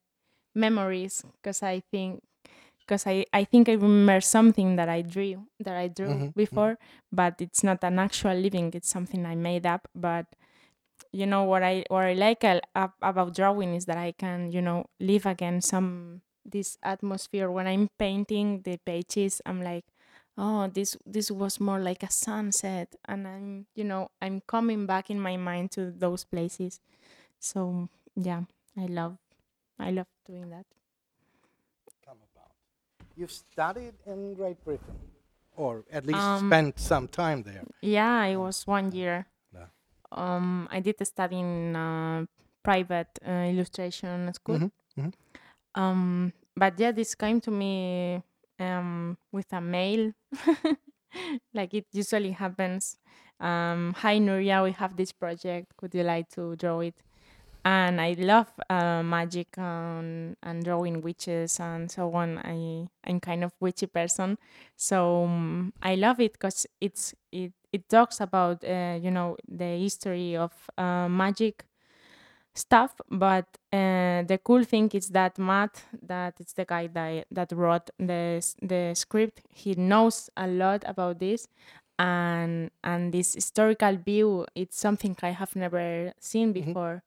memories 0.54 1.22
because 1.42 1.62
I 1.62 1.80
think 1.90 2.22
because 2.80 3.06
I, 3.06 3.24
I 3.32 3.44
think 3.44 3.68
I 3.68 3.72
remember 3.74 4.20
something 4.20 4.76
that 4.76 4.88
I 4.88 5.02
drew 5.02 5.46
that 5.60 5.76
I 5.76 5.88
drew 5.88 6.08
Mhm, 6.14 6.26
mhm. 6.28 6.34
before, 6.36 6.78
but 7.12 7.40
it's 7.40 7.62
not 7.64 7.82
an 7.84 7.98
actual 7.98 8.34
living. 8.34 8.70
It's 8.74 8.88
something 8.90 9.24
I 9.26 9.34
made 9.36 9.66
up. 9.66 9.88
But 9.94 10.26
you 11.12 11.26
know 11.26 11.44
what 11.44 11.62
I 11.62 11.84
what 11.88 12.04
I 12.04 12.14
like 12.14 12.44
about 13.02 13.34
drawing 13.34 13.74
is 13.74 13.84
that 13.86 13.98
I 13.98 14.12
can 14.12 14.50
you 14.52 14.62
know 14.62 14.86
live 15.00 15.26
again 15.26 15.60
some 15.60 16.22
this 16.44 16.78
atmosphere 16.82 17.50
when 17.50 17.66
I'm 17.66 17.88
painting 17.98 18.62
the 18.62 18.78
pages. 18.78 19.40
I'm 19.46 19.62
like, 19.62 19.84
oh, 20.36 20.68
this 20.68 20.96
this 21.06 21.30
was 21.30 21.60
more 21.60 21.80
like 21.80 22.02
a 22.02 22.10
sunset, 22.10 22.94
and 23.06 23.26
I'm 23.26 23.66
you 23.74 23.84
know 23.84 24.10
I'm 24.20 24.40
coming 24.46 24.86
back 24.86 25.10
in 25.10 25.20
my 25.20 25.36
mind 25.36 25.70
to 25.72 25.90
those 25.90 26.24
places. 26.24 26.80
So 27.38 27.88
yeah, 28.16 28.42
I 28.76 28.86
love 28.86 29.18
I 29.78 29.90
love 29.90 30.08
doing 30.26 30.50
that. 30.50 30.66
Come 32.04 32.18
about. 32.34 32.52
You've 33.16 33.30
studied 33.32 33.94
in 34.06 34.34
Great 34.34 34.62
Britain, 34.64 34.98
or 35.56 35.84
at 35.92 36.04
least 36.06 36.18
Um, 36.20 36.48
spent 36.48 36.78
some 36.78 37.08
time 37.08 37.42
there. 37.42 37.64
Yeah, 37.80 38.24
it 38.26 38.36
was 38.36 38.66
one 38.66 38.92
year. 38.92 39.26
Um, 40.12 40.68
I 40.70 40.80
did 40.80 41.00
study 41.06 41.38
in 41.40 41.74
uh, 41.74 42.26
private 42.62 43.08
uh, 43.26 43.48
illustration 43.48 44.30
school. 44.34 44.58
Mhm, 44.58 44.70
mhm. 44.98 45.12
Um, 45.74 46.32
but 46.56 46.78
yeah, 46.78 46.92
this 46.92 47.14
came 47.14 47.40
to 47.42 47.50
me 47.50 48.22
um 48.58 49.16
with 49.32 49.52
a 49.52 49.60
mail, 49.60 50.12
like 51.54 51.74
it 51.74 51.86
usually 51.92 52.32
happens. 52.32 52.98
Um, 53.40 53.94
hi 53.96 54.18
Núria, 54.18 54.62
we 54.62 54.72
have 54.72 54.96
this 54.96 55.12
project. 55.12 55.72
Would 55.82 55.94
you 55.94 56.02
like 56.04 56.28
to 56.30 56.54
draw 56.56 56.80
it? 56.80 56.94
And 57.64 58.00
I 58.00 58.14
love 58.18 58.52
uh, 58.70 59.02
magic 59.04 59.48
and, 59.56 60.36
and 60.42 60.64
drawing 60.64 61.00
witches 61.02 61.60
and 61.60 61.90
so 61.90 62.12
on. 62.14 62.38
I 62.38 62.88
I'm 63.08 63.20
kind 63.20 63.44
of 63.44 63.52
witchy 63.60 63.86
person, 63.86 64.38
so 64.76 65.24
um, 65.24 65.72
I 65.82 65.94
love 65.94 66.20
it 66.20 66.32
because 66.34 66.66
it's 66.80 67.14
it 67.32 67.52
it 67.72 67.88
talks 67.88 68.20
about 68.20 68.64
uh, 68.64 68.98
you 69.00 69.10
know 69.12 69.36
the 69.48 69.78
history 69.78 70.36
of 70.36 70.52
uh, 70.78 71.08
magic 71.08 71.64
stuff 72.54 73.00
but 73.10 73.46
uh, 73.72 74.22
the 74.24 74.38
cool 74.44 74.62
thing 74.64 74.90
is 74.92 75.08
that 75.08 75.38
matt 75.38 75.84
that 76.02 76.34
it's 76.38 76.52
the 76.52 76.64
guy 76.64 76.86
that, 76.86 77.26
that 77.30 77.50
wrote 77.52 77.88
the, 77.98 78.44
the 78.60 78.92
script 78.94 79.40
he 79.48 79.74
knows 79.74 80.28
a 80.36 80.46
lot 80.46 80.82
about 80.86 81.18
this 81.18 81.48
and 81.98 82.70
and 82.84 83.12
this 83.12 83.34
historical 83.34 83.96
view 83.96 84.46
it's 84.54 84.78
something 84.78 85.16
i 85.22 85.30
have 85.30 85.54
never 85.56 86.12
seen 86.20 86.52
before 86.52 87.02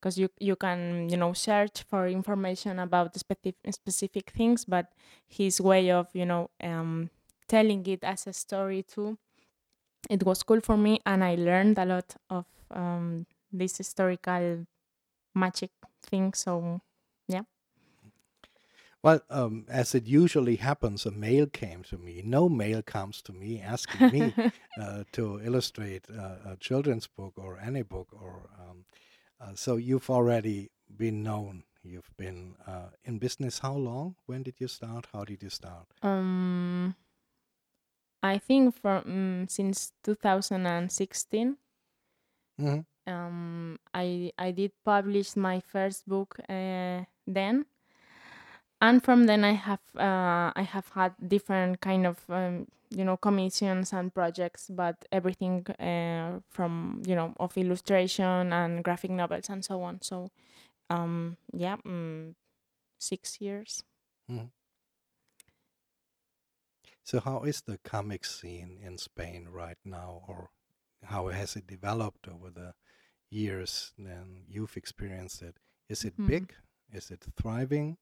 because 0.00 0.18
you 0.18 0.28
you 0.40 0.56
can 0.56 1.08
you 1.08 1.16
know 1.16 1.32
search 1.32 1.82
for 1.84 2.08
information 2.08 2.78
about 2.78 3.14
specific 3.18 3.56
specific 3.70 4.30
things 4.30 4.64
but 4.64 4.86
his 5.28 5.60
way 5.60 5.90
of 5.90 6.08
you 6.14 6.26
know 6.26 6.50
um 6.62 7.10
telling 7.48 7.86
it 7.86 8.04
as 8.04 8.26
a 8.26 8.32
story 8.32 8.82
too 8.82 9.18
it 10.10 10.24
was 10.24 10.42
cool 10.42 10.60
for 10.60 10.76
me 10.76 11.00
and 11.06 11.24
i 11.24 11.34
learned 11.34 11.78
a 11.78 11.84
lot 11.84 12.14
of 12.30 12.46
um 12.70 13.26
this 13.52 13.76
historical 13.78 14.66
magic 15.34 15.70
thing 16.02 16.32
so 16.34 16.80
yeah. 17.28 17.42
Well, 19.02 19.20
um, 19.30 19.66
as 19.68 19.94
it 19.94 20.06
usually 20.06 20.56
happens, 20.56 21.04
a 21.06 21.10
mail 21.10 21.46
came 21.46 21.82
to 21.84 21.98
me. 21.98 22.22
No 22.22 22.48
mail 22.48 22.82
comes 22.82 23.20
to 23.22 23.32
me 23.32 23.60
asking 23.60 24.08
me 24.10 24.36
uh, 24.76 25.04
to 25.12 25.40
illustrate 25.42 26.08
uh, 26.10 26.38
a 26.52 26.56
children's 26.56 27.06
book 27.08 27.34
or 27.36 27.58
any 27.58 27.82
book. 27.82 28.12
Or 28.12 28.50
um, 28.58 28.86
uh, 29.40 29.54
so 29.54 29.76
you've 29.76 30.10
already 30.10 30.70
been 30.96 31.22
known. 31.22 31.64
You've 31.82 32.12
been 32.16 32.56
uh, 32.66 32.90
in 33.04 33.18
business. 33.18 33.60
How 33.60 33.74
long? 33.76 34.16
When 34.26 34.42
did 34.44 34.60
you 34.60 34.68
start? 34.68 35.08
How 35.12 35.24
did 35.24 35.42
you 35.42 35.50
start? 35.50 35.88
um 36.02 36.94
i 38.22 38.36
think 38.38 38.74
from 38.74 39.02
um, 39.06 39.48
since 39.48 39.92
2016 40.02 41.56
hmm 42.58 42.82
um, 43.06 43.78
I 43.94 44.32
I 44.38 44.50
did 44.52 44.72
publish 44.84 45.36
my 45.36 45.60
first 45.60 46.08
book 46.08 46.38
uh, 46.48 47.04
then, 47.26 47.66
and 48.80 49.02
from 49.02 49.24
then 49.24 49.44
I 49.44 49.52
have 49.52 49.80
uh, 49.96 50.52
I 50.54 50.62
have 50.62 50.88
had 50.90 51.14
different 51.28 51.80
kind 51.80 52.06
of 52.06 52.18
um, 52.28 52.66
you 52.90 53.04
know 53.04 53.16
commissions 53.16 53.92
and 53.92 54.12
projects, 54.14 54.68
but 54.70 55.04
everything 55.12 55.66
uh, 55.78 56.40
from 56.50 57.02
you 57.06 57.14
know 57.14 57.34
of 57.38 57.56
illustration 57.56 58.52
and 58.52 58.82
graphic 58.84 59.10
novels 59.10 59.48
and 59.48 59.64
so 59.64 59.82
on. 59.82 60.00
So 60.02 60.30
um, 60.90 61.36
yeah, 61.54 61.76
mm, 61.86 62.34
six 62.98 63.40
years. 63.40 63.84
Mhm. 64.28 64.50
So 67.04 67.20
how 67.20 67.44
is 67.44 67.62
the 67.62 67.78
comic 67.78 68.24
scene 68.24 68.76
in 68.76 68.98
Spain 68.98 69.46
right 69.48 69.78
now, 69.84 70.24
or 70.26 70.50
how 71.04 71.28
has 71.28 71.54
it 71.54 71.66
developed 71.68 72.26
over 72.26 72.50
the 72.50 72.74
years 73.32 73.92
then 73.98 74.44
you've 74.48 74.76
experienced 74.76 75.42
it? 75.42 75.56
Is 75.88 76.04
it 76.04 76.14
Mhm. 76.18 76.26
big? 76.28 76.54
Is 76.92 77.10
it 77.10 77.24
thriving? 77.36 77.98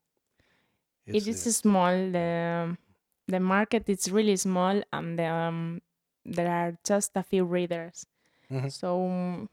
It 1.07 1.17
Is 1.17 1.29
is 1.29 1.47
it 1.47 1.53
small. 1.53 1.93
The 2.13 2.77
the 3.27 3.41
market 3.41 3.89
is 3.89 4.11
really 4.11 4.37
small, 4.37 4.83
and 4.93 5.21
um, 5.21 5.81
there 6.25 6.51
are 6.51 6.79
just 6.85 7.13
a 7.17 7.23
few 7.23 7.45
readers. 7.45 8.07
Mhm. 8.51 8.71
So 8.71 8.99
mm, 9.09 9.49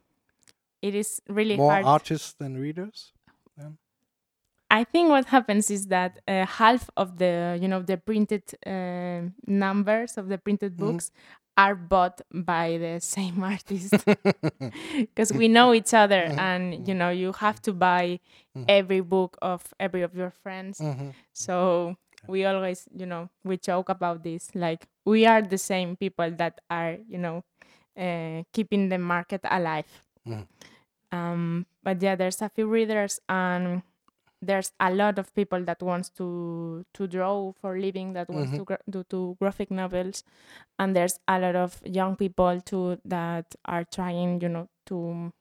it 0.81 0.95
is 0.95 1.21
really 1.29 1.57
more 1.57 1.71
hard. 1.73 1.85
artists 1.85 2.33
than 2.33 2.57
readers? 2.57 3.13
Then? 3.57 3.77
I 4.69 4.83
think 4.83 5.09
what 5.09 5.25
happens 5.25 5.71
is 5.71 5.87
that 5.87 6.19
uh, 6.27 6.45
half 6.45 6.89
of 6.97 7.17
the 7.17 7.57
you 7.61 7.67
know 7.67 7.81
the 7.81 7.97
printed 7.97 8.43
uh, 8.65 9.29
numbers 9.47 10.17
of 10.17 10.27
the 10.29 10.37
printed 10.37 10.77
Mhm. 10.77 10.77
books 10.77 11.11
are 11.57 11.75
bought 11.75 12.21
by 12.31 12.77
the 12.77 12.99
same 13.15 13.43
artist. 13.43 13.93
Because 14.97 15.33
we 15.33 15.47
know 15.49 15.73
each 15.73 15.93
other 15.93 16.31
Mhm, 16.31 16.39
and 16.39 16.87
you 16.87 16.93
know 16.95 17.09
you 17.09 17.33
have 17.33 17.61
to 17.63 17.73
buy 17.73 18.19
Mhm. 18.55 18.65
every 18.69 19.01
book 19.01 19.37
of 19.41 19.73
every 19.79 20.01
of 20.03 20.15
your 20.15 20.31
friends. 20.31 20.81
So 21.33 21.95
we 22.27 22.45
always 22.45 22.87
you 22.95 23.05
know 23.05 23.29
we 23.43 23.57
joke 23.57 23.89
about 23.89 24.23
this 24.23 24.49
like 24.55 24.87
we 25.05 25.25
are 25.25 25.41
the 25.41 25.57
same 25.57 25.95
people 25.97 26.31
that 26.37 26.61
are 26.69 26.97
you 27.07 27.17
know 27.19 27.43
uh, 27.97 28.43
keeping 28.53 28.89
the 28.89 28.97
market 28.99 29.41
alive. 29.49 29.89
Um 31.11 31.65
but 31.83 32.01
yeah 32.01 32.15
there's 32.15 32.41
a 32.41 32.49
few 32.49 32.67
readers 32.67 33.19
and 33.29 33.81
there's 34.41 34.71
a 34.79 34.93
lot 34.93 35.17
of 35.19 35.33
people 35.35 35.63
that 35.65 35.81
wants 35.81 36.09
to 36.09 36.83
to 36.93 37.07
draw 37.07 37.51
for 37.61 37.77
living 37.79 38.13
that 38.13 38.29
wants 38.29 38.51
Mhm. 38.51 38.57
to 38.57 38.63
gra- 38.65 38.85
do 38.89 39.03
to 39.05 39.35
graphic 39.41 39.71
novels 39.71 40.23
and 40.79 40.95
there's 40.95 41.19
a 41.27 41.39
lot 41.39 41.55
of 41.55 41.81
young 41.85 42.15
people 42.15 42.61
too 42.61 42.99
that 43.05 43.55
are 43.65 43.83
trying 43.85 44.41
you 44.41 44.49
know 44.49 44.67
to 44.85 45.31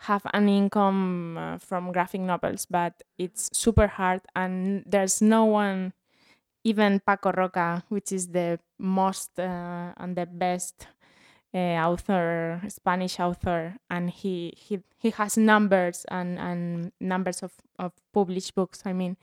have 0.00 0.22
an 0.34 0.48
income 0.48 1.38
uh, 1.38 1.58
from 1.58 1.92
graphic 1.92 2.20
novels 2.20 2.66
but 2.68 3.02
it's 3.18 3.50
super 3.56 3.86
hard 3.86 4.20
and 4.36 4.84
there's 4.86 5.22
no 5.22 5.44
one 5.44 5.92
even 6.64 7.00
paco 7.06 7.32
roca 7.32 7.84
which 7.88 8.12
is 8.12 8.28
the 8.28 8.58
most 8.78 9.38
uh, 9.38 9.92
and 9.96 10.16
the 10.16 10.26
best 10.26 10.88
uh, 11.54 11.78
author, 11.88 12.62
Spanish 12.68 13.20
author, 13.20 13.76
and 13.90 14.10
he 14.10 14.52
he 14.56 14.80
he 14.98 15.10
has 15.10 15.36
numbers 15.36 16.04
and 16.10 16.38
and 16.38 16.92
numbers 17.00 17.42
of 17.42 17.52
of 17.78 17.92
published 18.12 18.54
books. 18.54 18.82
I 18.84 18.92
mean, 18.92 19.16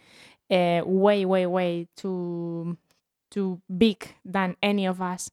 uh, 0.52 0.82
way 0.86 1.26
way 1.26 1.46
way 1.48 1.88
too 1.96 2.78
too 3.32 3.62
big 3.78 4.16
than 4.26 4.56
any 4.62 4.86
of 4.86 5.02
us. 5.02 5.32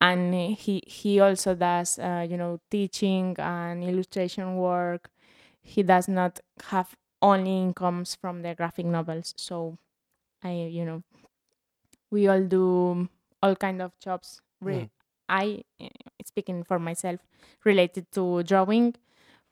And 0.00 0.34
he 0.34 0.82
he 0.86 1.20
also 1.20 1.54
does 1.54 1.98
uh, 1.98 2.26
you 2.28 2.36
know 2.36 2.60
teaching 2.70 3.36
and 3.38 3.82
illustration 3.84 4.56
work. 4.56 5.10
He 5.62 5.82
does 5.82 6.08
not 6.08 6.40
have 6.70 6.96
only 7.22 7.58
incomes 7.58 8.14
from 8.14 8.42
the 8.42 8.54
graphic 8.54 8.86
novels. 8.86 9.34
So 9.36 9.78
I 10.42 10.52
you 10.70 10.84
know 10.84 11.02
we 12.10 12.28
all 12.28 12.42
do 12.44 13.08
all 13.42 13.56
kind 13.56 13.80
of 13.82 13.98
jobs. 13.98 14.40
Re- 14.60 14.86
Mm. 14.86 14.95
I 15.28 15.62
uh, 15.80 15.88
speaking 16.24 16.64
for 16.64 16.78
myself 16.78 17.20
related 17.64 18.10
to 18.12 18.42
drawing, 18.42 18.94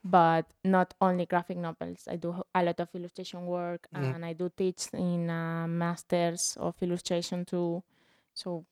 but 0.04 0.52
not 0.64 0.94
only 1.00 1.26
graphic 1.26 1.58
novels. 1.58 2.08
I 2.08 2.16
do 2.16 2.42
a 2.54 2.62
lot 2.64 2.80
of 2.80 2.94
illustration 2.94 3.46
work, 3.46 3.88
Mhm. 3.92 4.14
and 4.14 4.24
I 4.24 4.34
do 4.34 4.50
teach 4.50 4.88
in 4.94 5.30
uh, 5.30 5.66
masters 5.68 6.56
of 6.60 6.76
illustration 6.82 7.44
too. 7.44 7.84
So 8.34 8.66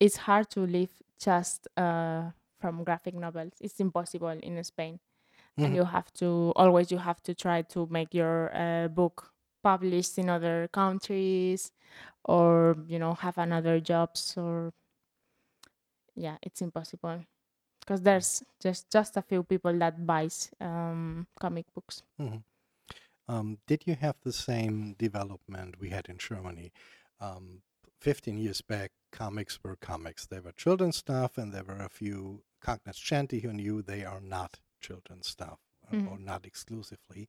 it's 0.00 0.16
hard 0.16 0.50
to 0.50 0.60
live 0.66 0.92
just 1.20 1.68
uh, 1.76 2.30
from 2.60 2.84
graphic 2.84 3.14
novels. 3.14 3.54
It's 3.60 3.80
impossible 3.80 4.28
in 4.42 4.62
Spain, 4.64 5.00
and 5.62 5.74
Mhm. 5.74 5.76
you 5.76 5.84
have 5.84 6.12
to 6.14 6.52
always 6.56 6.90
you 6.92 6.98
have 6.98 7.22
to 7.24 7.34
try 7.34 7.62
to 7.74 7.86
make 7.90 8.14
your 8.14 8.54
uh, 8.56 8.88
book 8.88 9.32
published 9.62 10.18
in 10.18 10.30
other 10.30 10.68
countries, 10.72 11.72
or 12.24 12.76
you 12.86 12.98
know 12.98 13.14
have 13.14 13.38
another 13.38 13.80
jobs 13.80 14.36
or 14.36 14.72
yeah, 16.20 16.36
it's 16.42 16.60
impossible 16.62 17.24
because 17.80 18.02
there's 18.02 18.42
just 18.62 18.90
just 18.90 19.16
a 19.16 19.22
few 19.22 19.42
people 19.44 19.74
that 19.78 20.06
buys 20.06 20.50
um 20.60 21.26
comic 21.40 21.66
books. 21.74 22.02
Mhm. 22.20 22.44
Um, 23.28 23.58
did 23.66 23.86
you 23.86 23.94
have 23.96 24.16
the 24.22 24.32
same 24.32 24.94
development 24.94 25.78
we 25.80 25.90
had 25.90 26.08
in 26.08 26.18
Germany? 26.18 26.72
Um, 27.20 27.62
15 28.00 28.38
years 28.38 28.60
back, 28.62 28.92
comics 29.12 29.58
were 29.62 29.76
comics. 29.76 30.26
They 30.26 30.40
were 30.40 30.52
children's 30.52 30.96
stuff, 30.98 31.38
and 31.38 31.52
there 31.52 31.64
were 31.64 31.78
a 31.82 31.88
few 31.88 32.44
cognoscenti 32.60 33.40
who 33.40 33.52
knew 33.52 33.82
they 33.82 34.04
are 34.04 34.20
not 34.20 34.60
children's 34.80 35.28
stuff, 35.28 35.60
uh, 35.90 35.96
or 36.10 36.18
Mhm. 36.18 36.24
not 36.24 36.46
exclusively. 36.46 37.28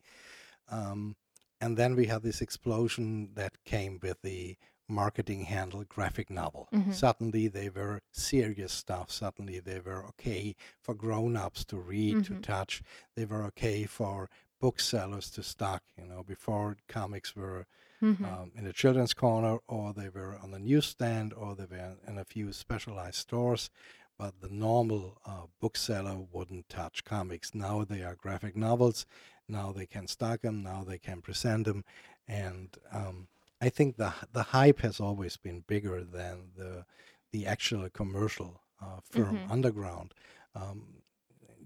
Um, 0.70 1.16
and 1.62 1.78
then 1.78 1.96
we 1.96 2.08
had 2.08 2.24
this 2.24 2.42
explosion 2.42 3.34
that 3.36 3.64
came 3.66 4.00
with 4.02 4.22
the 4.24 4.58
marketing 4.92 5.46
handle 5.46 5.84
graphic 5.86 6.30
novel. 6.30 6.68
Mhm. 6.72 6.94
Suddenly 6.94 7.48
they 7.48 7.70
were 7.70 8.02
serious 8.12 8.72
stuff. 8.74 9.10
Suddenly 9.12 9.60
they 9.60 9.80
were 9.80 10.06
okay 10.08 10.56
for 10.82 10.94
grown-ups 10.94 11.66
to 11.66 11.78
read, 11.78 12.26
to 12.26 12.34
Mhm. 12.34 12.42
touch. 12.44 12.84
They 13.16 13.26
were 13.26 13.44
okay 13.46 13.86
for 13.86 14.30
booksellers 14.60 15.30
to 15.32 15.42
stock. 15.44 15.84
You 15.98 16.06
know, 16.06 16.24
before 16.24 16.78
comics 16.88 17.36
were 17.36 17.66
Mhm. 18.02 18.26
um, 18.26 18.52
in 18.56 18.64
the 18.66 18.74
children's 18.74 19.14
corner, 19.14 19.60
or 19.68 19.94
they 19.94 20.10
were 20.10 20.38
on 20.38 20.52
the 20.52 20.60
newsstand, 20.60 21.34
or 21.34 21.56
they 21.56 21.66
were 21.66 21.98
in 22.08 22.18
a 22.18 22.26
few 22.26 22.52
specialized 22.52 23.16
stores. 23.16 23.70
But 24.18 24.40
the 24.42 24.50
normal 24.50 25.18
uh, 25.26 25.48
bookseller 25.60 26.18
wouldn't 26.32 26.68
touch 26.70 27.04
comics. 27.04 27.56
Now 27.56 27.84
they 27.84 28.04
are 28.04 28.16
graphic 28.16 28.56
novels. 28.56 29.06
Now 29.48 29.72
they 29.72 29.88
can 29.88 30.08
stock 30.08 30.42
them. 30.42 30.62
Now 30.62 30.84
they 30.84 31.00
can 31.00 31.22
present 31.22 31.66
them, 31.66 31.84
and 32.28 32.78
um, 32.92 33.28
I 33.62 33.70
think 33.70 33.98
the 33.98 34.14
the 34.34 34.44
hype 34.44 34.80
has 34.82 35.00
always 35.00 35.38
been 35.38 35.62
bigger 35.62 36.04
than 36.04 36.52
the 36.56 36.86
the 37.32 37.46
actual 37.48 37.90
commercial 37.90 38.62
uh, 38.82 39.00
firm 39.04 39.42
Mhm. 39.42 39.48
underground. 39.48 40.14
Um, 40.56 41.04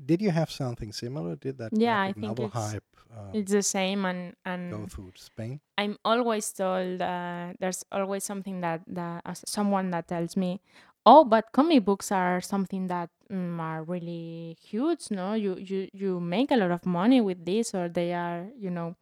did 0.05 0.21
you 0.21 0.31
have 0.31 0.51
something 0.51 0.91
similar? 0.93 1.35
Did 1.35 1.57
that 1.59 1.73
Yeah, 1.73 1.99
I 2.01 2.13
think 2.13 2.39
novel 2.39 2.39
it's 2.39 2.75
hype 2.75 2.85
uh, 3.11 3.33
it's 3.33 3.51
the 3.51 3.63
same 3.63 4.05
and 4.05 4.35
and 4.45 4.63
go 4.69 4.85
through 4.85 5.13
Spain? 5.15 5.61
I'm 5.77 5.97
always 6.05 6.51
told 6.53 7.01
uh, 7.01 7.53
there's 7.59 7.83
always 7.91 8.23
something 8.23 8.61
that 8.61 8.81
that 8.87 9.23
uh, 9.25 9.33
someone 9.35 9.91
that 9.91 10.07
tells 10.07 10.37
me, 10.37 10.61
oh, 11.05 11.25
but 11.25 11.51
comic 11.53 11.85
books 11.85 12.11
are 12.11 12.41
something 12.41 12.87
that 12.87 13.09
mm, 13.31 13.59
are 13.59 13.83
really 13.83 14.57
huge. 14.61 15.11
No, 15.11 15.33
you 15.33 15.55
you 15.57 15.89
you 15.93 16.19
make 16.19 16.51
a 16.51 16.57
lot 16.57 16.71
of 16.71 16.85
money 16.85 17.21
with 17.21 17.45
this, 17.45 17.73
or 17.75 17.89
they 17.89 18.13
are 18.13 18.47
you 18.57 18.71
know 18.71 18.95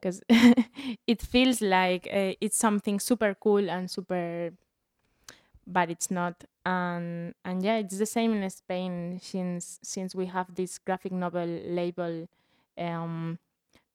because 0.00 0.22
it 1.06 1.20
feels 1.22 1.60
like 1.60 2.08
uh, 2.12 2.32
it's 2.40 2.56
something 2.58 2.98
super 3.00 3.34
cool 3.34 3.68
and 3.70 3.90
super 3.90 4.52
but 5.66 5.90
it's 5.90 6.10
not 6.10 6.44
and 6.66 7.34
and 7.44 7.62
yeah 7.62 7.76
it's 7.76 7.98
the 7.98 8.06
same 8.06 8.32
in 8.42 8.48
spain 8.50 9.18
since 9.22 9.78
since 9.82 10.14
we 10.14 10.26
have 10.26 10.54
this 10.54 10.78
graphic 10.78 11.12
novel 11.12 11.46
label 11.46 12.28
um 12.78 13.38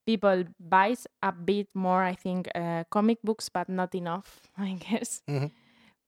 people 0.06 0.44
buys 0.60 1.08
a 1.24 1.32
bit 1.32 1.68
more 1.74 2.04
i 2.04 2.14
think 2.14 2.48
uh, 2.56 2.84
comic 2.90 3.20
books 3.24 3.50
but 3.50 3.68
not 3.70 3.94
enough 3.96 4.42
i 4.58 4.74
guess 4.74 5.22
Mhm. 5.30 5.52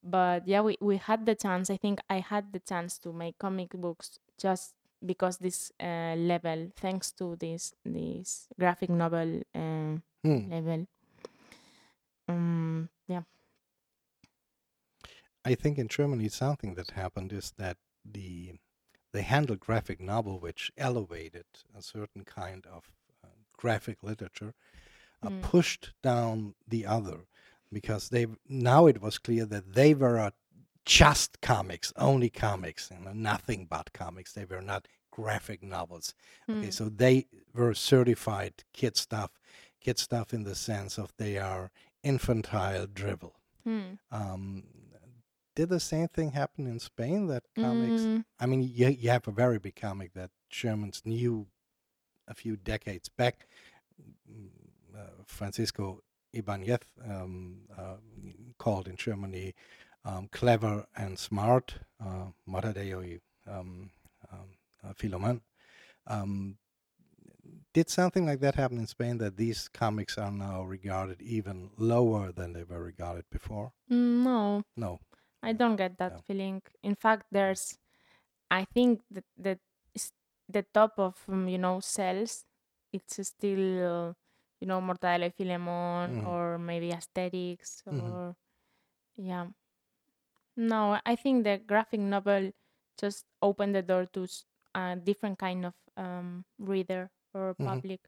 but 0.04 0.48
yeah 0.48 0.62
we, 0.62 0.78
we 0.82 0.98
had 0.98 1.26
the 1.26 1.36
chance 1.36 1.70
i 1.70 1.78
think 1.78 2.00
i 2.10 2.20
had 2.20 2.54
the 2.54 2.60
chance 2.60 2.98
to 3.00 3.14
make 3.14 3.38
comic 3.40 3.72
books 3.72 4.20
just 4.38 4.74
because 5.06 5.38
this 5.38 5.72
uh, 5.80 6.16
level 6.18 6.72
thanks 6.76 7.12
to 7.14 7.36
this 7.38 7.74
this 7.86 8.48
graphic 8.60 8.90
novel 8.90 9.42
um, 9.56 10.04
Hmm. 10.24 10.50
level 10.50 10.88
um 12.28 12.90
yeah 13.08 13.24
I 15.46 15.56
think 15.56 15.78
in 15.78 15.88
Germany 15.88 16.30
something 16.30 16.76
that 16.76 16.92
happened 16.92 17.34
is 17.34 17.52
that 17.58 17.78
the 18.06 18.60
they 19.14 19.24
handled 19.24 19.60
graphic 19.62 20.00
novel, 20.02 20.40
which 20.40 20.72
elevated 20.78 21.46
a 21.76 21.82
certain 21.82 22.26
kind 22.26 22.66
of 22.68 22.92
uh, 23.24 23.30
graphic 23.54 24.04
literature, 24.04 24.54
uh, 25.24 25.30
Mm. 25.30 25.42
pushed 25.42 25.94
down 26.04 26.56
the 26.68 26.86
other 26.86 27.28
because 27.74 28.10
they 28.10 28.28
now 28.48 28.88
it 28.88 29.02
was 29.02 29.20
clear 29.20 29.46
that 29.46 29.74
they 29.74 29.94
were 29.96 30.20
uh, 30.20 30.32
just 30.88 31.42
comics, 31.42 31.92
only 31.98 32.30
comics, 32.30 32.90
you 32.92 33.04
know, 33.04 33.12
nothing 33.14 33.68
but 33.70 33.92
comics. 33.94 34.34
They 34.34 34.46
were 34.46 34.62
not 34.62 34.88
graphic 35.12 35.62
novels. 35.62 36.14
Mm. 36.50 36.60
Okay, 36.60 36.72
so 36.72 36.90
they 36.90 37.28
were 37.54 37.74
certified 37.74 38.64
kid 38.74 38.96
stuff, 38.96 39.32
kid 39.82 40.00
stuff 40.00 40.34
in 40.34 40.44
the 40.44 40.56
sense 40.56 40.98
of 40.98 41.12
they 41.18 41.38
are 41.38 41.72
infantile 42.04 42.88
drivel. 42.88 43.36
Mm. 43.68 43.98
Um, 44.12 44.64
did 45.56 45.70
the 45.70 45.80
same 45.80 46.08
thing 46.08 46.32
happen 46.32 46.68
in 46.68 46.80
Spain? 46.80 47.28
That 47.28 47.44
comics, 47.56 48.04
Mm, 48.04 48.24
I 48.40 48.46
mean, 48.46 48.62
you, 48.64 48.88
you 48.88 49.10
have 49.10 49.28
a 49.28 49.32
very 49.32 49.60
big 49.60 49.76
comic 49.76 50.14
that 50.14 50.30
Germans 50.50 51.02
knew 51.04 51.48
a 52.28 52.34
few 52.34 52.56
decades 52.56 53.10
back. 53.10 53.48
Mm, 54.32 54.50
Uh, 54.98 55.24
Francisco 55.26 56.02
Ibáñez, 56.34 56.82
um, 57.08 57.62
uh, 57.78 57.98
called 58.58 58.88
in 58.88 58.96
Germany 58.96 59.54
um, 60.06 60.28
clever 60.32 60.86
and 60.96 61.18
smart, 61.20 61.76
uh, 62.00 62.28
Mortadelo 62.48 63.00
y 63.02 63.20
um, 63.48 63.92
um, 64.32 64.50
uh, 64.84 64.94
Filemon. 64.94 65.42
Um, 66.08 66.58
did 67.74 67.90
something 67.90 68.26
like 68.26 68.40
that 68.42 68.56
happen 68.56 68.78
in 68.78 68.88
Spain 68.88 69.18
that 69.20 69.38
these 69.38 69.68
comics 69.70 70.18
are 70.18 70.32
now 70.32 70.64
regarded 70.64 71.22
even 71.22 71.72
lower 71.78 72.32
than 72.32 72.54
they 72.54 72.64
were 72.64 72.82
regarded 72.84 73.26
before? 73.30 73.72
mm, 73.92 74.24
no, 74.24 74.64
No. 74.76 75.00
I 75.44 75.54
don't 75.54 75.76
get 75.78 75.98
that 75.98 76.14
No. 76.14 76.22
feeling. 76.26 76.62
In 76.84 76.96
fact, 76.96 77.28
there's, 77.32 77.78
I 78.52 78.66
think 78.66 79.02
that 79.12 79.26
that 79.38 79.60
is 79.96 80.12
the 80.50 80.64
top 80.74 80.94
of 81.00 81.16
um, 81.30 81.48
you 81.48 81.58
know 81.58 81.80
cells. 81.80 82.46
It's 82.94 83.20
still 83.28 84.16
you 84.62 84.68
know 84.68 84.82
Mortadelo 84.82 85.28
y 85.28 85.34
Filemon 85.38 86.12
Mhm. 86.12 86.28
or 86.28 86.58
maybe 86.60 86.92
Asterix 86.92 87.84
Mhm. 87.92 88.00
or 88.02 88.36
yeah. 89.18 89.48
No, 90.58 91.00
I 91.06 91.16
think 91.16 91.44
the 91.46 91.58
graphic 91.60 92.00
novel 92.02 92.52
just 93.00 93.26
opened 93.42 93.76
the 93.76 93.84
door 93.84 94.06
to 94.14 94.24
s- 94.24 94.46
a 94.76 94.96
different 94.98 95.40
kind 95.40 95.66
of 95.66 95.76
um, 95.98 96.46
reader 96.60 97.12
or 97.34 97.56
Mhm. 97.60 97.82
public. 97.82 98.02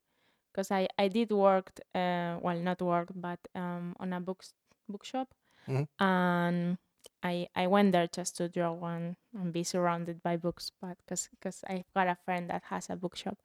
Because 0.52 0.72
I, 0.72 0.88
I 0.98 1.10
did 1.10 1.32
work, 1.32 1.72
uh, 1.96 2.40
well, 2.42 2.60
not 2.60 2.82
work, 2.82 3.10
but 3.16 3.40
um, 3.56 3.96
on 4.00 4.14
a 4.14 4.20
books 4.22 4.54
bookshop, 4.90 5.34
Mhm. 5.68 5.86
and 6.00 6.78
I 7.24 7.48
I 7.56 7.68
went 7.68 7.94
there 7.94 8.08
just 8.08 8.38
to 8.38 8.50
draw 8.50 8.74
one 8.74 9.18
and 9.34 9.54
be 9.54 9.64
surrounded 9.64 10.24
by 10.24 10.38
books, 10.38 10.72
but 10.82 10.98
because 11.00 11.30
because 11.32 11.64
I've 11.68 11.92
got 11.96 12.08
a 12.08 12.18
friend 12.26 12.50
that 12.50 12.64
has 12.66 12.90
a 12.90 12.96
bookshop, 12.98 13.40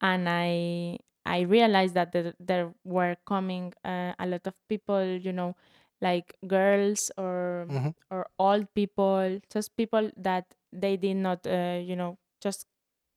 and 0.00 0.28
I 0.28 0.98
I 1.26 1.40
realized 1.40 1.94
that 1.94 2.12
there, 2.12 2.34
there 2.38 2.74
were 2.84 3.16
coming 3.26 3.72
uh, 3.84 4.12
a 4.18 4.26
lot 4.26 4.46
of 4.46 4.54
people, 4.68 5.04
you 5.04 5.32
know, 5.32 5.56
like 6.04 6.36
girls 6.46 7.10
or 7.18 7.68
Mhm. 7.68 7.94
or 8.10 8.28
old 8.38 8.68
people, 8.74 9.40
just 9.50 9.76
people 9.76 10.10
that 10.18 10.46
they 10.72 10.96
did 10.96 11.16
not, 11.18 11.46
uh, 11.46 11.80
you 11.82 11.96
know, 11.96 12.18
just 12.42 12.66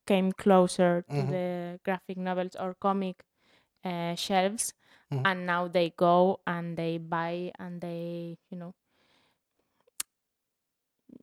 came 0.08 0.32
closer 0.34 1.06
to 1.16 1.24
Mhm. 1.24 1.28
the 1.28 1.80
graphic 1.86 2.18
novels 2.18 2.56
or 2.60 2.76
comic 2.82 3.24
uh, 3.86 4.16
shelves, 4.16 4.74
Mhm. 5.12 5.26
and 5.26 5.46
now 5.48 5.68
they 5.68 5.92
go 5.98 6.40
and 6.48 6.78
they 6.78 6.98
buy 6.98 7.52
and 7.60 7.82
they, 7.82 8.38
you 8.52 8.58
know, 8.58 8.74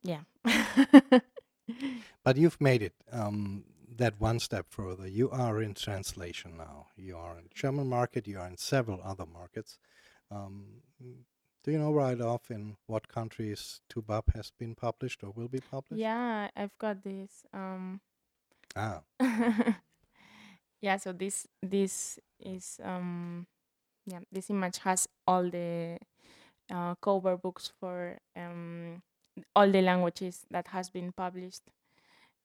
yeah. 0.03 0.21
But 2.23 2.37
you've 2.37 2.59
made 2.61 2.81
it 2.83 2.93
um, 3.11 3.65
that 3.97 4.19
one 4.19 4.39
step 4.39 4.67
further. 4.69 5.07
You 5.07 5.29
are 5.31 5.61
in 5.61 5.73
translation 5.75 6.57
now. 6.57 6.87
You 6.97 7.17
are 7.17 7.37
in 7.37 7.49
German 7.53 7.87
market. 7.87 8.27
You 8.27 8.39
are 8.39 8.47
in 8.47 8.57
several 8.57 9.01
other 9.03 9.25
markets. 9.25 9.77
Um, 10.31 10.81
do 11.65 11.71
you 11.71 11.79
know 11.79 11.91
right 11.91 12.21
off 12.21 12.51
in 12.51 12.77
what 12.85 13.07
countries 13.07 13.81
Toubab 13.89 14.35
has 14.35 14.51
been 14.59 14.75
published 14.75 15.23
or 15.23 15.31
will 15.35 15.47
be 15.47 15.59
published? 15.59 15.99
yeah, 15.99 16.49
I've 16.55 16.77
got 16.77 17.03
this. 17.03 17.43
Um, 17.53 18.01
Ah, 18.75 19.01
yeah, 20.81 20.97
so 20.97 21.11
this 21.13 21.47
this 21.63 22.19
is 22.39 22.79
um 22.83 23.47
yeah, 24.05 24.19
this 24.31 24.49
image 24.49 24.77
has 24.79 25.07
all 25.27 25.49
the 25.49 25.97
uh, 26.71 26.93
cover 27.01 27.37
books 27.37 27.71
for 27.79 28.17
um 28.35 29.01
all 29.55 29.71
the 29.71 29.81
languages 29.81 30.45
that 30.51 30.67
has 30.67 30.89
been 30.89 31.11
published. 31.11 31.63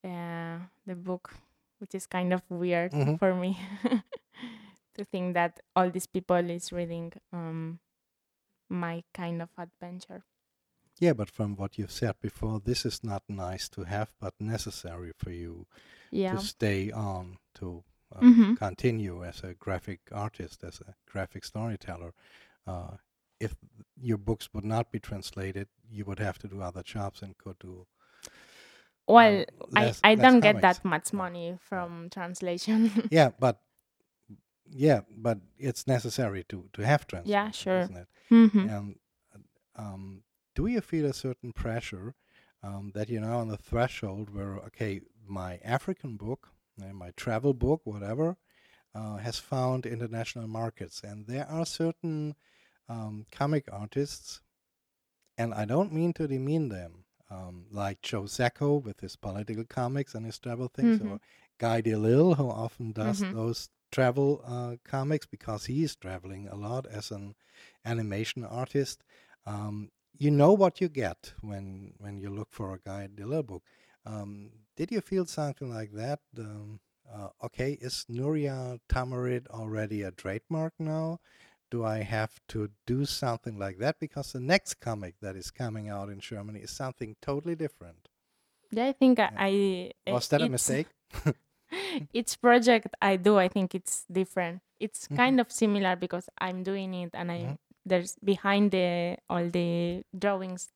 Uh, 0.02 0.58
the 0.86 0.94
book, 0.94 1.34
which 1.78 1.94
is 1.94 2.06
kind 2.06 2.32
of 2.32 2.42
weird 2.48 2.92
Mhm. 2.92 3.18
for 3.18 3.34
me 3.34 3.58
to 4.94 5.04
think 5.04 5.34
that 5.34 5.60
all 5.76 5.90
these 5.90 6.06
people 6.06 6.50
is 6.50 6.72
reading 6.72 7.12
um 7.32 7.78
my 8.70 9.02
kind 9.12 9.42
of 9.42 9.50
adventure. 9.58 10.22
yeah, 11.00 11.14
but 11.14 11.30
from 11.30 11.56
what 11.56 11.78
you've 11.78 11.90
said 11.92 12.14
before, 12.20 12.60
this 12.60 12.84
is 12.84 13.02
not 13.02 13.22
nice 13.28 13.68
to 13.70 13.84
have, 13.84 14.12
but 14.20 14.34
necessary 14.38 15.12
for 15.16 15.30
you 15.30 15.66
Yeah. 16.10 16.36
to 16.36 16.40
stay 16.44 16.90
on, 16.92 17.38
to 17.54 17.82
uh, 18.14 18.20
Mhm. 18.20 18.56
continue 18.56 19.24
as 19.24 19.42
a 19.44 19.54
graphic 19.54 20.00
artist, 20.12 20.64
as 20.64 20.80
a 20.80 20.94
graphic 21.06 21.44
storyteller. 21.44 22.12
Uh, 22.66 22.96
if 23.38 23.54
your 23.96 24.18
books 24.18 24.48
would 24.52 24.64
not 24.64 24.90
be 24.92 24.98
translated, 25.00 25.68
you 25.88 26.04
would 26.04 26.18
have 26.18 26.38
to 26.38 26.48
do 26.48 26.60
other 26.60 26.82
jobs 26.82 27.22
and 27.22 27.38
could 27.38 27.58
do. 27.60 27.86
Well, 29.08 29.44
I, 29.74 29.84
less- 29.86 30.00
I 30.04 30.14
less 30.14 30.22
don't 30.22 30.40
get 30.40 30.60
that 30.60 30.84
much 30.84 31.12
money 31.12 31.56
from 31.60 32.10
translation. 32.10 32.90
Yeah, 33.10 33.30
but 33.38 33.60
yeah, 34.70 35.00
but 35.16 35.38
it's 35.58 35.86
necessary 35.86 36.44
to 36.44 36.68
to 36.72 36.82
have 36.82 37.06
translation, 37.06 37.30
yeah, 37.30 37.50
sure. 37.50 37.80
isn't 37.80 37.96
it? 37.96 38.08
hmm 38.28 38.68
And 38.68 38.96
um, 39.76 40.22
do 40.54 40.66
you 40.66 40.80
feel 40.80 41.06
a 41.06 41.12
certain 41.14 41.52
pressure 41.52 42.14
um, 42.62 42.92
that 42.94 43.08
you're 43.08 43.22
now 43.22 43.38
on 43.38 43.48
the 43.48 43.56
threshold 43.56 44.30
where 44.34 44.56
okay, 44.68 45.00
my 45.26 45.58
African 45.64 46.16
book, 46.16 46.48
uh, 46.82 46.92
my 46.92 47.10
travel 47.16 47.54
book, 47.54 47.80
whatever, 47.84 48.36
uh, 48.94 49.16
has 49.18 49.38
found 49.38 49.86
international 49.86 50.48
markets, 50.48 51.02
and 51.02 51.26
there 51.26 51.48
are 51.48 51.64
certain 51.66 52.34
um, 52.88 53.26
comic 53.30 53.64
artists, 53.72 54.40
and 55.38 55.54
I 55.54 55.64
don't 55.64 55.92
mean 55.92 56.12
to 56.14 56.26
demean 56.28 56.68
them, 56.68 57.04
um, 57.30 57.66
like 57.70 58.02
Joe 58.02 58.26
Sacco 58.26 58.76
with 58.76 59.00
his 59.00 59.16
political 59.16 59.64
comics 59.64 60.14
and 60.14 60.26
his 60.26 60.38
travel 60.38 60.68
things, 60.68 60.98
Mhm. 60.98 61.12
or 61.12 61.20
Guy 61.58 61.80
Delisle, 61.82 62.34
who 62.36 62.48
often 62.50 62.92
does 62.92 63.20
Mhm. 63.22 63.32
those 63.32 63.70
travel 63.90 64.42
uh, 64.46 64.76
comics 64.84 65.26
because 65.26 65.66
he 65.66 65.82
is 65.84 65.96
traveling 65.96 66.48
a 66.48 66.54
lot 66.56 66.86
as 66.86 67.10
an 67.10 67.34
animation 67.84 68.44
artist. 68.44 69.02
Um, 69.46 69.90
you 70.18 70.30
know 70.30 70.52
what 70.52 70.80
you 70.80 70.88
get 70.88 71.32
when 71.40 71.94
when 71.98 72.18
you 72.18 72.30
look 72.30 72.48
for 72.52 72.74
a 72.74 72.78
Guy 72.78 73.08
Delisle 73.14 73.42
book. 73.46 73.62
Um, 74.04 74.50
did 74.76 74.90
you 74.90 75.00
feel 75.00 75.26
something 75.26 75.72
like 75.72 75.92
that? 75.92 76.20
Um, 76.38 76.80
uh, 77.12 77.28
okay, 77.44 77.72
is 77.80 78.06
Núria 78.10 78.78
Tamarit 78.88 79.46
already 79.48 80.02
a 80.02 80.10
trademark 80.10 80.74
now? 80.78 81.20
Do 81.70 81.84
I 81.84 81.98
have 82.02 82.40
to 82.48 82.70
do 82.86 83.04
something 83.04 83.58
like 83.58 83.78
that? 83.78 83.98
Because 84.00 84.32
the 84.32 84.40
next 84.40 84.80
comic 84.80 85.14
that 85.20 85.36
is 85.36 85.50
coming 85.50 85.88
out 85.88 86.08
in 86.08 86.20
Germany 86.20 86.60
is 86.60 86.70
something 86.70 87.16
totally 87.22 87.54
different. 87.54 88.08
Yeah, 88.70 88.86
I 88.86 88.92
think 88.92 89.18
Yeah. 89.18 89.30
I. 89.36 89.92
I 90.06 90.12
Was 90.12 90.28
that 90.28 90.42
a 90.42 90.48
mistake? 90.48 90.86
each 92.12 92.40
project 92.40 92.88
I 93.02 93.16
do, 93.16 93.38
I 93.38 93.48
think 93.48 93.74
it's 93.74 94.04
different. 94.10 94.62
It's 94.80 95.08
Mhm. 95.08 95.16
kind 95.16 95.40
of 95.40 95.50
similar 95.52 95.96
because 95.96 96.28
I'm 96.38 96.62
doing 96.62 96.94
it, 96.94 97.10
and 97.14 97.30
I 97.32 97.38
Mhm. 97.38 97.58
there's 97.86 98.16
behind 98.24 98.70
the 98.72 99.16
all 99.28 99.48
the 99.48 100.04
drawings, 100.18 100.70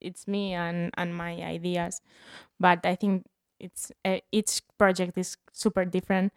it's 0.00 0.26
me 0.28 0.54
and 0.54 0.90
and 0.96 1.14
my 1.16 1.34
ideas, 1.42 2.00
but 2.60 2.84
I 2.86 2.94
think 2.96 3.26
it's 3.60 3.92
uh, 4.04 4.18
each 4.32 4.62
project 4.78 5.18
is 5.18 5.36
super 5.52 5.84
different. 5.84 6.32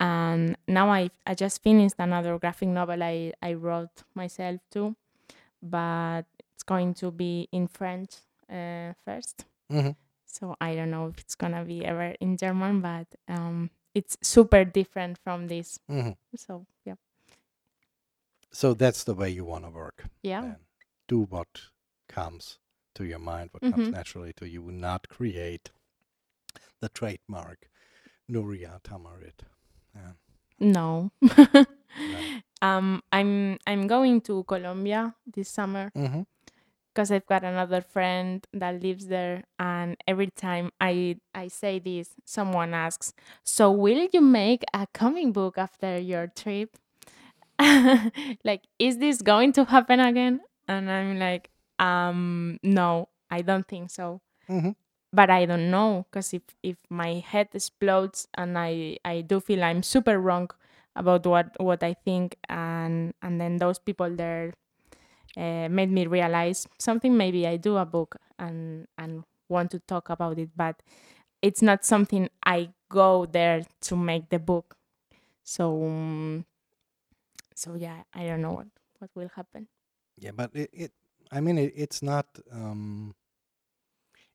And 0.00 0.56
now 0.68 0.90
I 0.90 1.10
I 1.26 1.34
just 1.34 1.62
finished 1.62 1.96
another 1.98 2.38
graphic 2.38 2.68
novel 2.68 3.02
I 3.02 3.32
I 3.42 3.54
wrote 3.54 4.04
myself 4.14 4.60
too, 4.70 4.96
but 5.62 6.24
it's 6.54 6.62
going 6.64 6.94
to 6.94 7.10
be 7.10 7.48
in 7.52 7.68
French 7.68 8.16
uh, 8.50 8.94
first. 9.04 9.46
Mhm. 9.70 9.96
So 10.32 10.56
I 10.60 10.74
don't 10.74 10.90
know 10.90 11.08
if 11.08 11.18
it's 11.18 11.34
gonna 11.34 11.64
be 11.64 11.84
ever 11.84 12.14
in 12.20 12.36
German, 12.38 12.80
but 12.80 13.06
um, 13.28 13.70
it's 13.94 14.16
super 14.22 14.64
different 14.64 15.18
from 15.18 15.48
this. 15.48 15.78
Mhm. 15.90 16.16
So 16.36 16.66
yeah, 16.84 16.94
So 18.50 18.74
that's 18.74 19.04
the 19.04 19.14
way 19.14 19.30
you 19.30 19.44
want 19.44 19.64
to 19.64 19.70
work. 19.70 20.04
yeah, 20.22 20.40
then. 20.40 20.56
Do 21.08 21.20
what 21.28 21.70
comes 22.08 22.58
to 22.94 23.04
your 23.04 23.18
mind, 23.18 23.50
what 23.52 23.62
comes 23.62 23.88
Mhm. 23.88 23.92
naturally 23.92 24.32
to 24.34 24.48
you, 24.48 24.70
not 24.72 25.08
create 25.08 25.70
the 26.80 26.88
trademark 26.88 27.68
Núria 28.28 28.80
Tamarit. 28.82 29.44
Yeah. 29.94 30.12
no. 30.58 31.10
um, 32.62 33.02
I'm 33.12 33.58
I'm 33.66 33.86
going 33.86 34.20
to 34.22 34.44
Colombia 34.44 35.14
this 35.26 35.48
summer 35.50 35.90
hmm 35.94 36.22
because 36.94 37.10
I've 37.10 37.26
got 37.26 37.44
another 37.44 37.80
friend 37.80 38.46
that 38.52 38.82
lives 38.82 39.06
there, 39.06 39.44
and 39.58 39.96
every 40.06 40.28
time 40.30 40.70
I 40.80 41.16
I 41.34 41.48
say 41.48 41.78
this, 41.78 42.10
someone 42.24 42.74
asks, 42.74 43.12
"So 43.44 43.70
will 43.70 44.08
you 44.12 44.20
make 44.20 44.62
a 44.74 44.86
comic 44.92 45.32
book 45.32 45.58
after 45.58 45.98
your 45.98 46.26
trip?" 46.28 46.76
like, 48.44 48.62
is 48.78 48.98
this 48.98 49.22
going 49.22 49.52
to 49.52 49.64
happen 49.64 50.00
again? 50.00 50.40
And 50.68 50.90
I'm 50.90 51.18
like, 51.18 51.50
um, 51.78 52.58
no, 52.62 53.08
I 53.30 53.42
don't 53.42 53.66
think 53.66 53.90
so. 53.90 54.20
hmm 54.48 54.70
but 55.14 55.30
I 55.30 55.44
don't 55.44 55.70
know 55.70 56.06
because 56.10 56.32
if 56.34 56.42
if 56.62 56.76
my 56.90 57.20
head 57.20 57.48
explodes 57.54 58.28
and 58.34 58.58
I 58.58 58.98
I 59.04 59.20
do 59.20 59.40
feel 59.40 59.62
I'm 59.62 59.82
super 59.82 60.18
wrong 60.18 60.50
about 60.96 61.26
what 61.26 61.52
what 61.60 61.82
I 61.82 61.94
think 62.04 62.36
and 62.48 63.12
and 63.22 63.40
then 63.40 63.58
those 63.58 63.78
people 63.78 64.08
there 64.16 64.54
uh, 65.36 65.68
made 65.68 65.90
me 65.90 66.06
realize 66.06 66.66
something. 66.78 67.16
Maybe 67.16 67.46
I 67.46 67.56
do 67.56 67.76
a 67.76 67.86
book 67.86 68.16
and 68.38 68.86
and 68.98 69.24
want 69.48 69.70
to 69.70 69.78
talk 69.80 70.08
about 70.08 70.38
it 70.38 70.48
but 70.56 70.82
it's 71.42 71.60
not 71.60 71.84
something 71.84 72.28
I 72.44 72.70
go 72.88 73.26
there 73.26 73.62
to 73.82 73.96
make 73.96 74.30
the 74.30 74.38
book. 74.38 74.76
So 75.42 75.84
um, 75.84 76.46
so 77.54 77.74
yeah 77.74 78.02
I 78.14 78.26
don't 78.26 78.42
know 78.42 78.52
what 78.52 78.68
what 78.98 79.10
will 79.14 79.30
happen. 79.34 79.68
Yeah, 80.16 80.32
but 80.32 80.50
it, 80.54 80.70
it 80.72 80.92
I 81.30 81.40
mean, 81.40 81.58
it, 81.58 81.72
it's 81.74 82.02
not, 82.02 82.26
um, 82.52 83.14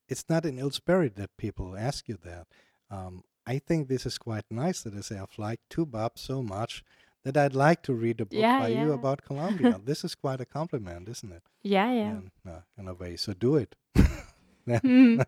it's 0.08 0.26
not 0.30 0.46
in 0.46 0.58
ill 0.58 0.72
spirit 0.72 1.16
that 1.16 1.38
people 1.38 1.78
ask 1.78 2.08
you 2.08 2.18
that. 2.24 2.48
Um, 2.90 3.24
I 3.46 3.60
think 3.60 3.88
this 3.88 4.06
is 4.06 4.18
quite 4.18 4.46
nice 4.50 4.82
that 4.82 4.96
they 4.96 5.02
say 5.02 5.18
I've 5.18 5.38
liked 5.38 5.70
Toubab 5.70 6.18
so 6.18 6.42
much 6.42 6.84
that 7.28 7.38
I'd 7.38 7.56
like 7.56 7.82
to 7.84 7.94
read 7.94 8.22
a 8.22 8.26
book 8.26 8.40
yeah 8.40 8.60
by 8.60 8.70
you 8.70 8.94
about 8.94 9.22
Colombia. 9.24 9.80
this 9.86 10.04
is 10.04 10.16
quite 10.16 10.42
a 10.42 10.46
compliment, 10.46 11.10
isn't 11.10 11.32
it? 11.32 11.44
yeah 11.64 11.92
yeah 11.92 12.10
In, 12.12 12.32
uh, 12.48 12.62
in 12.78 12.88
a 12.88 12.94
way, 12.94 13.16
so 13.18 13.34
do 13.34 13.56
it. 13.58 13.76
Mm. 14.68 15.24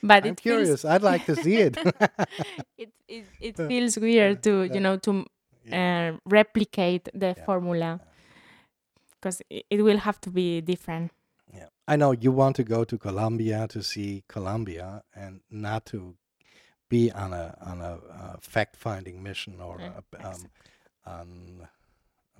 but 0.00 0.24
I'm 0.24 0.36
curious. 0.36 0.84
I'd 0.84 1.02
like 1.02 1.26
to 1.26 1.34
see 1.34 1.56
it. 1.56 1.76
it, 2.78 2.90
it 3.08 3.24
it 3.40 3.56
feels 3.56 3.98
weird 3.98 4.42
to 4.44 4.62
yeah. 4.62 4.74
you 4.74 4.80
know 4.80 4.96
to 4.98 5.26
uh, 5.72 6.12
replicate 6.24 7.08
the 7.12 7.34
Yeah. 7.36 7.44
formula 7.44 8.00
because 9.20 9.42
it, 9.50 9.64
it 9.70 9.82
will 9.82 9.98
have 9.98 10.20
to 10.20 10.30
be 10.30 10.60
different 10.60 11.10
Yeah, 11.52 11.68
I 11.88 11.96
know 11.96 12.12
you 12.12 12.30
want 12.32 12.56
to 12.56 12.64
go 12.64 12.84
to 12.84 12.96
Colombia 12.98 13.66
to 13.68 13.82
see 13.82 14.22
Colombia 14.28 15.02
and 15.14 15.40
not 15.50 15.84
to 15.86 16.14
be 16.88 17.10
on 17.10 17.32
a 17.32 17.56
on 17.70 17.80
a 17.80 17.92
uh, 18.20 18.36
fact 18.40 18.76
finding 18.76 19.22
mission 19.22 19.60
or 19.60 19.76
Yeah, 19.80 19.90
a, 19.98 20.26
um, 20.26 20.32
exactly. 20.34 20.50
On 21.06 21.68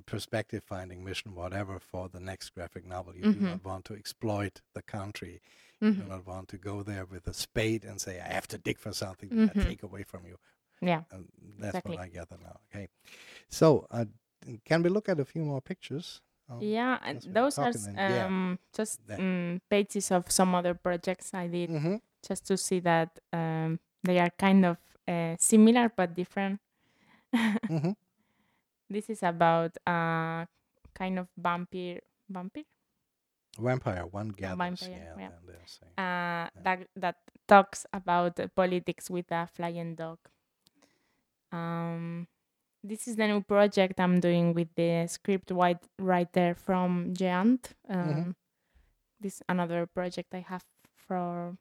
perspective 0.04 0.62
finding 0.64 1.02
mission, 1.04 1.34
whatever, 1.34 1.78
for 1.80 2.08
the 2.08 2.20
next 2.20 2.50
graphic 2.50 2.84
novel. 2.84 3.14
You 3.16 3.22
do 3.32 3.40
Mhm. 3.40 3.50
not 3.50 3.64
want 3.64 3.84
to 3.86 3.94
exploit 3.94 4.60
the 4.74 4.82
country. 4.82 5.40
You 5.80 5.92
do 5.92 6.02
Mhm. 6.02 6.08
not 6.08 6.26
want 6.26 6.48
to 6.48 6.58
go 6.58 6.82
there 6.82 7.04
with 7.06 7.26
a 7.26 7.32
spade 7.34 7.84
and 7.84 8.00
say, 8.00 8.20
"I 8.20 8.28
have 8.32 8.46
to 8.48 8.58
dig 8.58 8.78
for 8.78 8.92
something 8.92 9.28
that 9.30 9.50
I 9.50 9.52
Mhm. 9.54 9.68
take 9.68 9.82
away 9.82 10.02
from 10.04 10.26
you." 10.26 10.38
yeah 10.82 11.04
And 11.10 11.28
that's 11.58 11.78
Exactly. 11.78 11.96
what 11.96 12.00
I 12.04 12.08
gather 12.08 12.36
now. 12.38 12.60
Okay, 12.70 12.88
so 13.48 13.86
uh, 13.90 14.04
can 14.64 14.82
we 14.82 14.90
look 14.90 15.08
at 15.08 15.18
a 15.18 15.24
few 15.24 15.42
more 15.44 15.60
pictures? 15.62 16.20
Um, 16.48 16.60
yeah 16.62 16.98
and 17.02 17.22
those 17.22 17.58
are 17.58 17.72
then, 17.72 17.94
yeah. 17.96 18.26
um 18.26 18.58
just 18.72 19.00
um, 19.10 19.60
pages 19.68 20.12
of 20.12 20.30
some 20.30 20.54
other 20.54 20.74
projects 20.74 21.34
i 21.34 21.48
did 21.48 21.70
mhm. 21.70 22.00
just 22.28 22.46
to 22.46 22.56
see 22.56 22.78
that 22.80 23.18
um 23.32 23.80
they 24.04 24.20
are 24.20 24.30
kind 24.38 24.64
of 24.64 24.76
uh, 25.08 25.34
similar 25.38 25.88
but 25.96 26.14
different. 26.14 26.60
this 28.88 29.10
is 29.10 29.22
about 29.22 29.76
a 29.86 30.46
kind 30.94 31.18
of 31.18 31.28
vampire 31.36 32.00
vampire 32.28 32.64
Vampire 33.58 34.06
one 34.06 34.28
gathers. 34.30 34.58
vampire, 34.58 35.14
yeah, 35.18 35.30
yeah. 35.48 35.64
saying. 35.64 35.92
uh, 35.98 36.50
that 36.62 36.86
that 36.96 37.16
talks 37.48 37.86
about 37.92 38.38
politics 38.54 39.08
with 39.08 39.30
a 39.32 39.46
flying 39.46 39.94
dog. 39.94 40.18
Um, 41.52 42.26
this 42.84 43.08
is 43.08 43.16
the 43.16 43.26
new 43.26 43.40
project 43.42 43.98
I'm 43.98 44.20
doing 44.20 44.52
with 44.52 44.68
the 44.74 45.06
script 45.08 45.50
white 45.52 45.88
writer 45.98 46.54
from 46.54 47.14
Geant. 47.14 47.72
Um, 47.88 47.96
Mhm. 48.08 48.34
This 49.20 49.42
another 49.48 49.86
project 49.86 50.34
I 50.34 50.40
have 50.40 50.64
for 50.94 51.56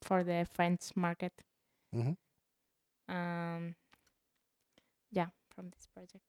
for 0.00 0.24
the 0.24 0.46
French 0.52 0.96
market. 0.96 1.32
Mhm. 1.92 2.16
Um, 3.08 3.74
yeah, 5.12 5.28
from 5.54 5.68
this 5.70 5.86
project. 5.94 6.24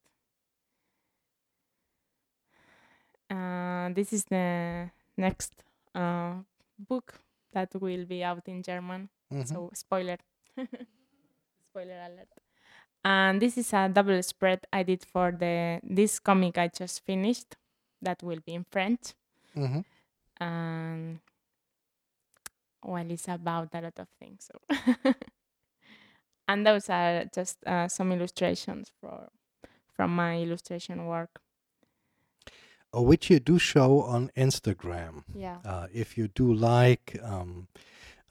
Uh, 3.29 3.89
this 3.93 4.13
is 4.13 4.25
the 4.25 4.89
next 5.17 5.53
uh, 5.95 6.35
book 6.77 7.19
that 7.53 7.73
will 7.75 8.05
be 8.05 8.23
out 8.23 8.47
in 8.47 8.61
German. 8.63 9.09
Mhm. 9.31 9.47
So 9.47 9.69
spoiler, 9.73 10.17
spoiler 11.69 11.99
alert. 12.05 12.29
And 13.03 13.41
this 13.41 13.57
is 13.57 13.73
a 13.73 13.87
double 13.89 14.21
spread 14.23 14.65
I 14.73 14.83
did 14.83 15.05
for 15.05 15.31
the 15.31 15.79
this 15.83 16.19
comic 16.19 16.57
I 16.57 16.67
just 16.69 17.05
finished. 17.05 17.55
That 18.01 18.21
will 18.23 18.39
be 18.45 18.53
in 18.53 18.65
French, 18.65 19.13
Mhm. 19.55 19.83
and 20.39 21.19
well, 22.83 23.09
it's 23.11 23.27
about 23.27 23.73
a 23.73 23.81
lot 23.81 23.97
of 23.99 24.07
things. 24.19 24.47
So, 24.51 24.59
and 26.47 26.65
those 26.65 26.89
are 26.89 27.25
just 27.33 27.57
uh, 27.65 27.87
some 27.87 28.11
illustrations 28.11 28.91
for 29.01 29.29
from 29.95 30.15
my 30.15 30.37
illustration 30.41 31.05
work. 31.07 31.41
Which 33.01 33.29
you 33.29 33.39
do 33.39 33.59
show 33.59 34.01
on 34.01 34.31
Instagram. 34.37 35.23
Yeah. 35.33 35.57
Uh, 35.65 35.87
if 35.93 36.17
you 36.17 36.27
do 36.27 36.53
like 36.53 37.17
um, 37.23 37.67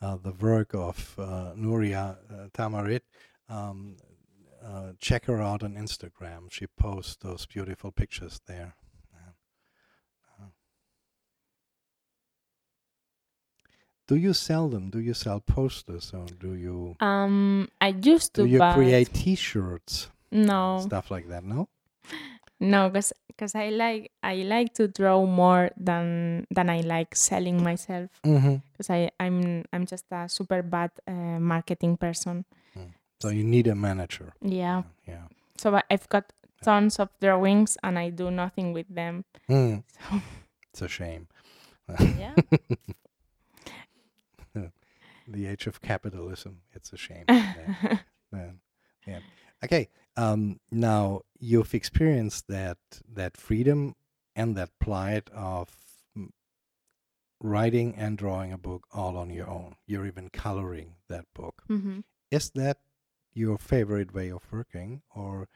uh, 0.01 0.17
the 0.17 0.33
work 0.33 0.75
of 0.75 1.15
uh, 1.19 1.53
Núria 1.57 2.17
uh, 2.31 2.49
Tamarit, 2.53 3.03
um, 3.49 3.97
uh, 4.65 4.93
check 4.99 5.27
her 5.27 5.43
out 5.43 5.62
on 5.62 5.75
Instagram. 5.75 6.51
She 6.51 6.67
posts 6.67 7.17
those 7.17 7.47
beautiful 7.47 7.91
pictures 7.93 8.41
there. 8.47 8.75
Do 14.07 14.17
you 14.17 14.35
sell 14.35 14.69
them? 14.69 14.91
Do 14.91 15.01
you 15.01 15.15
sell 15.15 15.41
posters 15.41 16.12
or 16.12 16.27
do 16.27 16.55
you 16.55 16.95
Um, 17.01 17.71
I 17.81 17.89
used 17.89 18.35
to, 18.35 18.43
do 18.43 18.49
you 18.49 18.59
create 18.75 19.15
T-shirts, 19.15 20.09
no, 20.31 20.81
stuff 20.85 21.11
like 21.11 21.29
that? 21.29 21.43
No. 21.43 21.69
No, 22.65 22.89
because 22.89 23.12
because 23.29 23.55
I 23.55 23.69
like 23.71 24.11
I 24.23 24.37
like 24.47 24.75
to 24.75 24.89
draw 24.89 25.27
more 25.27 25.71
than 25.77 26.47
than 26.51 26.71
I 26.71 26.81
like 26.81 27.15
selling 27.15 27.62
myself. 27.62 28.11
Mm-hmm. 28.25 28.57
Because 28.73 28.91
I 28.91 29.11
I'm 29.21 29.65
I'm 29.73 29.87
just 29.87 30.05
a 30.11 30.29
super 30.29 30.62
bad 30.62 30.91
uh, 31.07 31.39
marketing 31.39 31.97
person. 31.97 32.45
So 33.21 33.31
you 33.31 33.45
need 33.45 33.67
a 33.69 33.75
manager. 33.75 34.35
Yeah. 34.43 34.83
Yeah. 35.09 35.29
So 35.57 35.81
I've 35.91 36.09
got 36.11 36.33
tons 36.62 36.99
of 36.99 37.09
drawings 37.21 37.79
and 37.83 37.99
I 37.99 38.11
do 38.11 38.31
nothing 38.31 38.73
with 38.75 38.87
them. 38.93 39.25
Mm, 39.49 39.83
So 40.11 40.21
it's 40.73 40.83
a 40.83 40.89
shame. 40.89 41.29
yeah. 42.19 42.35
the 45.29 45.47
age 45.47 45.67
of 45.67 45.81
capitalism. 45.81 46.61
It's 46.75 46.93
a 46.93 46.97
shame. 46.97 47.25
Yeah. 48.35 48.51
yeah. 49.07 49.21
Okay. 49.65 49.89
Um, 50.17 50.61
now 50.71 51.23
you've 51.39 51.75
experienced 51.75 52.47
that 52.49 52.79
that 53.12 53.37
freedom 53.37 53.95
and 54.37 54.57
that 54.57 54.71
plight 54.81 55.29
of 55.35 55.69
mm, 56.17 56.29
writing 57.41 57.95
and 57.97 58.17
drawing 58.19 58.53
a 58.53 58.59
book 58.59 58.87
all 58.93 59.17
on 59.17 59.31
your 59.31 59.49
own. 59.49 59.77
You're 59.87 60.07
even 60.07 60.31
coloring 60.31 60.95
that 61.09 61.27
book. 61.35 61.62
hmm 61.69 62.01
Is 62.31 62.51
that 62.55 62.79
your 63.33 63.59
favorite 63.59 64.15
way 64.15 64.31
of 64.31 64.43
working, 64.53 65.03
or 65.15 65.49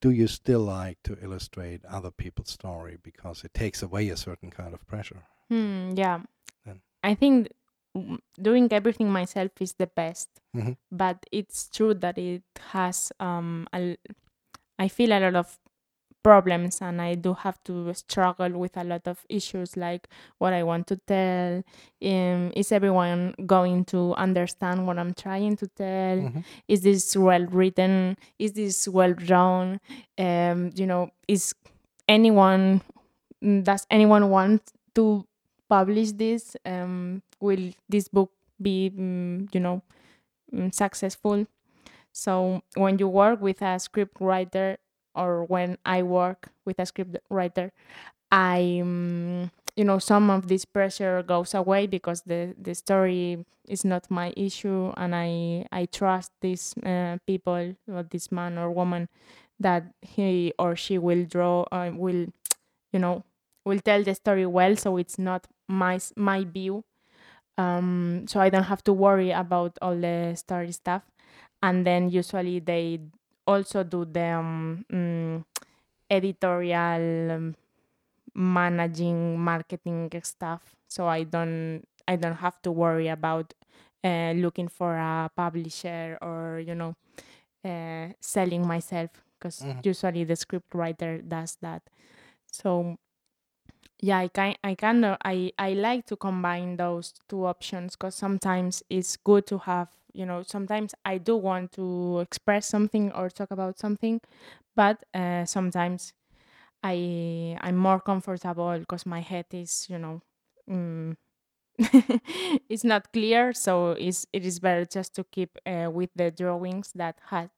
do 0.00 0.10
you 0.10 0.26
still 0.28 0.60
like 0.60 0.98
to 1.04 1.16
illustrate 1.22 1.84
other 1.84 2.10
people's 2.10 2.50
story 2.50 2.98
because 3.02 3.44
it 3.44 3.54
takes 3.54 3.82
away 3.82 4.08
a 4.10 4.16
certain 4.16 4.50
kind 4.50 4.74
of 4.74 4.86
pressure? 4.86 5.22
Hmm, 5.48 5.94
yeah. 5.96 6.20
Then- 6.64 6.82
I 7.02 7.14
think 7.14 7.48
doing 8.40 8.68
everything 8.72 9.10
myself 9.10 9.52
is 9.60 9.74
the 9.78 9.86
best. 9.86 10.28
Mhm. 10.56 10.76
But 10.90 11.18
it's 11.32 11.68
true 11.70 11.94
that 11.94 12.18
it 12.18 12.42
has 12.72 13.12
um 13.20 13.66
a 13.72 13.96
I 14.78 14.88
feel 14.88 15.12
a 15.12 15.20
lot 15.20 15.36
of 15.36 15.58
problems 16.22 16.82
and 16.82 17.00
I 17.00 17.14
do 17.14 17.32
have 17.34 17.62
to 17.64 17.94
struggle 17.94 18.50
with 18.58 18.76
a 18.76 18.84
lot 18.84 19.06
of 19.06 19.24
issues 19.28 19.76
like 19.76 20.08
what 20.38 20.52
I 20.52 20.62
want 20.64 20.86
to 20.88 20.96
tell. 21.06 21.62
Um, 22.02 22.52
is 22.56 22.72
everyone 22.72 23.34
going 23.46 23.84
to 23.86 24.14
understand 24.14 24.86
what 24.86 24.98
I'm 24.98 25.14
trying 25.14 25.56
to 25.56 25.66
tell? 25.68 26.18
Mhm. 26.18 26.44
is 26.68 26.82
this 26.82 27.16
well 27.16 27.46
written 27.46 28.16
is 28.38 28.52
this 28.54 28.88
well 28.88 29.14
drawn 29.14 29.80
um 30.18 30.70
you 30.74 30.86
know 30.86 31.10
is 31.28 31.54
anyone 32.08 32.80
mm, 33.44 33.62
does 33.64 33.86
anyone 33.90 34.30
want 34.30 34.62
to 34.96 35.24
publish 35.68 36.12
this 36.12 36.56
um 36.66 37.22
will 37.40 37.72
this 37.88 38.08
book 38.08 38.32
be 38.60 38.90
mm, 38.90 39.48
you 39.54 39.60
know 39.60 39.82
mm, 40.54 40.74
successful? 40.74 41.46
So 42.12 42.62
when 42.74 42.98
you 42.98 43.08
work 43.08 43.40
with 43.40 43.62
a 43.62 43.78
script 43.78 44.18
writer 44.20 44.78
or 45.14 45.44
when 45.44 45.78
i 45.84 46.02
work 46.02 46.50
with 46.64 46.78
a 46.78 46.86
script 46.86 47.16
writer 47.30 47.72
i 48.32 48.80
mm, 48.84 49.50
you 49.76 49.84
know 49.84 49.98
some 49.98 50.30
of 50.30 50.48
this 50.48 50.64
pressure 50.64 51.22
goes 51.22 51.54
away 51.54 51.86
because 51.86 52.22
the 52.22 52.54
the 52.60 52.74
story 52.74 53.44
is 53.68 53.84
not 53.84 54.10
my 54.10 54.32
issue 54.36 54.92
and 54.96 55.14
i 55.14 55.64
i 55.72 55.86
trust 55.86 56.32
these 56.40 56.74
uh, 56.84 57.16
people 57.26 57.74
or 57.90 58.02
this 58.04 58.32
man 58.32 58.58
or 58.58 58.70
woman 58.70 59.08
that 59.60 59.84
he 60.02 60.52
or 60.58 60.76
she 60.76 60.98
will 60.98 61.24
draw 61.24 61.62
uh, 61.72 61.90
will 61.94 62.26
you 62.92 62.98
know 63.00 63.24
will 63.68 63.80
tell 63.80 64.02
the 64.02 64.14
story 64.14 64.46
well 64.46 64.76
so 64.76 64.96
it's 64.98 65.18
not 65.18 65.46
my 65.68 66.00
my 66.16 66.44
view 66.44 66.84
um, 67.58 68.24
so 68.28 68.40
I 68.40 68.50
don't 68.50 68.64
have 68.64 68.82
to 68.84 68.92
worry 68.92 69.30
about 69.30 69.78
all 69.82 69.96
the 69.96 70.34
story 70.36 70.72
stuff. 70.72 71.02
And 71.62 71.86
then 71.86 72.08
usually 72.10 72.60
they 72.60 73.00
also 73.46 73.82
do 73.84 74.04
the 74.04 74.24
um, 74.38 74.84
mm, 74.92 75.44
editorial 76.10 77.32
um, 77.32 77.56
managing 78.34 79.38
marketing 79.40 80.10
stuff 80.22 80.76
so 80.86 81.06
i 81.08 81.22
don't 81.24 81.82
i 82.06 82.16
don't 82.16 82.36
have 82.36 82.60
to 82.62 82.70
worry 82.70 83.08
about 83.08 83.52
uh, 84.04 84.32
looking 84.36 84.68
for 84.68 84.96
a 84.96 85.30
publisher 85.36 86.18
or 86.22 86.62
you 86.64 86.74
know 86.74 86.94
uh, 87.64 88.08
selling 88.20 88.66
myself 88.66 89.10
because 89.38 89.60
Mhm. 89.62 89.84
usually 89.84 90.24
the 90.24 90.36
script 90.36 90.74
writer 90.74 91.18
does 91.22 91.56
that 91.62 91.82
so 92.52 92.96
yeah 94.00 94.18
i 94.18 94.28
kind 94.28 94.56
i 94.62 94.74
kind 94.74 95.04
of 95.04 95.16
i 95.24 95.50
i 95.58 95.72
like 95.72 96.06
to 96.06 96.16
combine 96.16 96.76
those 96.76 97.12
two 97.28 97.44
options 97.44 97.96
because 97.96 98.14
sometimes 98.14 98.82
it's 98.90 99.16
good 99.16 99.46
to 99.46 99.58
have 99.58 99.88
you 100.12 100.24
know 100.24 100.42
sometimes 100.42 100.94
i 101.04 101.18
do 101.18 101.36
want 101.36 101.72
to 101.72 102.20
express 102.20 102.66
something 102.66 103.10
or 103.12 103.28
talk 103.28 103.50
about 103.50 103.78
something 103.78 104.20
but 104.76 105.02
uh, 105.14 105.44
sometimes 105.44 106.12
i 106.82 107.56
i'm 107.62 107.76
more 107.76 108.00
comfortable 108.00 108.78
because 108.78 109.06
my 109.06 109.20
head 109.20 109.46
is 109.52 109.86
you 109.90 109.98
know 109.98 110.22
mm, 110.70 111.16
it's 112.68 112.84
not 112.84 113.12
clear 113.12 113.52
so 113.52 113.92
it's, 113.92 114.26
it 114.32 114.44
is 114.46 114.60
better 114.60 114.84
just 114.84 115.14
to 115.14 115.24
keep 115.32 115.58
uh, 115.66 115.90
with 115.92 116.10
the 116.16 116.30
drawings 116.30 116.92
that 116.94 117.18
has 117.28 117.48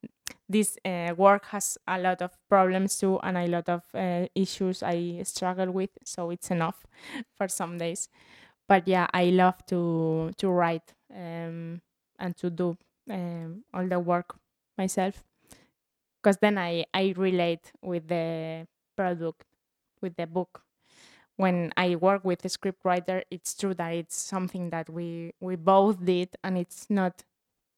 this 0.49 0.78
uh, 0.85 1.14
work 1.16 1.47
has 1.47 1.78
a 1.87 1.99
lot 1.99 2.22
of 2.22 2.37
problems 2.49 2.99
too 2.99 3.18
and 3.22 3.37
a 3.39 3.47
lot 3.47 3.68
of 3.68 3.85
uh, 3.95 4.26
issues 4.35 4.83
i 4.83 5.22
struggle 5.24 5.70
with 5.70 5.91
so 6.05 6.31
it's 6.31 6.51
enough 6.51 6.87
for 7.37 7.49
some 7.49 7.78
days 7.78 8.09
but 8.68 8.87
yeah 8.89 9.07
i 9.14 9.26
love 9.26 9.64
to 9.66 10.31
to 10.39 10.49
write 10.51 10.95
um, 11.14 11.81
and 12.18 12.37
to 12.37 12.51
do 12.51 12.76
um, 13.11 13.64
all 13.74 13.87
the 13.87 13.99
work 13.99 14.39
myself 14.78 15.24
because 16.22 16.39
then 16.39 16.59
i 16.59 16.85
i 16.95 17.12
relate 17.16 17.72
with 17.83 18.09
the 18.09 18.66
product 18.97 19.45
with 20.03 20.16
the 20.16 20.26
book 20.26 20.64
when 21.37 21.72
I 21.76 21.97
work 21.97 22.24
with 22.24 22.45
a 22.45 22.51
script 22.51 22.85
writer, 22.85 23.24
it's 23.31 23.57
true 23.57 23.74
that 23.74 23.91
it's 23.95 24.16
something 24.16 24.70
that 24.70 24.91
we 24.91 25.33
we 25.41 25.57
both 25.57 26.05
did, 26.05 26.37
and 26.45 26.59
it's 26.59 26.91
not 26.91 27.24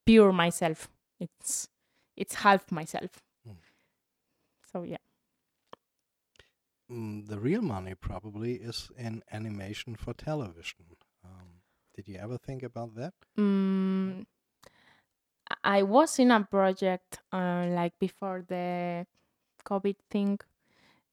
pure 0.07 0.33
myself. 0.33 0.89
It's 1.21 1.69
it's 2.17 2.35
half 2.35 2.71
myself. 2.71 3.11
Mm. 3.49 3.57
So 4.73 4.83
yeah. 4.83 4.97
Mm, 6.91 7.27
the 7.27 7.39
real 7.39 7.63
money 7.63 7.95
probably 7.95 8.55
is 8.55 8.91
in 8.99 9.23
animation 9.33 9.97
for 9.97 10.13
television. 10.13 10.85
Um, 11.25 11.63
did 11.95 12.09
you 12.09 12.19
ever 12.19 12.39
think 12.39 12.63
about 12.63 12.95
that? 12.97 13.15
Mm, 13.39 14.27
I 15.65 15.83
was 15.83 16.19
in 16.19 16.31
a 16.31 16.43
project 16.45 17.21
uh, 17.33 17.67
like 17.71 17.99
before 17.99 18.45
the 18.47 19.07
COVID 19.65 19.97
thing, 20.11 20.39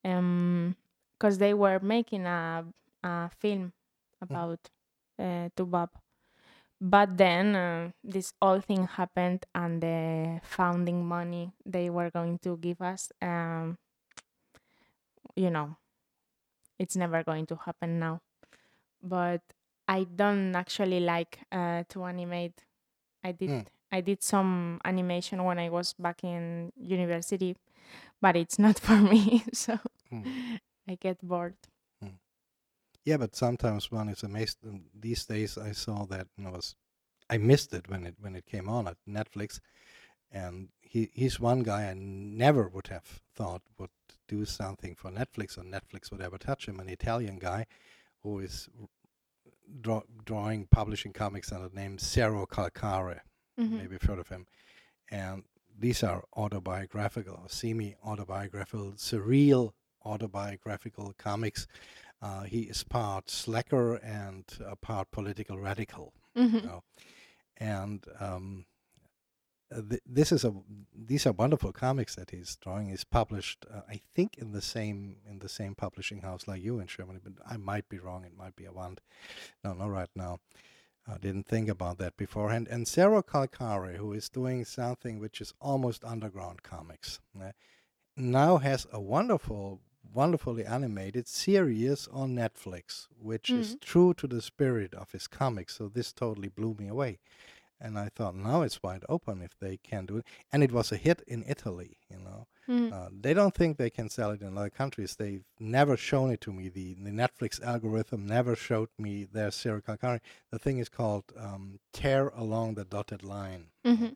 um, 0.03 0.75
because 1.17 1.37
they 1.37 1.53
were 1.53 1.79
making 1.79 2.25
a 2.25 2.65
a 3.03 3.29
film 3.39 3.71
about 4.21 4.69
uh, 5.17 5.49
Toubab. 5.55 5.89
But 6.81 7.17
then 7.17 7.55
uh, 7.55 7.91
this 8.03 8.33
whole 8.41 8.61
thing 8.61 8.87
happened, 8.87 9.45
and 9.55 9.81
the 9.81 10.41
founding 10.43 11.05
money 11.05 11.53
they 11.65 11.89
were 11.89 12.09
going 12.09 12.39
to 12.39 12.57
give 12.57 12.81
us, 12.81 13.11
um, 13.21 13.77
you 15.35 15.49
know, 15.49 15.77
it's 16.79 16.95
never 16.95 17.23
going 17.23 17.45
to 17.47 17.55
happen 17.55 17.99
now. 17.99 18.21
But 19.01 19.41
I 19.87 20.03
don't 20.05 20.55
actually 20.55 20.99
like 20.99 21.39
uh, 21.51 21.83
to 21.89 22.03
animate. 22.05 22.63
I 23.23 23.31
did 23.33 23.49
Mm. 23.49 23.65
I 23.91 24.01
did 24.01 24.23
some 24.23 24.79
animation 24.85 25.43
when 25.43 25.59
I 25.59 25.69
was 25.69 25.93
back 25.93 26.23
in 26.23 26.71
university, 26.77 27.55
but 28.21 28.35
it's 28.35 28.59
not 28.59 28.79
for 28.85 28.97
me. 28.97 29.43
So 29.53 29.79
Mm. 30.11 30.59
I 30.87 30.95
get 30.95 31.17
bored. 31.21 31.55
Yeah, 33.05 33.17
but 33.17 33.35
sometimes 33.35 33.91
one 33.91 34.09
is 34.09 34.23
amazed. 34.23 34.57
And 34.63 34.83
these 34.93 35.25
days, 35.25 35.57
I 35.57 35.71
saw 35.71 36.05
that 36.05 36.27
and 36.37 36.47
I 36.47 36.51
was, 36.51 36.75
I 37.29 37.37
missed 37.37 37.73
it 37.73 37.89
when 37.89 38.05
it 38.05 38.15
when 38.19 38.35
it 38.35 38.45
came 38.45 38.69
on 38.69 38.87
at 38.87 38.97
Netflix, 39.07 39.59
and 40.31 40.69
he 40.81 41.09
he's 41.13 41.39
one 41.39 41.63
guy 41.63 41.89
I 41.89 41.93
never 41.93 42.67
would 42.67 42.87
have 42.87 43.21
thought 43.35 43.61
would 43.77 43.89
do 44.27 44.45
something 44.45 44.95
for 44.95 45.09
Netflix 45.11 45.57
or 45.57 45.63
Netflix 45.63 46.11
would 46.11 46.21
ever 46.21 46.37
touch 46.37 46.67
him. 46.67 46.79
An 46.79 46.89
Italian 46.89 47.39
guy 47.39 47.65
who 48.21 48.39
is 48.39 48.69
draw, 49.81 50.01
drawing, 50.25 50.67
publishing 50.67 51.13
comics 51.13 51.51
under 51.51 51.69
the 51.69 51.75
name 51.75 51.97
Zerocalcare. 51.97 53.21
Mhm. 53.57 53.71
Maybe 53.71 53.93
you've 53.93 54.03
heard 54.03 54.19
of 54.19 54.29
him. 54.29 54.47
And 55.11 55.43
these 55.77 56.03
are 56.03 56.23
autobiographical 56.35 57.35
or 57.35 57.49
semi-autobiographical, 57.49 58.93
surreal 58.93 59.73
autobiographical 60.05 61.13
comics. 61.17 61.67
Uh, 62.21 62.43
he 62.43 62.61
is 62.63 62.83
part 62.83 63.29
slacker 63.29 63.95
and 63.95 64.45
uh, 64.65 64.75
part 64.75 65.09
political 65.11 65.57
radical, 65.57 66.13
Mhm. 66.35 66.53
you 66.53 66.61
know. 66.61 66.83
And 67.57 68.05
um, 68.19 68.65
uh, 69.71 69.81
th- 69.89 70.01
this 70.05 70.31
is 70.31 70.43
a 70.43 70.53
these 70.93 71.25
are 71.27 71.31
wonderful 71.33 71.71
comics 71.71 72.15
that 72.15 72.31
he's 72.31 72.55
drawing. 72.57 72.89
He's 72.89 73.03
published, 73.05 73.65
uh, 73.73 73.81
I 73.87 74.01
think, 74.15 74.37
in 74.37 74.51
the 74.51 74.61
same 74.61 75.17
in 75.29 75.39
the 75.39 75.49
same 75.49 75.75
publishing 75.75 76.21
house 76.21 76.47
like 76.47 76.61
you 76.63 76.79
in 76.79 76.87
Germany, 76.87 77.19
but 77.23 77.33
I 77.45 77.57
might 77.57 77.87
be 77.89 77.99
wrong. 77.99 78.25
It 78.25 78.35
might 78.37 78.55
be 78.55 78.65
a 78.65 78.71
Wand. 78.71 79.01
No, 79.63 79.73
not 79.73 79.89
right 79.89 80.09
now. 80.15 80.39
I 81.07 81.17
didn't 81.17 81.47
think 81.47 81.69
about 81.69 81.97
that 81.99 82.17
beforehand. 82.17 82.67
And 82.69 82.85
Zerocalcare, 82.85 83.95
who 83.97 84.13
is 84.13 84.29
doing 84.29 84.63
something 84.65 85.19
which 85.19 85.41
is 85.41 85.53
almost 85.59 86.03
underground 86.03 86.61
comics, 86.63 87.19
uh, 87.39 87.51
now 88.15 88.57
has 88.57 88.85
a 88.91 88.99
wonderful, 88.99 89.81
wonderfully 90.13 90.65
animated 90.65 91.27
series 91.27 92.07
on 92.11 92.35
Netflix, 92.35 93.07
which 93.21 93.49
is 93.49 93.77
true 93.81 94.13
to 94.15 94.27
the 94.27 94.41
spirit 94.41 94.93
of 94.93 95.11
his 95.11 95.27
comics. 95.27 95.77
So 95.77 95.87
this 95.89 96.11
totally 96.13 96.49
blew 96.49 96.75
me 96.79 96.87
away. 96.87 97.19
And 97.81 97.97
I 97.97 98.09
thought, 98.09 98.35
now 98.35 98.61
it's 98.61 98.83
wide 98.83 99.05
open 99.07 99.41
if 99.41 99.57
they 99.57 99.77
can 99.77 100.05
do 100.05 100.17
it. 100.17 100.25
And 100.51 100.63
it 100.63 100.71
was 100.71 100.91
a 100.91 100.97
hit 100.97 101.23
in 101.27 101.45
Italy, 101.47 101.97
you 102.11 102.17
know. 102.19 102.47
Mm. 102.67 102.91
Uh, 102.93 103.09
they 103.21 103.33
don't 103.33 103.55
think 103.55 103.77
they 103.77 103.89
can 103.89 104.09
sell 104.09 104.31
it 104.31 104.41
in 104.41 104.57
other 104.57 104.69
countries. 104.69 105.15
They've 105.15 105.45
never 105.59 105.95
shown 105.95 106.29
it 106.29 106.41
to 106.41 106.51
me. 106.51 106.67
The, 106.69 106.95
the 106.95 107.09
Netflix 107.11 107.61
algorithm 107.63 108.27
never 108.27 108.55
showed 108.55 108.89
me 108.99 109.23
their 109.23 109.49
Zerocalcare. 109.49 110.19
The 110.51 110.59
thing 110.59 110.77
is 110.79 110.89
called 110.89 111.23
um, 111.37 111.79
Tear 111.93 112.29
Along 112.35 112.75
the 112.75 112.85
Dotted 112.85 113.23
Line, 113.23 113.67
Mhm. 113.85 114.15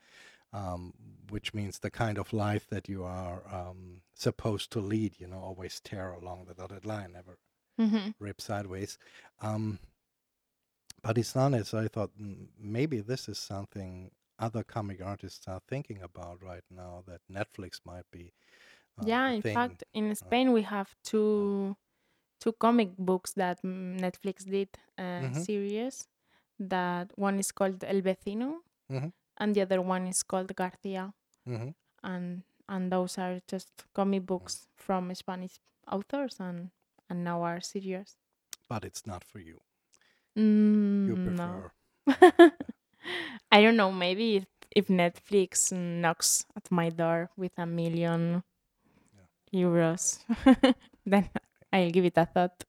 Um, 0.53 0.93
which 1.29 1.53
means 1.53 1.79
the 1.79 1.91
kind 1.91 2.17
of 2.17 2.33
life 2.33 2.67
that 2.69 2.87
you 2.89 3.03
are 3.03 3.43
um, 3.53 4.01
supposed 4.15 4.71
to 4.71 4.79
lead. 4.79 5.19
You 5.19 5.27
know, 5.27 5.39
always 5.39 5.79
tear 5.81 6.11
along 6.11 6.45
the 6.45 6.53
dotted 6.53 6.85
line, 6.85 7.13
never 7.13 7.37
Mhm. 7.77 8.13
rip 8.19 8.41
sideways. 8.41 8.97
Um, 9.41 9.79
but 11.01 11.17
it's 11.17 11.35
not. 11.35 11.65
So 11.67 11.79
I 11.79 11.87
thought 11.87 12.11
maybe 12.59 13.01
this 13.01 13.27
is 13.29 13.37
something 13.37 14.11
other 14.39 14.63
comic 14.63 15.01
artists 15.01 15.47
are 15.47 15.61
thinking 15.67 16.01
about 16.01 16.41
right 16.43 16.63
now 16.69 17.03
that 17.07 17.21
Netflix 17.31 17.79
might 17.85 18.09
be. 18.11 18.33
Uh, 18.99 19.05
Yeah, 19.07 19.29
in 19.29 19.41
thing. 19.41 19.53
fact, 19.53 19.83
in 19.93 20.15
Spain 20.15 20.51
we 20.53 20.63
have 20.63 20.95
two 21.03 21.75
two 22.39 22.53
comic 22.53 22.97
books 22.97 23.33
that 23.33 23.61
mm, 23.63 23.99
Netflix 23.99 24.45
did 24.49 24.69
uh, 24.97 25.23
Mhm. 25.23 25.33
series. 25.33 26.07
That 26.59 27.11
one 27.17 27.39
is 27.39 27.51
called 27.51 27.83
El 27.83 28.01
Vecino, 28.01 28.59
Mhm. 28.89 29.11
And 29.38 29.55
the 29.55 29.61
other 29.61 29.81
one 29.81 30.07
is 30.07 30.23
called 30.23 30.55
Garcia, 30.55 31.13
hmm 31.45 31.69
and 32.03 32.43
and 32.69 32.91
those 32.91 33.17
are 33.17 33.39
just 33.47 33.86
comic 33.93 34.25
books 34.25 34.67
from 34.75 35.13
Spanish 35.15 35.59
authors, 35.91 36.39
and 36.39 36.71
and 37.09 37.23
now 37.23 37.41
are 37.43 37.61
series. 37.61 38.17
But 38.69 38.84
it's 38.86 39.05
not 39.05 39.23
for 39.23 39.39
you. 39.39 39.61
Mm, 40.38 41.07
You 41.07 41.15
no, 41.15 41.71
prefer. 42.07 42.51
I 43.51 43.61
don't 43.61 43.75
know. 43.77 43.91
Maybe 43.91 44.38
if, 44.38 44.45
if 44.75 44.88
Netflix 44.88 45.71
knocks 45.71 46.45
at 46.55 46.71
my 46.71 46.89
door 46.89 47.29
with 47.38 47.51
a 47.57 47.65
million 47.65 48.43
euros, 49.53 50.19
then 51.05 51.29
I'll 51.71 51.91
give 51.91 52.05
it 52.05 52.17
a 52.17 52.25
thought. 52.25 52.63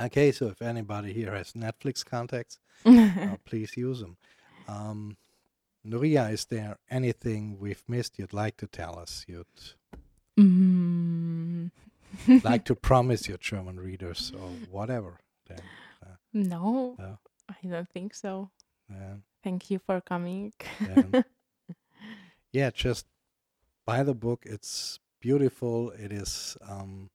Okay, 0.00 0.32
so 0.32 0.46
if 0.48 0.62
anybody 0.62 1.12
here 1.12 1.34
has 1.34 1.52
Netflix 1.52 2.04
contacts, 2.04 2.58
uh, 2.86 3.36
please 3.44 3.76
use 3.76 4.00
them. 4.00 4.16
Um, 4.68 5.16
Núria, 5.88 6.30
is 6.32 6.44
there 6.46 6.76
anything 6.90 7.58
we've 7.58 7.82
missed 7.88 8.18
you'd 8.18 8.32
like 8.34 8.56
to 8.58 8.66
tell 8.66 8.98
us? 8.98 9.24
You'd 9.26 9.46
Mm. 10.38 11.70
like 12.44 12.64
to 12.64 12.74
promise 12.90 13.28
your 13.28 13.38
German 13.38 13.80
readers 13.80 14.32
or 14.38 14.48
whatever? 14.70 15.18
Then, 15.46 15.62
no, 16.32 16.94
No. 16.98 17.18
I 17.48 17.66
don't 17.66 17.88
think 17.88 18.14
so. 18.14 18.50
Thank 19.42 19.70
you 19.70 19.78
for 19.78 20.00
coming. 20.00 20.52
then 20.80 21.24
yeah, 22.52 22.70
just 22.70 23.06
buy 23.86 24.02
the 24.02 24.14
book. 24.14 24.44
It's 24.46 24.98
beautiful. 25.20 25.90
It 25.90 26.12
is 26.12 26.56
um, 26.68 27.10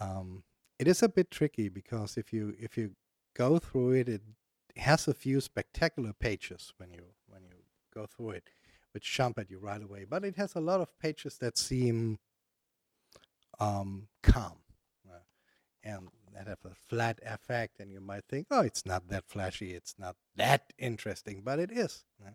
um, 0.00 0.42
it 0.78 0.88
is 0.88 1.02
a 1.02 1.08
bit 1.08 1.30
tricky 1.30 1.68
because 1.68 2.16
if 2.16 2.32
you 2.32 2.54
if 2.58 2.76
you 2.78 2.92
go 3.34 3.58
through 3.58 3.92
it, 3.92 4.08
it 4.08 4.22
has 4.76 5.06
a 5.08 5.14
few 5.14 5.40
spectacular 5.40 6.12
pages 6.12 6.72
when 6.78 6.92
you 6.92 7.02
go 7.98 8.06
through 8.06 8.32
it, 8.38 8.46
which 8.92 9.16
jump 9.16 9.38
at 9.38 9.50
you 9.50 9.58
right 9.70 9.82
away. 9.82 10.02
But 10.08 10.24
it 10.24 10.36
has 10.36 10.54
a 10.56 10.60
lot 10.70 10.80
of 10.80 10.98
pages 10.98 11.38
that 11.38 11.58
seem 11.58 12.18
um, 13.60 14.08
calm 14.22 14.58
uh, 15.08 15.24
and 15.82 16.08
that 16.34 16.46
have 16.46 16.64
a 16.64 16.74
flat 16.88 17.18
effect, 17.24 17.80
and 17.80 17.90
you 17.92 18.00
might 18.00 18.24
think, 18.30 18.46
oh, 18.50 18.62
it's 18.70 18.84
not 18.86 19.08
that 19.08 19.24
flashy, 19.26 19.70
it's 19.78 19.94
not 19.98 20.16
that 20.36 20.62
interesting, 20.78 21.42
but 21.44 21.58
it 21.58 21.70
is. 21.84 22.04
uh, 22.24 22.34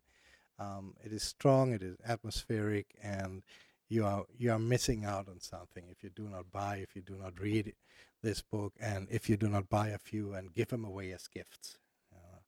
Um, 0.59 0.95
it 1.05 1.11
is 1.11 1.23
strong, 1.23 1.73
it 1.73 1.81
is 1.81 1.97
atmospheric, 2.13 2.87
and 3.01 3.43
you 3.89 4.05
are 4.05 4.25
you 4.41 4.51
are 4.53 4.59
missing 4.73 5.01
out 5.13 5.27
on 5.27 5.39
something 5.39 5.85
if 5.89 6.03
you 6.03 6.11
do 6.21 6.25
not 6.29 6.45
buy, 6.51 6.73
if 6.77 6.95
you 6.95 7.01
do 7.01 7.15
not 7.23 7.33
read 7.39 7.73
this 8.21 8.41
book, 8.41 8.73
and 8.79 9.07
if 9.09 9.23
you 9.29 9.37
do 9.37 9.49
not 9.49 9.65
buy 9.77 9.87
a 9.89 9.97
few 10.09 10.25
and 10.37 10.53
give 10.53 10.69
them 10.69 10.85
away 10.85 11.13
as 11.17 11.27
gifts. 11.27 11.79
Uh, 12.15 12.39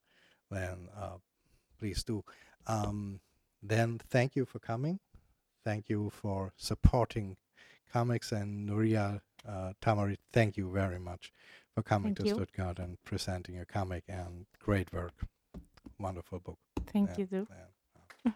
then 0.52 0.78
uh, 1.04 1.18
please 1.80 2.04
do. 2.04 2.24
Um, 2.68 3.20
then 3.62 4.00
thank 4.10 4.36
you 4.36 4.46
for 4.46 4.60
coming. 4.60 5.00
Thank 5.64 5.90
you 5.90 6.12
for 6.12 6.54
supporting 6.58 7.38
comics 7.92 8.32
and 8.32 8.70
Núria 8.70 9.22
uh, 9.48 9.74
Tamarit. 9.82 10.18
Thank 10.32 10.58
you 10.58 10.72
very 10.72 11.00
much 11.00 11.32
for 11.74 11.82
coming 11.82 12.14
Thank 12.16 12.20
to 12.20 12.28
you. 12.28 12.34
Stuttgart 12.36 12.80
and 12.80 12.98
presenting 13.04 13.56
your 13.56 13.66
comic 13.66 14.04
and 14.08 14.46
great 14.60 14.92
work. 14.94 15.14
Wonderful 16.00 16.40
book. 16.40 16.60
Thank 16.88 17.10
Yeah, 17.10 17.18
you, 17.18 17.26
too. 17.26 17.48
yeah. 18.26 18.32